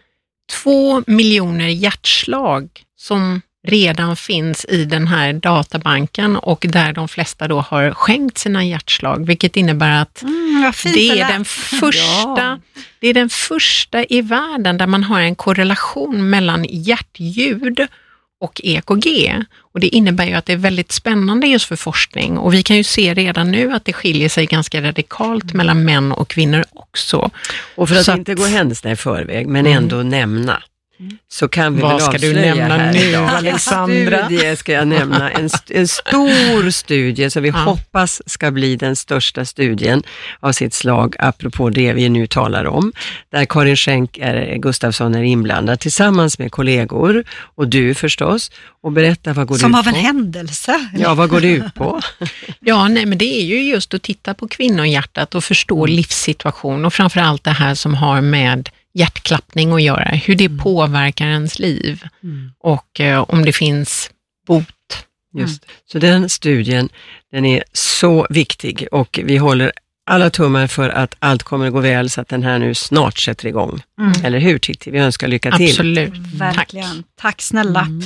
två 0.62 1.02
miljoner 1.06 1.68
hjärtslag 1.68 2.68
som 2.96 3.40
redan 3.68 4.16
finns 4.16 4.64
i 4.68 4.84
den 4.84 5.06
här 5.08 5.32
databanken 5.32 6.36
och 6.36 6.66
där 6.68 6.92
de 6.92 7.08
flesta 7.08 7.48
då 7.48 7.60
har 7.60 7.90
skänkt 7.90 8.38
sina 8.38 8.64
hjärtslag, 8.64 9.26
vilket 9.26 9.56
innebär 9.56 10.02
att 10.02 10.22
Mm, 10.22 10.72
det 10.84 11.08
är 11.10 11.14
lät. 11.16 11.28
den 11.28 11.44
första, 11.44 12.02
Ja. 12.36 12.58
det 13.00 13.08
är 13.08 13.14
den 13.14 13.28
första 13.28 14.04
i 14.04 14.20
världen 14.20 14.78
där 14.78 14.86
man 14.86 15.04
har 15.04 15.20
en 15.20 15.34
korrelation 15.34 16.30
mellan 16.30 16.66
hjärtljud 16.68 17.86
och 18.40 18.60
EKG. 18.64 19.34
Och 19.72 19.80
det 19.80 19.88
innebär 19.88 20.26
ju 20.26 20.34
att 20.34 20.46
det 20.46 20.52
är 20.52 20.56
väldigt 20.56 20.92
spännande 20.92 21.46
just 21.46 21.64
för 21.66 21.76
forskning 21.76 22.38
och 22.38 22.54
vi 22.54 22.62
kan 22.62 22.76
ju 22.76 22.84
se 22.84 23.14
redan 23.14 23.50
nu 23.50 23.72
att 23.72 23.84
det 23.84 23.92
skiljer 23.92 24.28
sig 24.28 24.46
ganska 24.46 24.82
radikalt 24.82 25.52
mellan 25.52 25.84
män 25.84 26.12
och 26.12 26.28
kvinnor 26.28 26.64
också. 26.72 27.30
Och 27.74 27.88
för 27.88 27.96
att 27.96 28.08
att- 28.08 28.18
inte 28.18 28.34
gå 28.34 28.44
händelserna 28.46 28.92
i 28.92 28.96
förväg, 28.96 29.46
men 29.46 29.66
Mm. 29.66 29.78
ändå 29.78 29.96
nämna, 29.96 30.62
så 31.28 31.48
kan 31.48 31.74
vi 31.76 31.82
Vad 31.82 31.90
väl 31.92 32.00
ska 32.00 32.18
du 32.18 32.32
nämna 32.34 32.76
här 32.78 32.92
nu, 32.92 32.98
idag. 32.98 33.28
Alexandra? 33.36 34.18
En 34.20 34.26
studie 34.28 34.56
ska 34.56 34.72
jag 34.72 34.88
nämna, 34.88 35.30
en, 35.30 35.46
st- 35.46 35.78
en 35.78 35.88
stor 35.88 36.70
studie 36.70 37.30
som 37.30 37.42
vi 37.42 37.48
Ja. 37.48 37.54
hoppas 37.56 38.22
ska 38.26 38.50
bli 38.50 38.76
den 38.76 38.96
största 38.96 39.44
studien 39.44 40.02
av 40.40 40.52
sitt 40.52 40.74
slag, 40.74 41.16
apropå 41.18 41.70
det 41.70 41.92
vi 41.92 42.08
nu 42.08 42.26
talar 42.26 42.64
om, 42.64 42.92
där 43.32 43.44
Karin 43.44 43.76
Schenk 43.76 44.18
är, 44.18 44.56
Gustafsson 44.56 45.14
är 45.14 45.22
inblandad 45.22 45.80
tillsammans 45.80 46.38
med 46.38 46.52
kollegor 46.52 47.24
och 47.54 47.68
du 47.68 47.94
förstås, 47.94 48.50
och 48.82 48.92
berätta 48.92 49.32
vad 49.32 49.46
går 49.46 49.54
det 49.54 49.60
Som 49.60 49.70
ut 49.74 49.78
av 49.78 49.86
en 49.88 49.94
på? 49.94 50.00
händelse. 50.00 50.88
Ja, 50.98 51.14
vad 51.14 51.28
går 51.28 51.40
det 51.40 51.48
ut 51.48 51.74
på? 51.74 52.00
Ja, 52.60 52.88
nej, 52.88 53.06
men 53.06 53.18
det 53.18 53.40
är 53.40 53.44
ju 53.44 53.62
just 53.62 53.94
att 53.94 54.02
titta 54.02 54.34
på 54.34 54.48
kvinnohjärtat 54.48 55.34
och 55.34 55.44
förstå 55.44 55.86
livssituation 55.86 56.84
och 56.84 56.94
framför 56.94 57.20
allt 57.20 57.44
det 57.44 57.50
här 57.50 57.74
som 57.74 57.94
har 57.94 58.20
med 58.20 58.68
hjärtklappning 58.94 59.72
att 59.72 59.82
göra, 59.82 60.08
hur 60.08 60.34
det 60.34 60.48
påverkar 60.48 61.26
ens 61.26 61.58
liv 61.58 62.02
och 62.58 63.00
eh, 63.00 63.20
om 63.20 63.44
det 63.44 63.52
finns 63.52 64.10
bot. 64.46 64.66
Just. 65.34 65.66
Så 65.86 65.98
den 65.98 66.28
studien, 66.28 66.88
den 67.30 67.44
är 67.44 67.64
så 67.72 68.26
viktig 68.30 68.86
och 68.92 69.20
vi 69.24 69.36
håller 69.36 69.72
alla 70.12 70.30
tummar 70.30 70.66
för 70.66 70.88
att 70.90 71.14
allt 71.18 71.42
kommer 71.42 71.66
att 71.66 71.72
gå 71.72 71.80
väl 71.80 72.10
så 72.10 72.20
att 72.20 72.28
den 72.28 72.42
här 72.42 72.58
nu 72.58 72.74
snart 72.74 73.18
sätter 73.18 73.46
igång. 73.46 73.82
Eller 74.24 74.38
hur 74.38 74.58
Titti? 74.58 74.90
Vi 74.90 74.98
önskar 74.98 75.28
lycka 75.28 75.50
till. 75.52 75.70
Absolut. 75.70 76.12
Verkligen. 76.34 77.04
Tack, 77.20 77.42
snälla. 77.42 77.80
Mm. 77.80 78.02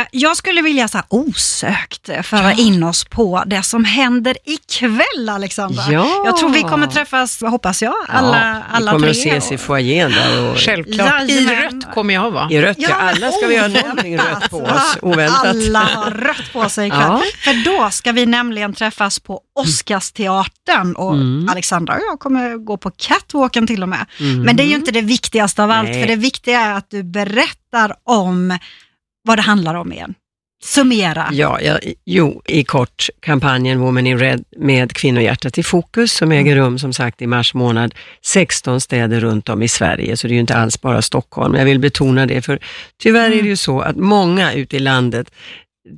Eh, 0.00 0.06
jag 0.12 0.36
skulle 0.36 0.62
vilja 0.62 0.88
så 0.88 0.98
här, 0.98 1.04
osökt 1.08 2.08
eh, 2.08 2.22
föra 2.22 2.52
in 2.52 2.82
oss 2.82 3.04
på 3.04 3.42
det 3.46 3.62
som 3.62 3.84
händer 3.84 4.36
ikväll, 4.44 5.28
Alexandra. 5.30 5.82
Ja. 5.90 6.22
Jag 6.26 6.36
tror 6.36 6.50
vi 6.50 6.62
kommer 6.62 6.86
träffas, 6.86 7.40
hoppas 7.40 7.82
jag, 7.82 7.94
alla, 8.08 8.36
ja, 8.46 8.62
alla 8.76 8.92
vi 8.92 8.98
kommer 8.98 9.12
tre. 9.14 9.30
att 9.30 9.36
ses 9.38 9.52
i 9.52 9.58
foajén 9.58 10.10
där 10.12 10.50
och 10.50 10.56
Självklart. 10.58 11.22
I 11.30 11.46
rött 11.46 11.94
kommer 11.94 12.14
jag 12.14 12.30
vara. 12.30 12.50
i 12.50 12.62
rött. 12.62 12.76
Ja, 12.80 12.88
Ja, 12.90 12.96
alla 12.96 13.30
ska 13.32 13.46
vi 13.46 13.58
ha 13.58 13.68
någonting 13.68 14.18
rött 14.18 14.50
på 14.50 14.56
oss, 14.58 14.98
oväntat. 15.02 15.46
Alla 15.46 15.78
har 15.78 16.10
rött 16.10 16.52
på 16.52 16.68
sig 16.68 16.86
ikväll. 16.86 17.00
Ja. 17.02 17.22
För 17.44 17.64
då 17.64 17.90
ska 17.90 18.12
vi 18.12 18.26
nämligen 18.26 18.72
träffas 18.74 19.18
på 19.20 19.40
Oscarsteatern 19.54 20.94
och 20.94 21.14
Mm. 21.14 21.29
Alexandra 21.50 21.94
och 21.94 22.00
jag 22.10 22.20
kommer 22.20 22.56
gå 22.56 22.76
på 22.76 22.90
catwalken 22.90 23.66
till 23.66 23.82
och 23.82 23.88
med. 23.88 24.06
Mm. 24.20 24.42
Men 24.42 24.56
det 24.56 24.62
är 24.62 24.66
ju 24.66 24.74
inte 24.74 24.90
det 24.90 25.00
viktigaste 25.00 25.64
av 25.64 25.70
allt, 25.70 25.88
Nej. 25.88 26.02
för 26.02 26.08
det 26.08 26.16
viktiga 26.16 26.60
är 26.60 26.74
att 26.74 26.90
du 26.90 27.02
berättar 27.02 27.96
om 28.04 28.58
vad 29.22 29.38
det 29.38 29.42
handlar 29.42 29.74
om 29.74 29.92
igen. 29.92 30.14
Summera. 30.62 31.28
Ja, 31.32 31.60
ja, 31.60 31.78
jo, 32.04 32.42
i 32.46 32.64
kort, 32.64 33.08
kampanjen 33.20 33.80
Women 33.80 34.06
in 34.06 34.18
Red 34.18 34.44
med 34.56 34.92
Kvinnohjärtat 34.92 35.58
i 35.58 35.62
fokus 35.62 36.12
som 36.12 36.32
äger 36.32 36.56
rum 36.56 36.78
som 36.78 36.92
sagt 36.92 37.22
i 37.22 37.26
mars 37.26 37.54
månad, 37.54 37.94
16 38.24 38.80
städer 38.80 39.20
runt 39.20 39.48
om 39.48 39.62
i 39.62 39.68
Sverige, 39.68 40.16
så 40.16 40.26
det 40.26 40.32
är 40.32 40.34
ju 40.34 40.40
inte 40.40 40.56
alls 40.56 40.80
bara 40.80 41.02
Stockholm. 41.02 41.54
Jag 41.54 41.64
vill 41.64 41.78
betona 41.78 42.26
det, 42.26 42.42
för 42.42 42.58
tyvärr 43.02 43.30
är 43.30 43.42
det 43.42 43.48
ju 43.48 43.56
så 43.56 43.80
att 43.80 43.96
många 43.96 44.52
ute 44.52 44.76
i 44.76 44.80
landet 44.80 45.30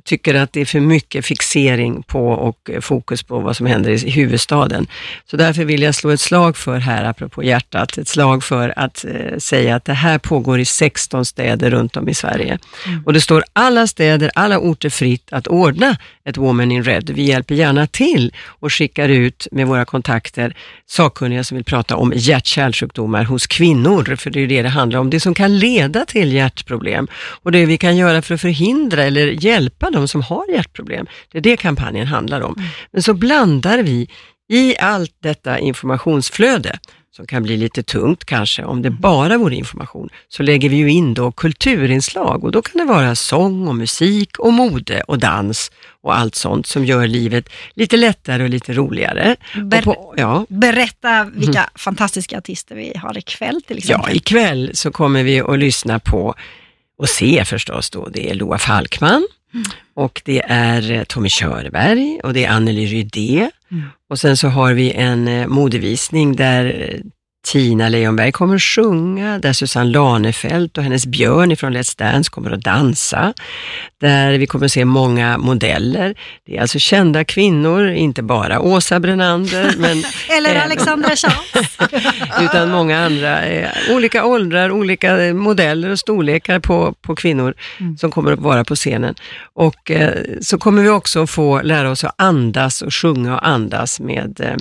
tycker 0.03 0.35
att 0.35 0.53
det 0.53 0.61
är 0.61 0.65
för 0.65 0.79
mycket 0.79 1.25
fixering 1.25 2.03
på 2.03 2.27
och 2.27 2.69
fokus 2.81 3.23
på 3.23 3.39
vad 3.39 3.57
som 3.57 3.65
händer 3.65 4.05
i 4.05 4.09
huvudstaden. 4.09 4.87
Så 5.25 5.37
därför 5.37 5.65
vill 5.65 5.81
jag 5.81 5.95
slå 5.95 6.09
ett 6.09 6.19
slag 6.19 6.57
för 6.57 6.77
här, 6.77 7.03
apropå 7.03 7.43
hjärtat, 7.43 7.97
ett 7.97 8.07
slag 8.07 8.43
för 8.43 8.73
att 8.79 9.05
eh, 9.05 9.37
säga 9.37 9.75
att 9.75 9.85
det 9.85 9.93
här 9.93 10.17
pågår 10.17 10.59
i 10.59 10.65
16 10.65 11.25
städer 11.25 11.69
runt 11.69 11.97
om 11.97 12.09
i 12.09 12.13
Sverige. 12.13 12.59
Mm. 12.87 13.03
Och 13.05 13.13
det 13.13 13.21
står 13.21 13.43
alla 13.53 13.87
städer, 13.87 14.31
alla 14.35 14.59
orter 14.59 14.89
fritt 14.89 15.33
att 15.33 15.47
ordna 15.47 15.97
ett 16.25 16.37
Woman 16.37 16.71
in 16.71 16.83
Red. 16.83 17.09
Vi 17.09 17.23
hjälper 17.23 17.55
gärna 17.55 17.87
till 17.87 18.33
och 18.45 18.73
skickar 18.73 19.09
ut 19.09 19.47
med 19.51 19.67
våra 19.67 19.85
kontakter 19.85 20.55
sakkunniga 20.85 21.43
som 21.43 21.55
vill 21.55 21.65
prata 21.65 21.95
om 21.95 22.13
hjärt-kärlsjukdomar 22.15 23.23
hos 23.23 23.47
kvinnor, 23.47 24.15
för 24.15 24.29
det 24.29 24.39
är 24.39 24.47
det 24.47 24.61
det 24.61 24.69
handlar 24.69 24.99
om. 24.99 25.09
Det 25.09 25.19
som 25.19 25.33
kan 25.33 25.59
leda 25.59 26.05
till 26.05 26.33
hjärtproblem 26.33 27.07
och 27.15 27.51
det 27.51 27.65
vi 27.65 27.77
kan 27.77 27.97
göra 27.97 28.21
för 28.21 28.35
att 28.35 28.41
förhindra 28.41 29.03
eller 29.03 29.27
hjälpa 29.27 29.72
de 29.79 30.07
som 30.07 30.21
har 30.21 30.45
hjärtproblem. 30.49 31.07
Det 31.31 31.37
är 31.37 31.41
det 31.41 31.57
kampanjen 31.57 32.07
handlar 32.07 32.41
om. 32.41 32.53
Mm. 32.57 32.69
Men 32.91 33.03
så 33.03 33.13
blandar 33.13 33.83
vi 33.83 34.09
i 34.49 34.77
allt 34.77 35.15
detta 35.19 35.59
informationsflöde 35.59 36.79
som 37.15 37.27
kan 37.27 37.43
bli 37.43 37.57
lite 37.57 37.83
tungt 37.83 38.25
kanske, 38.25 38.63
om 38.63 38.81
det 38.81 38.89
bara 38.89 39.37
vore 39.37 39.55
information, 39.55 40.09
så 40.27 40.43
lägger 40.43 40.69
vi 40.69 40.75
ju 40.75 40.91
in 40.91 41.13
då 41.13 41.31
kulturinslag 41.31 42.43
och 42.43 42.51
då 42.51 42.61
kan 42.61 42.87
det 42.87 42.93
vara 42.93 43.15
sång 43.15 43.67
och 43.67 43.75
musik 43.75 44.39
och 44.39 44.53
mode 44.53 45.01
och 45.01 45.19
dans 45.19 45.71
och 46.01 46.17
allt 46.17 46.35
sånt 46.35 46.67
som 46.67 46.85
gör 46.85 47.07
livet 47.07 47.49
lite 47.73 47.97
lättare 47.97 48.43
och 48.43 48.49
lite 48.49 48.73
roligare. 48.73 49.35
Ber 49.63 49.81
på, 49.81 50.13
ja. 50.17 50.45
Berätta 50.49 51.23
vilka 51.33 51.59
mm. 51.59 51.69
fantastiska 51.75 52.37
artister 52.37 52.75
vi 52.75 52.93
har 52.95 53.17
ikväll 53.17 53.61
till 53.61 53.77
exempel. 53.77 54.09
Ja, 54.09 54.15
ikväll 54.15 54.71
så 54.73 54.91
kommer 54.91 55.23
vi 55.23 55.41
att 55.41 55.59
lyssna 55.59 55.99
på 55.99 56.35
och 56.97 57.09
se 57.09 57.45
förstås 57.45 57.89
då, 57.89 58.09
det 58.09 58.29
är 58.29 58.33
Loa 58.33 58.57
Falkman. 58.57 59.27
Och 59.93 60.21
det 60.25 60.41
är 60.47 60.91
eh, 60.91 61.03
Tommy 61.03 61.29
Körberg 61.29 62.19
och 62.23 62.33
det 62.33 62.45
är 62.45 62.49
Anneli 62.49 62.85
Rydé. 62.85 63.49
Mm. 63.71 63.83
Och 64.09 64.19
sen 64.19 64.37
så 64.37 64.47
har 64.47 64.73
vi 64.73 64.91
en 64.91 65.27
eh, 65.27 65.47
modevisning 65.47 66.35
där 66.35 66.65
eh, 66.65 66.99
Tina 67.43 67.89
Leonberg 67.89 68.31
kommer 68.31 68.55
att 68.55 68.61
sjunga, 68.61 69.39
där 69.39 69.53
Susanne 69.53 69.91
Lanefelt 69.91 70.77
och 70.77 70.83
hennes 70.83 71.05
Björn 71.05 71.51
ifrån 71.51 71.77
Let's 71.77 71.97
Dance 71.97 72.29
kommer 72.29 72.51
att 72.51 72.63
dansa, 72.63 73.33
där 74.01 74.31
vi 74.37 74.47
kommer 74.47 74.65
att 74.65 74.71
se 74.71 74.85
många 74.85 75.37
modeller. 75.37 76.15
Det 76.45 76.57
är 76.57 76.61
alltså 76.61 76.79
kända 76.79 77.23
kvinnor, 77.23 77.87
inte 77.87 78.23
bara 78.23 78.59
Åsa 78.59 78.99
Brenander, 78.99 79.75
men 79.77 80.03
Eller 80.37 80.55
Alexandra 80.55 81.09
Charles. 81.15 81.77
utan 82.41 82.71
många 82.71 83.05
andra, 83.05 83.45
eh, 83.45 83.69
olika 83.91 84.25
åldrar, 84.25 84.71
olika 84.71 85.33
modeller 85.33 85.89
och 85.89 85.99
storlekar 85.99 86.59
på, 86.59 86.93
på 87.01 87.15
kvinnor 87.15 87.53
mm. 87.79 87.97
som 87.97 88.11
kommer 88.11 88.31
att 88.31 88.39
vara 88.39 88.63
på 88.63 88.75
scenen. 88.75 89.15
Och 89.53 89.91
eh, 89.91 90.13
så 90.41 90.57
kommer 90.57 90.83
vi 90.83 90.89
också 90.89 91.27
få 91.27 91.61
lära 91.61 91.91
oss 91.91 92.03
att 92.03 92.15
andas 92.17 92.81
och 92.81 92.93
sjunga 92.93 93.35
och 93.35 93.47
andas 93.47 93.99
med 93.99 94.39
eh, 94.39 94.55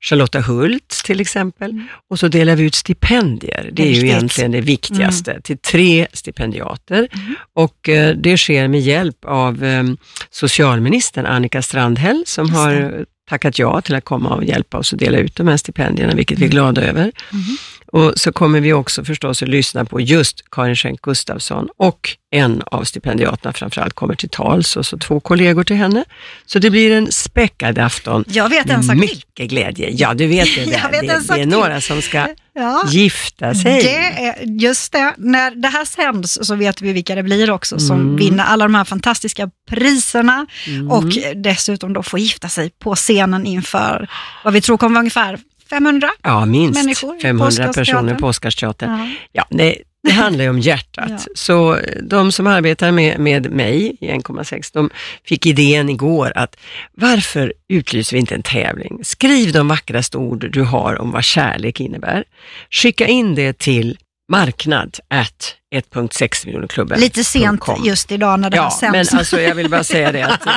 Charlotta 0.00 0.40
Hult 0.40 0.88
till 1.04 1.20
exempel. 1.20 1.70
Mm. 1.70 1.86
Och 2.10 2.18
så 2.18 2.28
delar 2.28 2.56
vi 2.56 2.62
ut 2.62 2.74
stipendier. 2.74 3.70
Det 3.72 3.82
är 3.82 3.92
ju 3.92 4.08
egentligen 4.08 4.52
det 4.52 4.60
viktigaste, 4.60 5.30
mm. 5.30 5.42
till 5.42 5.58
tre 5.58 6.06
stipendiater. 6.12 7.08
Mm. 7.12 7.34
Och 7.54 7.88
eh, 7.88 8.16
det 8.16 8.36
sker 8.36 8.68
med 8.68 8.80
hjälp 8.80 9.24
av 9.24 9.64
eh, 9.64 9.84
socialministern 10.30 11.26
Annika 11.26 11.62
Strandhäll 11.62 12.22
som 12.26 12.50
har 12.50 13.04
tackat 13.28 13.58
ja 13.58 13.80
till 13.80 13.94
att 13.94 14.04
komma 14.04 14.34
och 14.34 14.44
hjälpa 14.44 14.78
oss 14.78 14.92
att 14.92 14.98
dela 14.98 15.18
ut 15.18 15.36
de 15.36 15.48
här 15.48 15.56
stipendierna, 15.56 16.14
vilket 16.14 16.38
vi 16.38 16.42
är 16.42 16.46
mm. 16.46 16.50
glada 16.50 16.82
över. 16.82 17.00
Mm. 17.02 17.56
Och 17.92 18.12
så 18.16 18.32
kommer 18.32 18.60
vi 18.60 18.72
också 18.72 19.04
förstås 19.04 19.42
att 19.42 19.48
lyssna 19.48 19.84
på 19.84 20.00
just 20.00 20.44
Karin 20.50 20.76
Schenk 20.76 21.02
Gustafsson 21.02 21.68
och 21.76 22.16
en 22.30 22.62
av 22.66 22.84
stipendiaterna 22.84 23.52
framförallt 23.52 23.92
kommer 23.92 24.14
till 24.14 24.28
tals 24.28 24.76
och 24.76 24.86
så 24.86 24.98
två 24.98 25.20
kollegor 25.20 25.64
till 25.64 25.76
henne. 25.76 26.04
Så 26.46 26.58
det 26.58 26.70
blir 26.70 26.90
en 26.90 27.12
späckad 27.12 27.78
afton. 27.78 28.24
Jag 28.28 28.48
vet 28.48 28.70
en 28.70 28.82
sak 28.82 28.96
Mycket 28.96 29.50
glädje. 29.50 29.90
Ja, 29.90 30.14
du 30.14 30.26
vet 30.26 30.54
det. 30.54 30.64
Där. 30.70 30.90
vet 30.90 31.28
det, 31.28 31.34
det 31.34 31.42
är 31.42 31.46
några 31.46 31.80
som 31.80 32.02
ska 32.02 32.28
ja. 32.58 32.82
gifta 32.86 33.54
sig. 33.54 33.82
Det 33.82 33.96
är, 33.96 34.60
just 34.60 34.92
det, 34.92 35.14
när 35.18 35.50
det 35.50 35.68
här 35.68 35.84
sänds 35.84 36.38
så 36.42 36.54
vet 36.54 36.82
vi 36.82 36.92
vilka 36.92 37.14
det 37.14 37.22
blir 37.22 37.50
också 37.50 37.78
som 37.78 38.00
mm. 38.00 38.16
vinner 38.16 38.44
alla 38.44 38.64
de 38.64 38.74
här 38.74 38.84
fantastiska 38.84 39.50
priserna 39.70 40.46
mm. 40.66 40.90
och 40.90 41.04
dessutom 41.36 41.92
då 41.92 42.02
får 42.02 42.20
gifta 42.20 42.48
sig 42.48 42.70
på 42.70 42.94
scenen 42.94 43.46
inför 43.46 44.08
vad 44.44 44.52
vi 44.52 44.60
tror 44.60 44.76
kommer 44.76 44.94
vara 44.94 45.00
ungefär 45.00 45.38
500 45.70 46.10
ja, 46.22 46.46
minst 46.46 46.80
människor 46.80 47.20
500 47.20 47.72
personer 47.72 48.14
på 48.14 48.26
Oscarsteatern. 48.26 48.90
Ja. 48.98 49.08
Ja, 49.32 49.46
nej, 49.50 49.82
det 50.08 50.14
handlar 50.14 50.44
ju 50.44 50.50
om 50.50 50.58
hjärtat. 50.58 51.10
Ja. 51.10 51.18
Så 51.34 51.78
de 52.02 52.32
som 52.32 52.46
arbetar 52.46 52.92
med, 52.92 53.20
med 53.20 53.50
mig 53.50 53.96
i 54.00 54.06
1,6, 54.06 54.70
de 54.72 54.90
fick 55.24 55.46
idén 55.46 55.88
igår 55.88 56.32
att 56.34 56.56
varför 56.94 57.52
utlyser 57.68 58.16
vi 58.16 58.20
inte 58.20 58.34
en 58.34 58.42
tävling? 58.42 59.00
Skriv 59.02 59.52
de 59.52 59.68
vackraste 59.68 60.18
ord 60.18 60.50
du 60.52 60.62
har 60.62 61.00
om 61.00 61.10
vad 61.10 61.24
kärlek 61.24 61.80
innebär. 61.80 62.24
Skicka 62.70 63.06
in 63.06 63.34
det 63.34 63.58
till 63.58 63.98
marknad 64.32 64.96
at 65.08 65.57
1.6 65.74 66.46
miljoner 66.46 66.96
Lite 66.96 67.24
sent 67.24 67.64
just 67.84 68.12
idag 68.12 68.40
när 68.40 68.50
det 68.50 68.56
ja, 68.56 68.62
har 68.62 68.70
sänds. 68.70 69.12
men 69.12 69.18
alltså 69.18 69.40
jag 69.40 69.54
vill 69.54 69.70
bara 69.70 69.84
säga 69.84 70.12
det 70.12 70.22
att 70.22 70.46
eh, 70.46 70.52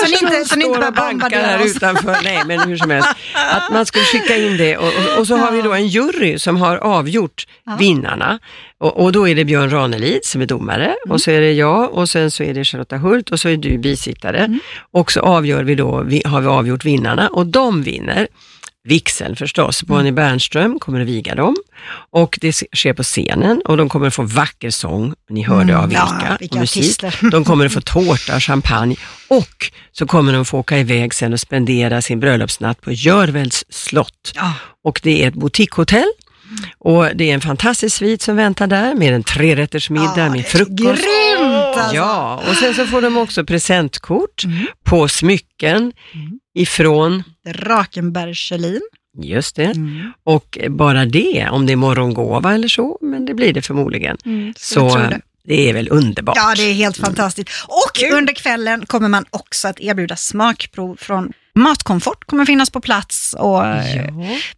så 0.00 0.06
ni 0.06 0.18
inte, 0.22 0.44
så 0.44 0.56
ni 0.56 0.64
inte 0.64 0.78
bara 0.78 0.90
bombardera 0.90 1.42
här 1.42 1.66
utanför. 1.66 2.16
Nej, 2.24 2.42
men 2.46 2.60
hur 2.60 2.76
som 2.76 2.90
helst. 2.90 3.08
Att 3.34 3.72
man 3.72 3.86
skulle 3.86 4.04
skicka 4.04 4.36
in 4.36 4.56
det 4.56 4.76
och, 4.76 4.86
och, 4.86 5.18
och 5.18 5.26
så 5.26 5.36
har 5.36 5.52
vi 5.52 5.62
då 5.62 5.72
en 5.72 5.88
jury 5.88 6.38
som 6.38 6.56
har 6.56 6.76
avgjort 6.76 7.46
ja. 7.66 7.76
vinnarna. 7.78 8.38
Och, 8.78 9.04
och, 9.04 9.12
då 9.12 9.28
är 9.28 9.34
det 9.34 9.44
Björn 9.44 9.70
Ranelid 9.70 10.24
som 10.24 10.40
är 10.40 10.46
domare 10.46 10.84
mm. 10.84 10.96
och 11.10 11.20
så 11.20 11.30
är 11.30 11.40
det 11.40 11.52
jag 11.52 11.92
och 11.92 12.08
sen 12.08 12.30
så 12.30 12.42
är 12.42 12.54
det 12.54 12.64
Charlotta 12.64 12.96
Hult 12.96 13.30
och 13.30 13.40
så 13.40 13.48
är 13.48 13.56
du 13.56 13.78
bisittare. 13.78 14.38
Mm. 14.38 14.60
Och 14.90 15.12
så 15.12 15.20
avgör 15.20 15.64
vi 15.64 15.74
då, 15.74 16.02
vi, 16.02 16.22
har 16.24 16.40
vi 16.40 16.46
avgjort 16.46 16.84
vinnarna 16.84 17.28
och 17.28 17.46
de 17.46 17.82
vinner 17.82 18.28
vigseln 18.84 19.36
förstås. 19.36 19.82
Bonnie 19.82 20.00
mm. 20.00 20.14
Bernström 20.14 20.78
kommer 20.78 21.00
att 21.00 21.06
viga 21.06 21.34
dem 21.34 21.56
och 22.10 22.38
det 22.40 22.52
sker 22.52 22.92
på 22.92 23.02
scenen 23.02 23.62
och 23.64 23.76
de 23.76 23.88
kommer 23.88 24.06
att 24.06 24.14
få 24.14 24.22
vacker 24.22 24.70
sång, 24.70 25.14
ni 25.30 25.42
hörde 25.42 25.72
mm, 25.72 25.76
av 25.76 25.88
vilka, 25.88 26.26
ja, 26.28 26.36
vilka 26.40 26.58
musik. 26.58 27.04
De 27.32 27.44
kommer 27.44 27.66
att 27.66 27.72
få 27.72 27.80
tårta 27.80 28.36
och 28.36 28.42
champagne 28.42 28.96
och 29.28 29.70
så 29.92 30.06
kommer 30.06 30.32
de 30.32 30.42
att 30.42 30.48
få 30.48 30.58
åka 30.58 30.78
iväg 30.78 31.14
sen 31.14 31.32
och 31.32 31.40
spendera 31.40 32.02
sin 32.02 32.20
bröllopsnatt 32.20 32.80
på 32.80 32.92
Görvels 32.92 33.64
slott. 33.68 34.32
Ja. 34.34 34.54
Och 34.84 35.00
det 35.02 35.24
är 35.24 35.28
ett 35.28 35.34
boutiquehotell 35.34 36.12
och 36.78 37.08
det 37.14 37.30
är 37.30 37.34
en 37.34 37.40
fantastisk 37.40 37.96
svit 37.96 38.22
som 38.22 38.36
väntar 38.36 38.66
där 38.66 38.94
med 38.94 39.14
en 39.14 39.22
trerättersmiddag 39.22 40.12
ja, 40.16 40.30
med 40.30 40.46
frukost. 40.46 40.78
Grymt 40.78 41.76
alltså. 41.76 41.96
Ja, 41.96 42.42
och 42.48 42.56
sen 42.56 42.74
så 42.74 42.86
får 42.86 43.02
de 43.02 43.16
också 43.16 43.44
presentkort 43.44 44.44
mm. 44.44 44.66
på 44.84 45.08
smycken 45.08 45.92
mm. 46.14 46.38
Ifrån 46.54 47.22
Rakenberg 47.46 48.34
Kjellin. 48.34 48.80
Just 49.22 49.56
det. 49.56 49.64
Mm. 49.64 50.12
Och 50.24 50.58
bara 50.70 51.04
det, 51.04 51.48
om 51.50 51.66
det 51.66 51.72
är 51.72 51.76
morgongåva 51.76 52.54
eller 52.54 52.68
så, 52.68 52.98
men 53.00 53.26
det 53.26 53.34
blir 53.34 53.52
det 53.52 53.62
förmodligen. 53.62 54.16
Mm, 54.24 54.54
så, 54.56 54.90
så 54.90 54.96
det. 54.96 55.20
det. 55.44 55.68
är 55.68 55.72
väl 55.72 55.88
underbart. 55.90 56.36
Ja, 56.36 56.54
det 56.56 56.62
är 56.62 56.74
helt 56.74 56.96
fantastiskt. 56.96 57.50
Och 57.68 58.16
under 58.18 58.32
kvällen 58.32 58.86
kommer 58.86 59.08
man 59.08 59.24
också 59.30 59.68
att 59.68 59.80
erbjuda 59.80 60.16
smakprov 60.16 60.96
från 60.96 61.32
Matkomfort 61.54 62.24
kommer 62.24 62.44
finnas 62.44 62.70
på 62.70 62.80
plats 62.80 63.34
och 63.38 63.64
ja. 63.64 63.82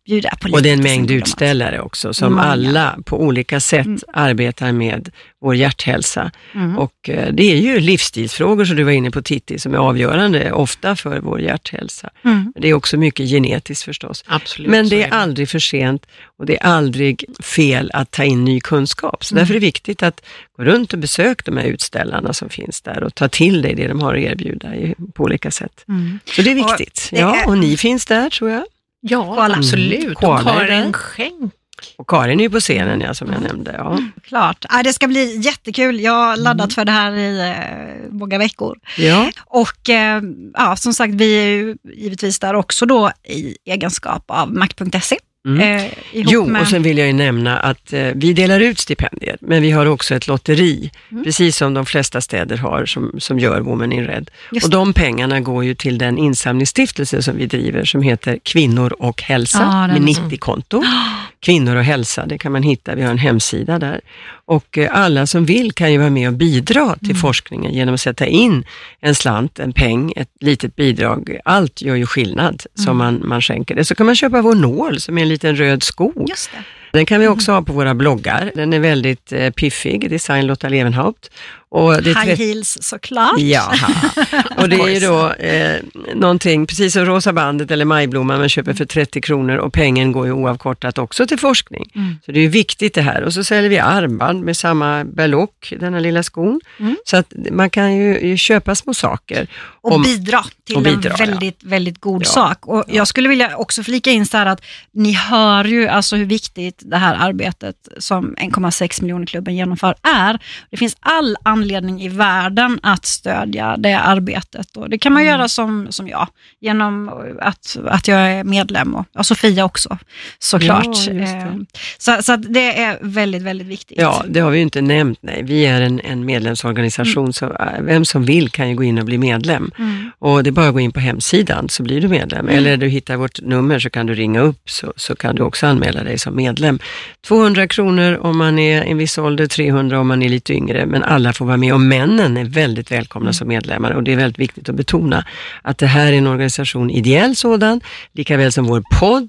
bjuda 0.06 0.30
på 0.40 0.48
lite. 0.48 0.56
Och 0.56 0.62
det 0.62 0.68
är 0.68 0.74
en 0.74 0.82
mängd 0.82 1.10
utställare 1.10 1.80
också 1.80 2.14
som 2.14 2.32
Många. 2.32 2.44
alla 2.44 2.98
på 3.04 3.22
olika 3.22 3.60
sätt 3.60 3.86
mm. 3.86 3.98
arbetar 4.12 4.72
med 4.72 5.10
vår 5.40 5.54
hjärthälsa. 5.54 6.30
Mm. 6.54 6.78
Och 6.78 7.08
eh, 7.08 7.32
det 7.32 7.52
är 7.52 7.56
ju 7.56 7.80
livsstilsfrågor 7.80 8.64
som 8.64 8.76
du 8.76 8.82
var 8.82 8.92
inne 8.92 9.10
på 9.10 9.22
Titti 9.22 9.58
som 9.58 9.74
är 9.74 9.78
avgörande 9.78 10.52
ofta 10.52 10.96
för 10.96 11.20
vår 11.20 11.40
hjärthälsa. 11.40 12.10
Mm. 12.24 12.52
Det 12.56 12.68
är 12.68 12.74
också 12.74 12.96
mycket 12.96 13.28
genetiskt 13.28 13.84
förstås. 13.84 14.24
Absolut, 14.26 14.70
Men 14.70 14.88
det 14.88 15.02
är, 15.02 15.10
det. 15.10 15.16
aldrig 15.16 15.48
för 15.48 15.58
sent 15.58 16.06
och 16.38 16.46
det 16.46 16.56
är 16.56 16.66
aldrig 16.66 17.24
fel 17.42 17.90
att 17.94 18.10
ta 18.10 18.24
in 18.24 18.44
ny 18.44 18.60
kunskap. 18.60 19.24
Så 19.24 19.34
mm. 19.34 19.42
därför 19.42 19.54
är 19.54 19.60
det 19.60 19.66
viktigt 19.66 20.02
att 20.02 20.24
gå 20.56 20.64
runt 20.64 20.92
och 20.92 20.98
besöka 20.98 21.42
de 21.44 21.56
här 21.56 21.66
utställarna 21.66 22.32
som 22.32 22.48
finns 22.48 22.82
där 22.82 23.02
och 23.02 23.14
ta 23.14 23.28
till 23.28 23.62
dig 23.62 23.74
det 23.74 23.88
de 23.88 24.00
har 24.00 24.14
att 24.14 24.20
erbjuda 24.20 24.72
på 25.14 25.24
olika 25.24 25.50
sätt. 25.50 25.84
Mm. 25.88 26.18
Så 26.24 26.42
det 26.42 26.50
är 26.50 26.54
viktigt. 26.54 26.83
Och, 26.83 26.83
ja, 27.12 27.46
och 27.46 27.58
ni 27.58 27.76
finns 27.76 28.06
där 28.06 28.30
tror 28.30 28.50
jag. 28.50 28.64
Ja, 29.00 29.50
absolut. 29.56 30.22
Mm. 30.22 30.34
Och 30.34 30.40
Karin 30.40 30.92
Schenk 30.92 31.52
och 31.96 32.08
Karin 32.08 32.40
är 32.40 32.44
ju 32.44 32.50
på 32.50 32.60
scenen, 32.60 33.00
ja, 33.00 33.14
som 33.14 33.32
jag 33.32 33.42
nämnde. 33.42 33.74
Ja. 33.78 33.98
Klart. 34.22 34.64
Ja, 34.70 34.82
det 34.82 34.92
ska 34.92 35.06
bli 35.06 35.36
jättekul. 35.36 36.00
Jag 36.00 36.12
har 36.12 36.36
laddat 36.36 36.64
mm. 36.64 36.70
för 36.70 36.84
det 36.84 36.92
här 36.92 37.12
i 37.12 37.40
eh, 37.40 38.12
många 38.12 38.38
veckor. 38.38 38.78
Ja. 38.98 39.30
Och 39.44 39.90
eh, 39.90 40.22
ja, 40.54 40.76
som 40.76 40.94
sagt, 40.94 41.14
vi 41.14 41.34
är 41.34 41.46
ju 41.46 41.76
givetvis 41.94 42.38
där 42.38 42.54
också 42.54 42.86
då 42.86 43.10
i 43.24 43.56
egenskap 43.64 44.24
av 44.26 44.52
Mac.se 44.52 45.18
Mm. 45.46 45.60
Eh, 45.78 45.92
Jo, 46.12 46.46
med... 46.46 46.62
och 46.62 46.68
sen 46.68 46.82
vill 46.82 46.98
jag 46.98 47.06
ju 47.06 47.12
nämna 47.12 47.58
att 47.58 47.92
eh, 47.92 48.08
vi 48.14 48.32
delar 48.32 48.60
ut 48.60 48.78
stipendier, 48.78 49.36
men 49.40 49.62
vi 49.62 49.70
har 49.70 49.86
också 49.86 50.14
ett 50.14 50.26
lotteri, 50.26 50.90
Mm. 51.10 51.24
precis 51.24 51.56
som 51.56 51.74
de 51.74 51.86
flesta 51.86 52.20
städer 52.20 52.56
har 52.56 52.86
som, 52.86 53.12
som 53.18 53.38
gör 53.38 53.60
Women 53.60 53.92
in 53.92 54.06
Red. 54.06 54.30
Just 54.52 54.64
Och 54.64 54.70
de 54.70 54.92
pengarna 54.92 55.40
går 55.40 55.64
ju 55.64 55.74
till 55.74 55.98
den 55.98 56.18
insamlingsstiftelse 56.18 57.22
som 57.22 57.36
vi 57.36 57.46
driver 57.46 57.84
som 57.84 58.02
heter 58.02 58.38
Kvinnor 58.42 58.94
och 58.98 59.22
hälsa 59.22 59.58
den 59.94 60.04
med 60.04 60.16
är 60.16 60.20
90-konto. 60.20 60.82
Kvinnor 61.40 61.76
och 61.76 61.84
hälsa, 61.84 62.26
det 62.26 62.38
kan 62.38 62.52
man 62.52 62.62
hitta, 62.62 62.94
vi 62.94 63.02
har 63.02 63.10
en 63.10 63.18
hemsida 63.18 63.78
där. 63.78 64.00
Och 64.46 64.78
eh, 64.78 64.88
alla 64.92 65.26
som 65.26 65.44
vill 65.44 65.72
kan 65.72 65.92
ju 65.92 65.98
vara 65.98 66.10
med 66.10 66.28
och 66.28 66.34
bidra 66.34 66.96
till 66.96 67.10
Mm. 67.10 67.20
forskningen 67.20 67.72
genom 67.74 67.94
att 67.94 68.00
sätta 68.00 68.26
in 68.26 68.64
en 69.00 69.14
slant, 69.14 69.58
en 69.58 69.72
peng, 69.72 70.12
ett 70.16 70.28
litet 70.40 70.76
bidrag. 70.76 71.38
Allt 71.44 71.82
gör 71.82 71.94
ju 71.94 72.06
skillnad 72.06 72.44
Mm. 72.76 72.84
som 72.84 72.96
man, 72.96 73.22
man 73.24 73.42
skänker 73.42 73.74
det. 73.74 73.84
Så 73.84 73.94
kan 73.94 74.06
man 74.06 74.16
köpa 74.16 74.42
vår 74.42 74.54
nål 74.54 75.00
som 75.00 75.18
är 75.18 75.22
en 75.22 75.28
liten 75.28 75.56
röd 75.56 75.82
sko. 75.82 76.12
Just 76.28 76.50
det. 76.52 76.58
Den 76.92 77.06
kan 77.06 77.18
vi 77.20 77.26
Mm. 77.26 77.36
också 77.38 77.52
ha 77.52 77.62
på 77.62 77.72
våra 77.72 77.94
bloggar. 77.94 78.52
Den 78.54 78.72
är 78.72 78.78
väldigt 78.80 79.32
eh, 79.32 79.50
piffig, 79.50 80.10
design 80.10 80.46
Lotta 80.46 80.68
Levenhaupt. 80.68 81.30
Och 81.74 82.02
det 82.02 82.10
är 82.10 82.14
High 82.14 82.24
30 82.24 82.44
heels 82.44 82.78
såklart. 82.80 83.38
Jaha. 83.38 83.88
Och 84.56 84.68
det 84.68 84.76
är 84.76 84.88
ju 84.88 85.00
då 85.00 85.32
eh, 85.32 85.76
någonting, 86.14 86.66
precis 86.66 86.92
som 86.92 87.04
Rosa 87.04 87.32
bandet 87.32 87.70
eller 87.70 87.84
Majblomman, 87.84 88.38
man 88.38 88.48
köper 88.48 88.72
för 88.74 88.84
30 88.84 89.20
kronor 89.20 89.56
och 89.56 89.72
pengen 89.72 90.12
går 90.12 90.26
ju 90.26 90.32
oavkortat 90.32 90.98
också 90.98 91.26
till 91.26 91.38
forskning. 91.38 91.90
Mm. 91.94 92.16
Så 92.26 92.32
det 92.32 92.38
är 92.38 92.42
ju 92.42 92.48
viktigt 92.48 92.94
det 92.94 93.02
här. 93.02 93.22
Och 93.22 93.32
så 93.34 93.44
säljer 93.44 93.70
vi 93.70 93.78
armband 93.78 94.44
med 94.44 94.56
samma 94.56 95.04
berlock, 95.04 95.72
den 95.80 95.94
här 95.94 96.00
lilla 96.00 96.22
skon. 96.22 96.60
Mm. 96.80 96.96
Så 97.04 97.16
att 97.16 97.32
man 97.50 97.70
kan 97.70 97.96
ju, 97.96 98.20
ju 98.28 98.36
köpa 98.36 98.74
små 98.74 98.94
saker. 98.94 99.46
Och 99.80 99.92
Om- 99.92 100.02
bidra 100.02 100.44
till 100.66 100.76
och 100.76 100.82
bidra, 100.82 101.10
en 101.10 101.30
väldigt, 101.30 101.62
väldigt 101.62 102.00
god 102.00 102.22
Ja. 102.22 102.30
sak. 102.30 102.66
Och 102.66 102.84
Jag 102.88 103.08
skulle 103.08 103.28
vilja 103.28 103.56
också 103.56 103.82
flika 103.82 104.10
in 104.10 104.26
så 104.26 104.36
här 104.36 104.46
att 104.46 104.60
ni 104.92 105.12
hör 105.12 105.64
ju 105.64 105.88
alltså 105.88 106.16
hur 106.16 106.24
viktigt 106.24 106.82
det 106.84 106.96
här 106.96 107.14
arbetet 107.14 107.76
som 107.98 108.34
1,6 108.36 109.02
miljoner 109.02 109.26
klubben 109.26 109.56
genomför 109.56 109.94
är. 110.02 110.38
Det 110.70 110.76
finns 110.76 110.96
all 111.00 111.36
anledning 111.42 111.63
i 112.00 112.08
världen 112.08 112.80
att 112.82 113.04
stödja 113.06 113.76
det 113.78 113.94
arbetet. 113.98 114.76
Och 114.76 114.90
det 114.90 114.98
kan 114.98 115.12
man 115.12 115.22
Mm. 115.22 115.32
göra 115.34 115.48
som, 115.48 115.86
som 115.90 116.08
jag, 116.08 116.28
genom 116.60 117.10
att, 117.40 117.76
att 117.86 118.08
jag 118.08 118.18
är 118.20 118.44
medlem 118.44 118.94
och, 118.94 119.06
och 119.18 119.26
Sofia 119.26 119.64
också 119.64 119.98
såklart. 120.38 120.84
Ja, 120.84 120.90
just 120.90 121.06
det. 121.06 121.22
Eh, 121.22 121.52
Så, 121.98 122.22
så 122.22 122.36
det 122.36 122.82
är 122.82 122.98
väldigt, 123.02 123.42
väldigt 123.42 123.66
viktigt. 123.66 123.98
Ja, 124.00 124.24
det 124.28 124.40
har 124.40 124.50
vi 124.50 124.56
ju 124.56 124.62
inte 124.62 124.80
nämnt. 124.80 125.18
Nej. 125.22 125.42
Vi 125.42 125.66
är 125.66 125.80
en, 125.80 126.00
en 126.00 126.24
medlemsorganisation, 126.24 127.32
så 127.32 127.46
äh, 127.46 127.80
vem 127.80 128.04
som 128.04 128.24
vill 128.24 128.50
kan 128.50 128.68
ju 128.70 128.76
gå 128.76 128.84
in 128.84 128.98
och 128.98 129.04
bli 129.04 129.18
medlem. 129.18 129.70
Mm. 129.78 130.10
Och 130.18 130.42
det 130.42 130.50
är 130.50 130.52
bara 130.52 130.68
att 130.68 130.74
gå 130.74 130.80
in 130.80 130.92
på 130.92 131.00
hemsidan 131.00 131.68
så 131.68 131.82
blir 131.82 132.00
du 132.00 132.08
medlem. 132.08 132.48
Eller 132.48 132.76
du 132.76 132.88
hittar 132.88 133.16
vårt 133.16 133.40
nummer 133.42 133.78
så 133.78 133.90
kan 133.90 134.06
du 134.06 134.14
ringa 134.14 134.40
upp 134.40 134.70
så, 134.70 134.92
så 134.96 135.16
kan 135.16 135.34
du 135.36 135.42
också 135.42 135.66
anmäla 135.66 136.02
dig 136.04 136.18
som 136.18 136.36
medlem. 136.36 136.78
200 137.26 137.68
kronor 137.68 138.18
om 138.22 138.38
man 138.38 138.58
är 138.58 138.82
en 138.82 138.98
viss 138.98 139.18
ålder, 139.18 139.46
300 139.46 140.00
om 140.00 140.08
man 140.08 140.22
är 140.22 140.28
lite 140.28 140.52
yngre, 140.54 140.86
men 140.86 141.02
alla 141.02 141.32
får 141.32 141.44
vara 141.46 141.53
med. 141.56 141.74
Och 141.74 141.80
männen 141.80 142.36
är 142.36 142.44
väldigt 142.44 142.90
välkomna 142.90 143.32
som 143.32 143.48
medlemmar. 143.48 143.90
Och 143.90 144.02
det 144.02 144.12
är 144.12 144.16
väldigt 144.16 144.38
viktigt 144.38 144.68
att 144.68 144.74
betona 144.74 145.24
att 145.62 145.78
det 145.78 145.86
här 145.86 146.12
är 146.12 146.16
en 146.16 146.26
organisation, 146.26 146.90
ideell 146.90 147.36
sådan, 147.36 147.80
lika 148.12 148.36
väl 148.36 148.52
som 148.52 148.64
vår 148.64 148.82
podd 149.00 149.28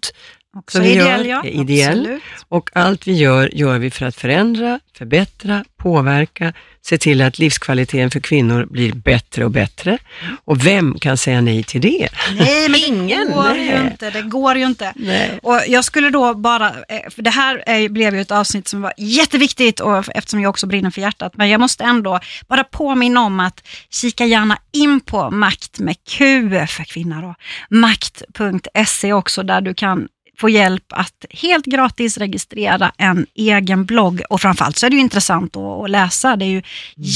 Också 0.55 0.79
vi 0.79 0.91
ideell, 0.91 1.25
gör, 1.25 1.43
ja. 1.43 1.45
ideell. 1.45 1.99
Absolut. 1.99 2.21
och 2.49 2.69
allt 2.73 3.07
vi 3.07 3.13
gör, 3.13 3.55
gör 3.55 3.79
vi 3.79 3.91
för 3.91 4.05
att 4.05 4.15
förändra, 4.15 4.79
förbättra, 4.97 5.65
påverka, 5.77 6.53
se 6.81 6.97
till 6.97 7.21
att 7.21 7.39
livskvaliteten 7.39 8.11
för 8.11 8.19
kvinnor 8.19 8.65
blir 8.65 8.93
bättre 8.93 9.45
och 9.45 9.51
bättre. 9.51 9.97
Och 10.45 10.65
vem 10.65 10.99
kan 10.99 11.17
säga 11.17 11.41
nej 11.41 11.63
till 11.63 11.81
det? 11.81 12.09
Nej, 12.39 12.69
men 12.69 12.79
Ingen, 12.87 13.27
det 13.27 13.33
går 13.33 13.43
nej. 13.43 13.69
ju 13.69 13.87
inte. 13.87 14.09
Det 14.09 14.21
går 14.21 14.55
ju 14.55 14.65
inte. 14.65 14.93
Nej. 14.95 15.39
Och 15.43 15.61
jag 15.67 15.85
skulle 15.85 16.09
då 16.09 16.33
bara, 16.33 16.67
eh, 16.67 17.09
för 17.09 17.21
det 17.21 17.29
här 17.29 17.63
är, 17.65 17.89
blev 17.89 18.15
ju 18.15 18.21
ett 18.21 18.31
avsnitt 18.31 18.67
som 18.67 18.81
var 18.81 18.93
jätteviktigt 18.97 19.79
och 19.79 20.15
eftersom 20.15 20.41
jag 20.41 20.49
också 20.49 20.67
brinner 20.67 20.89
för 20.89 21.01
hjärtat, 21.01 21.33
men 21.37 21.49
jag 21.49 21.59
måste 21.59 21.83
ändå 21.83 22.19
bara 22.47 22.63
påminna 22.63 23.21
om 23.21 23.39
att 23.39 23.67
kika 23.89 24.25
gärna 24.25 24.57
in 24.73 24.99
på 24.99 25.31
makt 25.31 25.79
med 25.79 25.95
Q 26.09 26.49
för 26.67 26.83
kvinnor 26.83 27.21
då, 27.21 27.35
makt.se 27.69 29.13
också 29.13 29.43
där 29.43 29.61
du 29.61 29.73
kan 29.73 30.07
få 30.37 30.49
hjälp 30.49 30.83
att 30.89 31.25
helt 31.29 31.65
gratis 31.65 32.17
registrera 32.17 32.91
en 32.97 33.25
egen 33.35 33.85
blogg 33.85 34.21
och 34.29 34.41
framförallt 34.41 34.77
så 34.77 34.85
är 34.85 34.89
det 34.89 34.95
ju 34.95 35.01
intressant 35.01 35.55
att, 35.55 35.83
att 35.83 35.89
läsa. 35.89 36.35
Det 36.35 36.45
är 36.45 36.49
ju 36.49 36.61
mm 36.97 37.09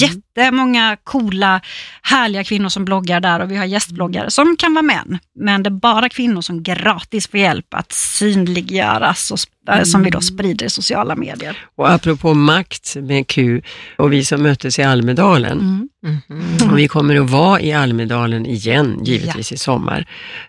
jättemånga 0.44 0.98
coola, 1.04 1.62
härliga 2.02 2.44
kvinnor 2.44 2.70
som 2.70 2.86
bloggar 2.86 3.20
där 3.20 3.40
och 3.40 3.52
vi 3.52 3.58
har 3.58 3.66
gästbloggare 3.66 4.32
som 4.32 4.56
kan 4.60 4.74
vara 4.74 4.84
män. 4.84 5.20
Men 5.40 5.64
det 5.64 5.68
är 5.68 5.72
bara 5.72 6.10
kvinnor 6.10 6.42
som 6.42 6.64
gratis 6.64 7.28
får 7.28 7.40
hjälp 7.40 7.74
att 7.74 7.92
synliggöras 7.92 9.32
och 9.32 9.40
äh, 9.76 9.84
som 9.84 10.04
vi 10.04 10.10
då 10.10 10.22
sprider 10.22 10.66
i 10.66 10.70
sociala 10.70 11.16
medier. 11.16 11.58
Och 11.76 11.92
apropå 11.92 12.34
makt 12.34 12.96
med 12.96 13.28
Q 13.28 13.62
och 13.98 14.14
vi 14.14 14.26
som 14.26 14.44
möttes 14.44 14.80
i 14.80 14.84
Almedalen, 14.84 15.86
Mm. 16.04 16.18
Mhm. 16.30 16.72
och 16.72 16.78
vi 16.78 16.88
kommer 16.88 17.16
att 17.16 17.30
vara 17.30 17.62
i 17.62 17.74
Almedalen 17.74 18.46
igen, 18.46 19.00
givetvis 19.04 19.52
i 19.52 19.58
sommar. 19.58 20.06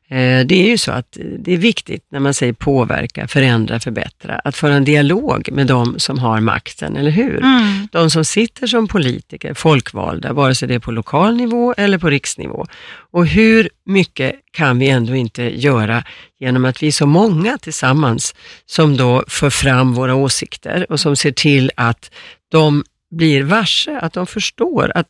Eh, 0.08 0.16
Det 0.46 0.54
är 0.54 0.68
ju 0.68 0.78
så 0.78 0.92
att 0.92 1.16
det 1.38 1.52
är 1.52 1.56
viktigt 1.56 2.06
när 2.12 2.20
man 2.20 2.34
säger 2.34 2.52
påverka, 2.52 3.28
förändra, 3.28 3.80
förbättra, 3.80 4.34
att 4.44 4.56
föra 4.56 4.74
en 4.74 4.84
dialog 4.84 5.48
med 5.52 5.66
de 5.66 5.94
som 5.98 6.18
har 6.18 6.40
makten, 6.40 6.96
eller 6.96 7.10
hur? 7.10 7.38
Mm. 7.38 7.88
De 7.92 8.10
som 8.10 8.24
sitter 8.24 8.66
som 8.66 8.88
politiker, 8.88 9.54
folkvalda, 9.80 10.32
vare 10.32 10.54
sig 10.54 10.68
det 10.68 10.74
är 10.74 10.78
på 10.78 10.92
lokal 10.92 11.36
nivå 11.36 11.74
eller 11.76 11.98
på 11.98 12.10
riksnivå. 12.10 12.66
Och 13.12 13.26
hur 13.26 13.68
mycket 13.84 14.32
kan 14.52 14.78
vi 14.78 14.88
ändå 14.88 15.14
inte 15.14 15.42
göra 15.42 16.04
genom 16.40 16.64
att 16.64 16.82
vi 16.82 16.86
är 16.86 16.92
så 16.92 17.06
många 17.06 17.58
tillsammans 17.58 18.34
som 18.66 18.96
då 18.96 19.24
för 19.28 19.50
fram 19.50 19.94
våra 19.94 20.14
åsikter 20.14 20.86
och 20.90 21.00
som 21.00 21.16
ser 21.16 21.32
till 21.32 21.70
att 21.76 22.10
de 22.50 22.84
blir 23.10 23.42
varse, 23.42 23.98
att 23.98 24.12
de 24.12 24.26
förstår 24.26 24.92
att 24.94 25.08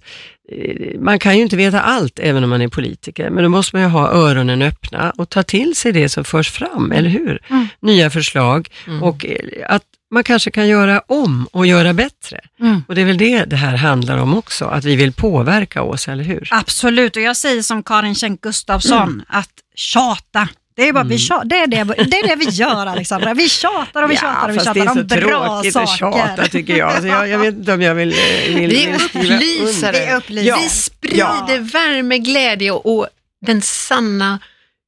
eh, 0.53 1.01
man 1.01 1.19
kan 1.19 1.37
ju 1.37 1.43
inte 1.43 1.57
veta 1.57 1.81
allt 1.81 2.19
även 2.19 2.45
om 2.45 2.51
man 2.51 2.63
är 2.63 2.69
politiker, 2.69 3.31
men 3.31 3.43
då 3.43 3.49
måste 3.51 3.77
man 3.77 3.83
ju 3.83 3.89
ha 3.91 4.09
öronen 4.11 4.63
öppna 4.63 5.13
och 5.19 5.29
ta 5.29 5.43
till 5.43 5.75
sig 5.77 5.93
det 5.93 6.09
som 6.09 6.25
förs 6.25 6.51
fram, 6.51 6.93
eller 6.93 7.11
hur? 7.11 7.39
Mm. 7.51 7.69
Nya 7.81 8.11
förslag 8.11 8.69
Mm. 8.87 9.03
och 9.03 9.27
eh, 9.27 9.75
att 9.75 9.83
man 10.11 10.25
kanske 10.25 10.51
kan 10.51 10.69
göra 10.69 11.03
om 11.07 11.49
och 11.53 11.67
göra 11.67 11.93
bättre. 11.93 12.41
Mm. 12.61 12.85
Och 12.89 12.95
det 12.95 13.01
är 13.01 13.05
väl 13.05 13.19
det 13.19 13.45
det 13.45 13.57
här 13.57 13.77
handlar 13.77 14.17
om 14.19 14.35
också, 14.35 14.65
att 14.65 14.85
vi 14.85 14.97
vill 14.97 15.13
påverka 15.13 15.83
oss, 15.83 16.09
eller 16.09 16.25
hur? 16.25 16.49
Absolut, 16.51 17.17
och 17.17 17.23
jag 17.23 17.37
säger 17.37 17.63
som 17.63 17.83
Karin 17.83 18.15
Schenk 18.15 18.41
Gustafsson, 18.41 19.23
att 19.29 19.51
tjata. 19.75 20.49
Det 20.77 20.89
är, 20.89 20.93
bara, 20.93 21.05
vi 21.05 21.17
tja- 21.17 21.43
det, 21.45 21.57
är 21.57 21.67
det, 21.67 21.85
det 21.85 22.17
är 22.19 22.29
det 22.29 22.37
vi 22.37 22.45
gör 22.51 22.87
Alexandra. 22.87 23.35
Vi 23.35 23.49
tjatar 23.49 24.03
och 24.03 24.11
vi 24.11 24.17
tjatar 24.17 24.49
och 24.49 24.55
vi 24.55 24.59
tjatar 24.59 24.75
det 24.75 24.81
är 24.81 24.85
så 24.85 25.01
om 25.01 25.07
bra 25.07 25.47
tråkigt 25.63 25.73
saker. 25.73 25.93
att 25.93 25.99
tjata 26.37 26.47
tycker 26.49 26.77
jag. 26.77 27.01
Så 27.01 27.07
jag. 27.07 27.29
Jag 27.29 27.39
vet 27.39 27.55
inte 27.55 27.73
om 27.75 27.83
jag 27.83 27.95
vill, 27.95 28.13
eh, 28.13 28.55
vill, 28.55 28.71
Vi 28.71 28.85
är 28.85 28.91
vill 28.93 29.01
skriva 29.01 29.37
upplysare. 29.37 29.89
under. 29.89 29.93
Vi 29.93 30.07
är 30.07 30.17
upplysare. 30.17 30.61
Vi 30.63 30.69
sprider 30.69 31.59
värme, 31.59 32.19
glädje 32.19 32.71
och 32.73 33.07
den 33.47 33.63
sanna 33.63 34.39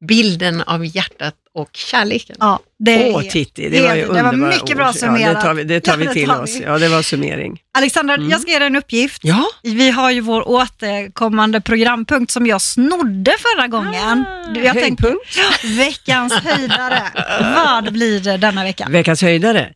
bilden 0.09 0.61
av 0.63 0.87
hjärtat 0.87 1.35
och 1.55 1.71
kärleken. 1.73 2.37
Ja, 2.41 2.59
det 2.79 3.13
Åh 3.15 3.25
är- 3.27 3.31
Titti, 3.31 3.63
det, 3.63 3.69
det 3.69 3.87
var 3.89 3.95
ju 3.95 4.07
det. 4.07 4.13
Det 4.15 4.23
var 4.23 4.33
mycket 4.33 4.77
bra 4.77 4.89
ord. 4.89 4.95
Ja, 4.95 5.01
summerat. 5.01 5.35
det 5.37 5.43
tar 5.43 5.55
vi, 5.55 5.65
det 5.65 5.81
tar 5.81 5.97
vi 5.97 6.05
Ja, 6.05 6.09
det 6.11 6.15
till 6.15 6.29
tar 6.29 6.43
oss. 6.43 6.57
vi. 6.61 6.65
Ja, 6.65 6.79
det 6.79 6.89
var 6.89 7.03
summering. 7.03 7.59
Alexandra, 7.79 8.15
Mm. 8.15 8.31
jag 8.31 8.41
ska 8.41 8.51
ge 8.51 8.59
dig 8.59 8.67
en 8.67 8.77
uppgift. 8.77 9.21
Ja, 9.25 9.45
Vi 9.63 9.91
har 9.91 10.11
ju 10.11 10.21
vår 10.21 10.49
återkommande 10.49 11.61
programpunkt 11.61 12.33
som 12.33 12.47
jag 12.47 12.61
snodde 12.61 13.35
förra 13.39 13.67
gången. 13.69 14.25
Du, 14.55 14.61
jag 14.65 14.75
tänkte, 14.79 15.07
höjdpunkt. 15.07 15.39
veckans 15.79 16.33
höjdare. 16.33 17.03
Vad 17.57 17.93
blir 17.93 18.21
det 18.21 18.37
denna 18.37 18.65
vecka? 18.65 18.87
Veckans 18.91 19.23
höjdare? 19.23 19.73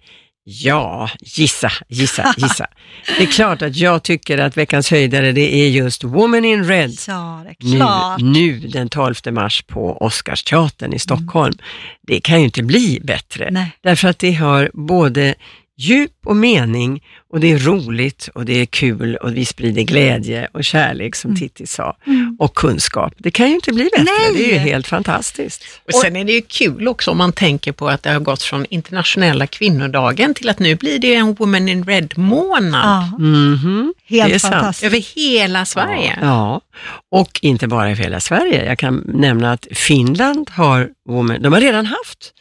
Ja, 0.48 1.10
gissa, 1.20 1.72
gissa, 1.88 2.34
gissa. 2.36 2.66
Det 3.18 3.22
är 3.22 3.26
klart 3.26 3.62
att 3.62 3.76
jag 3.76 4.02
tycker 4.02 4.38
att 4.38 4.56
veckans 4.56 4.90
höjdare 4.90 5.32
det 5.32 5.54
är 5.54 5.68
just 5.68 6.04
Woman 6.04 6.44
in 6.44 6.64
Red. 6.64 6.92
Ja, 7.08 7.44
Nu, 7.60 7.76
klart. 7.76 8.20
nu 8.20 8.58
den 8.60 8.88
12 8.88 9.14
mars 9.30 9.62
på 9.62 9.96
Oscarsteatern 10.00 10.92
i 10.92 10.98
Stockholm. 10.98 11.54
Det 12.06 12.20
kan 12.20 12.38
ju 12.38 12.44
inte 12.44 12.62
bli 12.62 13.00
bättre. 13.04 13.48
Nej. 13.50 13.70
Därför 13.82 14.08
att 14.08 14.18
det 14.18 14.32
har 14.32 14.70
både 14.74 15.34
djup 15.78 16.12
och 16.24 16.36
mening 16.36 17.02
och 17.32 17.40
det 17.40 17.52
är 17.52 17.58
roligt 17.58 18.28
och 18.34 18.44
det 18.44 18.60
är 18.60 18.66
kul 18.66 19.16
och 19.16 19.36
vi 19.36 19.44
sprider 19.44 19.82
glädje 19.82 20.48
och 20.52 20.64
kärlek 20.64 21.16
som 21.16 21.36
Titti 21.36 21.66
sa. 21.66 21.96
Och 22.38 22.54
kunskap. 22.54 23.14
Det 23.18 23.30
kan 23.30 23.48
ju 23.48 23.54
inte 23.54 23.72
bli 23.72 23.84
bättre. 23.84 24.04
Nej. 24.04 24.32
Det 24.36 24.50
är 24.50 24.52
ju 24.52 24.58
helt 24.58 24.86
fantastiskt. 24.86 25.64
Och 25.84 25.94
sen 25.94 26.16
är 26.16 26.24
det 26.24 26.32
ju 26.32 26.42
kul 26.42 26.88
också 26.88 27.10
om 27.10 27.18
man 27.18 27.32
tänker 27.32 27.72
på 27.72 27.88
att 27.88 28.02
det 28.02 28.10
har 28.10 28.20
gått 28.20 28.42
från 28.42 28.66
internationella 28.70 29.46
kvinnodagen 29.46 30.34
till 30.34 30.48
att 30.48 30.58
nu 30.58 30.74
blir 30.74 30.98
det 30.98 31.14
en 31.14 31.34
Women 31.34 31.68
in 31.68 31.84
Red-månad 31.84 32.82
Ja. 32.84 33.12
Det 34.08 34.20
är 34.20 34.28
helt 34.28 34.42
sant. 34.42 34.54
fantastiskt. 34.54 34.84
över 34.84 34.98
hela 34.98 35.64
Sverige. 35.64 36.18
Ja, 36.20 36.60
och 37.10 37.38
inte 37.42 37.66
bara 37.68 37.90
i 37.90 37.94
hela 37.94 38.20
Sverige. 38.20 38.64
Jag 38.64 38.78
kan 38.78 39.02
nämna 39.06 39.52
att 39.52 39.66
Finland 39.72 40.50
har, 40.50 40.88
woman, 41.08 41.42
de 41.42 41.52
har 41.52 41.60
redan 41.60 41.86
haft 41.86 42.32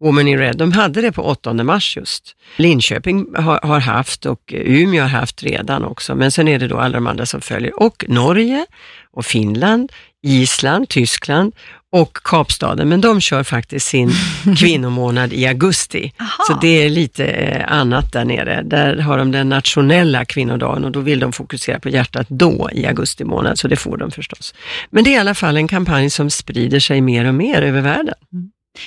Woman 0.00 0.28
in 0.28 0.38
Red. 0.38 0.56
De 0.56 0.72
hade 0.72 1.00
det 1.00 1.12
på 1.12 1.22
8 1.22 1.54
mars 1.54 1.96
just. 1.96 2.36
Linköping 2.56 3.26
har, 3.36 3.60
har 3.62 3.80
haft 3.80 4.26
och 4.26 4.52
Umeå 4.52 5.02
har 5.02 5.08
haft 5.08 5.42
redan 5.42 5.84
också, 5.84 6.14
men 6.14 6.32
sen 6.32 6.48
är 6.48 6.58
det 6.58 6.68
då 6.68 6.78
alla 6.78 6.94
de 6.94 7.06
andra 7.06 7.26
som 7.26 7.40
följer. 7.40 7.82
Och 7.82 8.04
Norge 8.08 8.66
och 9.12 9.26
Finland, 9.26 9.92
Island, 10.22 10.88
Tyskland 10.88 11.52
och 11.92 12.18
Kapstaden, 12.24 12.88
men 12.88 13.00
de 13.00 13.20
kör 13.20 13.42
faktiskt 13.42 13.86
sin 13.86 14.10
kvinnomånad 14.58 15.32
i 15.32 15.46
augusti. 15.46 16.12
Aha. 16.20 16.44
Så 16.46 16.58
det 16.60 16.84
är 16.84 16.90
lite 16.90 17.26
eh, 17.26 17.72
annat 17.72 18.12
där 18.12 18.24
nere. 18.24 18.62
Där 18.62 18.96
har 18.96 19.18
de 19.18 19.32
den 19.32 19.48
nationella 19.48 20.24
kvinnodagen 20.24 20.84
och 20.84 20.92
då 20.92 21.00
vill 21.00 21.20
de 21.20 21.32
fokusera 21.32 21.80
på 21.80 21.88
hjärtat 21.88 22.26
då 22.28 22.70
i 22.72 22.86
augusti 22.86 23.24
månad, 23.24 23.58
så 23.58 23.68
det 23.68 23.76
får 23.76 23.96
de 23.96 24.10
förstås. 24.10 24.54
Men 24.90 25.04
det 25.04 25.10
är 25.10 25.14
i 25.14 25.18
alla 25.18 25.34
fall 25.34 25.56
en 25.56 25.68
kampanj 25.68 26.10
som 26.10 26.30
sprider 26.30 26.80
sig 26.80 27.00
mer 27.00 27.24
och 27.24 27.34
mer 27.34 27.62
över 27.62 27.80
världen. 27.80 28.14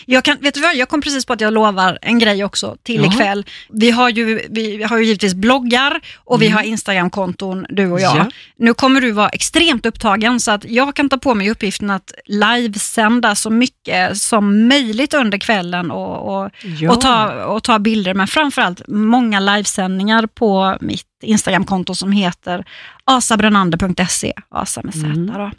Jag, 0.05 0.23
kan, 0.23 0.37
vet 0.41 0.53
du 0.53 0.61
vad, 0.61 0.75
jag 0.75 0.89
kom 0.89 1.01
precis 1.01 1.25
på 1.25 1.33
att 1.33 1.41
jag 1.41 1.53
lovar 1.53 1.99
en 2.01 2.19
grej 2.19 2.43
också 2.43 2.77
till 2.83 2.95
Jaha. 2.95 3.13
ikväll. 3.13 3.45
Vi 3.69 3.91
har, 3.91 4.09
ju, 4.09 4.47
vi 4.49 4.83
har 4.83 4.97
ju 4.97 5.05
givetvis 5.05 5.33
bloggar 5.33 5.99
och 6.15 6.41
vi 6.41 6.45
Mm. 6.45 6.57
har 6.57 6.63
Instagramkonton, 6.63 7.65
du 7.69 7.91
och 7.91 7.99
jag. 8.01 8.17
Ja. 8.17 8.29
Nu 8.57 8.73
kommer 8.73 9.01
du 9.01 9.11
vara 9.11 9.29
extremt 9.29 9.85
upptagen 9.85 10.39
så 10.39 10.51
att 10.51 10.65
jag 10.65 10.95
kan 10.95 11.09
ta 11.09 11.17
på 11.17 11.33
mig 11.35 11.51
uppgiften 11.51 11.89
att 11.89 12.11
livesända 12.25 13.35
så 13.35 13.49
mycket 13.49 14.17
som 14.17 14.67
möjligt 14.67 15.13
under 15.13 15.37
kvällen 15.37 15.91
och, 15.91 16.43
och, 16.43 16.49
Ja. 16.79 16.91
och, 16.91 17.01
ta, 17.01 17.45
och 17.45 17.63
ta 17.63 17.79
bilder, 17.79 18.13
men 18.13 18.27
framförallt 18.27 18.81
många 18.87 19.39
livesändningar 19.39 20.25
på 20.25 20.77
mitt 20.81 21.05
Instagramkonto 21.23 21.95
som 21.95 22.11
heter 22.11 22.65
asabrenander.se, 23.03 24.33
asa 24.49 24.81
med 24.83 24.93
Z. 24.93 25.05
Mm. 25.05 25.51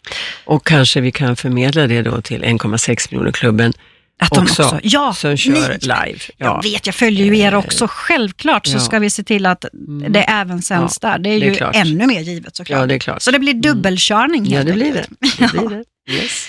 Och 0.44 0.66
kanske 0.66 1.00
vi 1.00 1.12
kan 1.12 1.36
förmedla 1.36 1.86
det 1.86 2.02
då 2.02 2.20
till 2.20 2.44
1,6 2.44 3.08
miljoner 3.10 3.32
klubben 3.32 3.72
Att 4.18 4.30
de 4.30 4.42
också, 4.42 4.62
också, 4.64 4.80
ja, 4.82 5.14
som 5.14 5.36
kör 5.36 5.52
ni- 5.52 5.78
live. 5.80 6.18
Jag 6.36 6.62
vet, 6.62 6.86
jag 6.86 6.94
följer 6.94 7.26
ju 7.26 7.38
er 7.38 7.54
också. 7.54 7.86
Självklart 7.90 8.66
så 8.66 8.72
ja. 8.76 8.80
ska 8.80 8.98
vi 8.98 9.10
se 9.10 9.22
till 9.24 9.46
att 9.46 9.64
Mm. 9.74 10.12
det 10.12 10.20
även 10.22 10.62
sänds 10.62 10.98
där. 10.98 11.18
Det 11.18 11.30
är 11.30 11.40
det 11.40 11.46
är 11.46 11.50
ju 11.50 11.54
klart. 11.56 11.76
ännu 11.76 12.06
mer 12.06 12.20
givet 12.20 12.56
såklart. 12.56 12.80
Ja, 12.80 12.86
det 12.86 12.94
är 12.94 12.98
klart. 12.98 13.22
Så 13.22 13.30
det 13.30 13.38
blir 13.38 13.54
dubbelkörning 13.54 14.44
Ja, 14.46 14.56
helt 14.56 14.66
det 14.68 14.72
blir 14.74 14.92
det. 14.92 15.06
det, 15.38 15.52
blir 15.52 15.68
det. 16.08 16.12
Yes. 16.12 16.46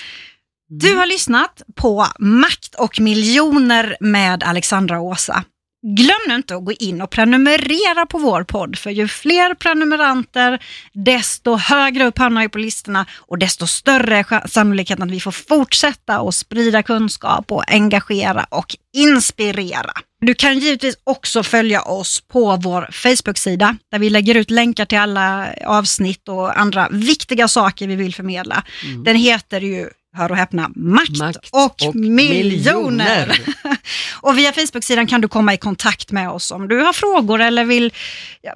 Du 0.68 0.94
har 0.96 1.06
lyssnat 1.06 1.62
på 1.74 2.06
Makt 2.18 2.74
och 2.74 3.00
miljoner 3.00 3.96
med 4.00 4.42
Alexandra 4.44 4.98
och 5.00 5.06
Åsa. 5.06 5.44
Glöm 5.82 6.16
nu 6.28 6.34
inte 6.34 6.56
att 6.56 6.64
gå 6.64 6.72
in 6.72 7.02
och 7.02 7.10
prenumerera 7.10 8.06
på 8.06 8.18
vår 8.18 8.44
podd, 8.44 8.78
för 8.78 8.90
ju 8.90 9.08
fler 9.08 9.54
prenumeranter, 9.54 10.62
desto 10.92 11.56
högre 11.56 12.06
upp 12.06 12.18
hamnar 12.18 12.42
vi 12.42 12.48
på 12.48 12.58
listorna 12.58 13.06
och 13.18 13.38
desto 13.38 13.66
större 13.66 14.16
är 14.18 14.48
sannolikheten 14.48 15.02
att 15.02 15.10
vi 15.10 15.20
får 15.20 15.30
fortsätta 15.30 16.18
att 16.18 16.34
sprida 16.34 16.82
kunskap 16.82 17.52
och 17.52 17.72
engagera 17.72 18.46
och 18.50 18.76
inspirera. 18.96 19.92
Du 20.20 20.34
kan 20.34 20.58
givetvis 20.58 20.96
också 21.04 21.42
följa 21.42 21.82
oss 21.82 22.20
på 22.20 22.56
vår 22.56 22.88
Facebook-sida 22.92 23.76
där 23.90 23.98
vi 23.98 24.10
lägger 24.10 24.34
ut 24.34 24.50
länkar 24.50 24.84
till 24.84 24.98
alla 24.98 25.48
avsnitt 25.66 26.28
och 26.28 26.58
andra 26.58 26.88
viktiga 26.88 27.48
saker 27.48 27.88
vi 27.88 27.96
vill 27.96 28.14
förmedla. 28.14 28.64
Den 29.04 29.16
heter 29.16 29.60
ju, 29.60 29.88
hör 30.16 30.30
och 30.30 30.36
häpna, 30.36 30.70
Makt, 30.76 31.08
Mm. 31.08 31.18
Makt 31.26 31.48
och, 31.52 31.88
och 31.88 31.94
miljoner. 31.94 32.44
miljoner. 32.44 33.38
och 34.20 34.38
via 34.38 34.52
Facebook-sidan 34.52 35.06
kan 35.06 35.20
du 35.20 35.28
komma 35.28 35.54
i 35.54 35.56
kontakt 35.56 36.12
med 36.12 36.30
oss 36.30 36.50
om 36.50 36.68
du 36.68 36.80
har 36.80 36.92
frågor 36.92 37.40
eller 37.40 37.64
vill 37.64 37.92
ja, 38.42 38.52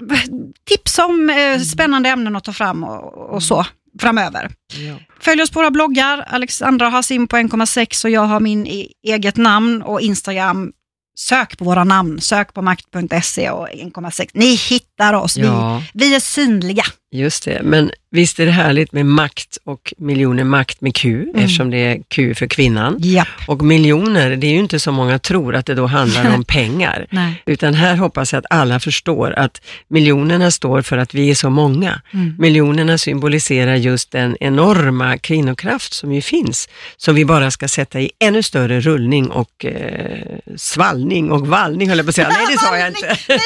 tipsa 0.68 1.04
om 1.06 1.30
Mm. 1.30 1.52
eh, 1.54 1.60
spännande 1.60 2.08
ämnen 2.08 2.36
att 2.36 2.44
ta 2.44 2.52
fram 2.52 2.84
och, 2.84 3.30
och 3.34 3.42
så 3.42 3.66
framöver. 4.00 4.50
Ja. 4.88 4.94
Följ 5.20 5.42
oss 5.42 5.50
på 5.50 5.58
våra 5.58 5.70
bloggar. 5.70 6.24
Alexandra 6.28 6.88
har 6.88 7.02
sin 7.02 7.26
på 7.26 7.36
1,6 7.36 8.04
och 8.04 8.10
jag 8.10 8.20
har 8.24 8.40
min 8.40 8.66
i 8.66 8.92
eget 9.06 9.36
namn 9.36 9.82
och 9.82 10.00
Instagram. 10.00 10.72
Sök 11.18 11.58
på 11.58 11.64
våra 11.64 11.84
namn, 11.84 12.20
sök 12.20 12.54
på 12.54 12.62
makt.se 12.62 13.50
och 13.50 13.68
1,6. 13.68 14.30
Ni 14.34 14.54
hittar 14.54 15.12
oss, 15.12 15.36
ja, 15.36 15.82
vi, 15.94 16.04
vi 16.06 16.14
är 16.14 16.20
synliga. 16.20 16.82
Just 17.12 17.44
det. 17.44 17.60
Men 17.64 17.90
visst 18.10 18.40
är 18.40 18.46
det 18.46 18.52
härligt 18.52 18.92
med 18.92 19.06
makt 19.06 19.58
och 19.64 19.94
miljoner, 19.98 20.44
makt 20.44 20.80
med 20.80 20.94
Q, 20.94 21.26
eftersom 21.34 21.70
det 21.70 21.76
är 21.76 22.02
Q 22.08 22.34
för 22.34 22.46
kvinnan. 22.46 22.96
Japp. 22.98 23.28
Och 23.46 23.62
miljoner, 23.62 24.30
det 24.36 24.46
är 24.46 24.50
ju 24.50 24.58
inte 24.58 24.80
så 24.80 24.92
många 24.92 25.18
tror 25.18 25.54
att 25.54 25.66
det 25.66 25.74
då 25.74 25.86
handlar 25.86 26.34
om 26.34 26.44
pengar. 26.48 27.06
Nej. 27.10 27.42
Utan 27.46 27.74
här 27.74 27.96
hoppas 27.96 28.32
jag 28.32 28.38
att 28.40 28.46
alla 28.50 28.80
förstår 28.80 29.32
att 29.38 29.60
miljonerna 29.88 30.50
står 30.50 30.82
för 30.82 30.98
att 30.98 31.14
vi 31.14 31.30
är 31.30 31.34
så 31.34 31.50
många. 31.50 32.00
Mm. 32.12 32.34
Miljonerna 32.38 32.98
symboliserar 32.98 33.74
just 33.74 34.10
den 34.10 34.36
enorma 34.40 35.18
kvinnokraft 35.18 35.92
som 35.92 36.12
ju 36.12 36.22
finns, 36.22 36.68
som 36.96 37.14
vi 37.14 37.24
bara 37.24 37.50
ska 37.50 37.68
sätta 37.68 38.00
i 38.00 38.10
ännu 38.18 38.42
större 38.42 38.80
rullning 38.80 39.30
och 39.30 39.64
eh, 39.64 40.38
svallning 40.56 41.32
och 41.32 41.46
vallning 41.46 41.88
höll 41.88 41.98
jag 41.98 42.06
på 42.06 42.10
att 42.10 42.14
säga. 42.14 42.28
Nej, 42.28 42.46
det 42.50 42.58
sa 42.58 42.78
jag 42.78 42.88
inte. 42.96 43.16
Nej. 43.28 43.38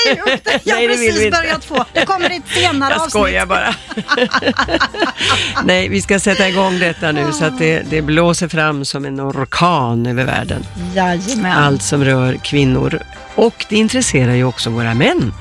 Jag 0.64 0.76
har 0.76 0.88
precis 0.88 1.30
börjat 1.30 1.64
få. 1.64 1.84
Det 1.92 2.06
kommer 2.06 2.32
i 2.32 2.36
ett 2.36 2.48
senare 2.48 2.94
avsnitt. 2.94 3.12
Bara. 3.54 3.74
Nej, 5.64 5.88
vi 5.88 6.02
ska 6.02 6.20
sätta 6.20 6.48
igång 6.48 6.78
detta 6.78 7.12
nu 7.12 7.32
så 7.32 7.44
att 7.44 7.58
det, 7.58 7.82
det 7.90 8.02
blåser 8.02 8.48
fram 8.48 8.84
som 8.84 9.04
en 9.04 9.20
orkan 9.20 10.06
över 10.06 10.24
världen. 10.24 10.66
Jajamän. 10.94 11.52
Allt 11.58 11.82
som 11.82 12.04
rör 12.04 12.34
kvinnor. 12.44 12.98
Och 13.34 13.64
det 13.68 13.76
intresserar 13.76 14.32
ju 14.34 14.44
också 14.44 14.70
våra 14.70 14.94
män. 14.94 15.34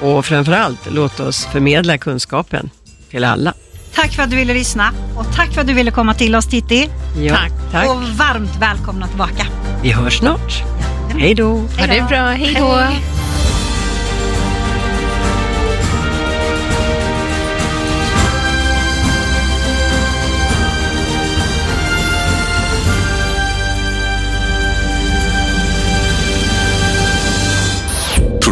Och 0.00 0.24
framförallt, 0.26 0.78
låt 0.90 1.20
oss 1.20 1.46
förmedla 1.46 1.98
kunskapen 1.98 2.70
till 3.10 3.24
alla. 3.24 3.52
Tack 3.94 4.12
för 4.12 4.22
att 4.22 4.30
du 4.30 4.36
ville 4.36 4.54
lyssna 4.54 4.90
och 5.16 5.34
tack 5.36 5.52
för 5.54 5.60
att 5.60 5.66
du 5.66 5.72
ville 5.72 5.90
komma 5.90 6.14
till 6.14 6.34
oss 6.36 6.46
Titti. 6.46 6.88
Ja, 7.18 7.34
Tack. 7.36 7.52
tack. 7.72 7.88
Och 7.88 8.02
varmt 8.02 8.56
välkomna 8.60 9.06
tillbaka. 9.08 9.46
Vi 9.82 9.92
hörs 9.92 10.18
snart. 10.18 10.62
Hej 11.18 11.34
då. 11.34 11.48
Ha 11.48 11.86
det 11.86 12.04
bra, 12.08 12.26
hej 12.30 12.54
då. 12.58 12.82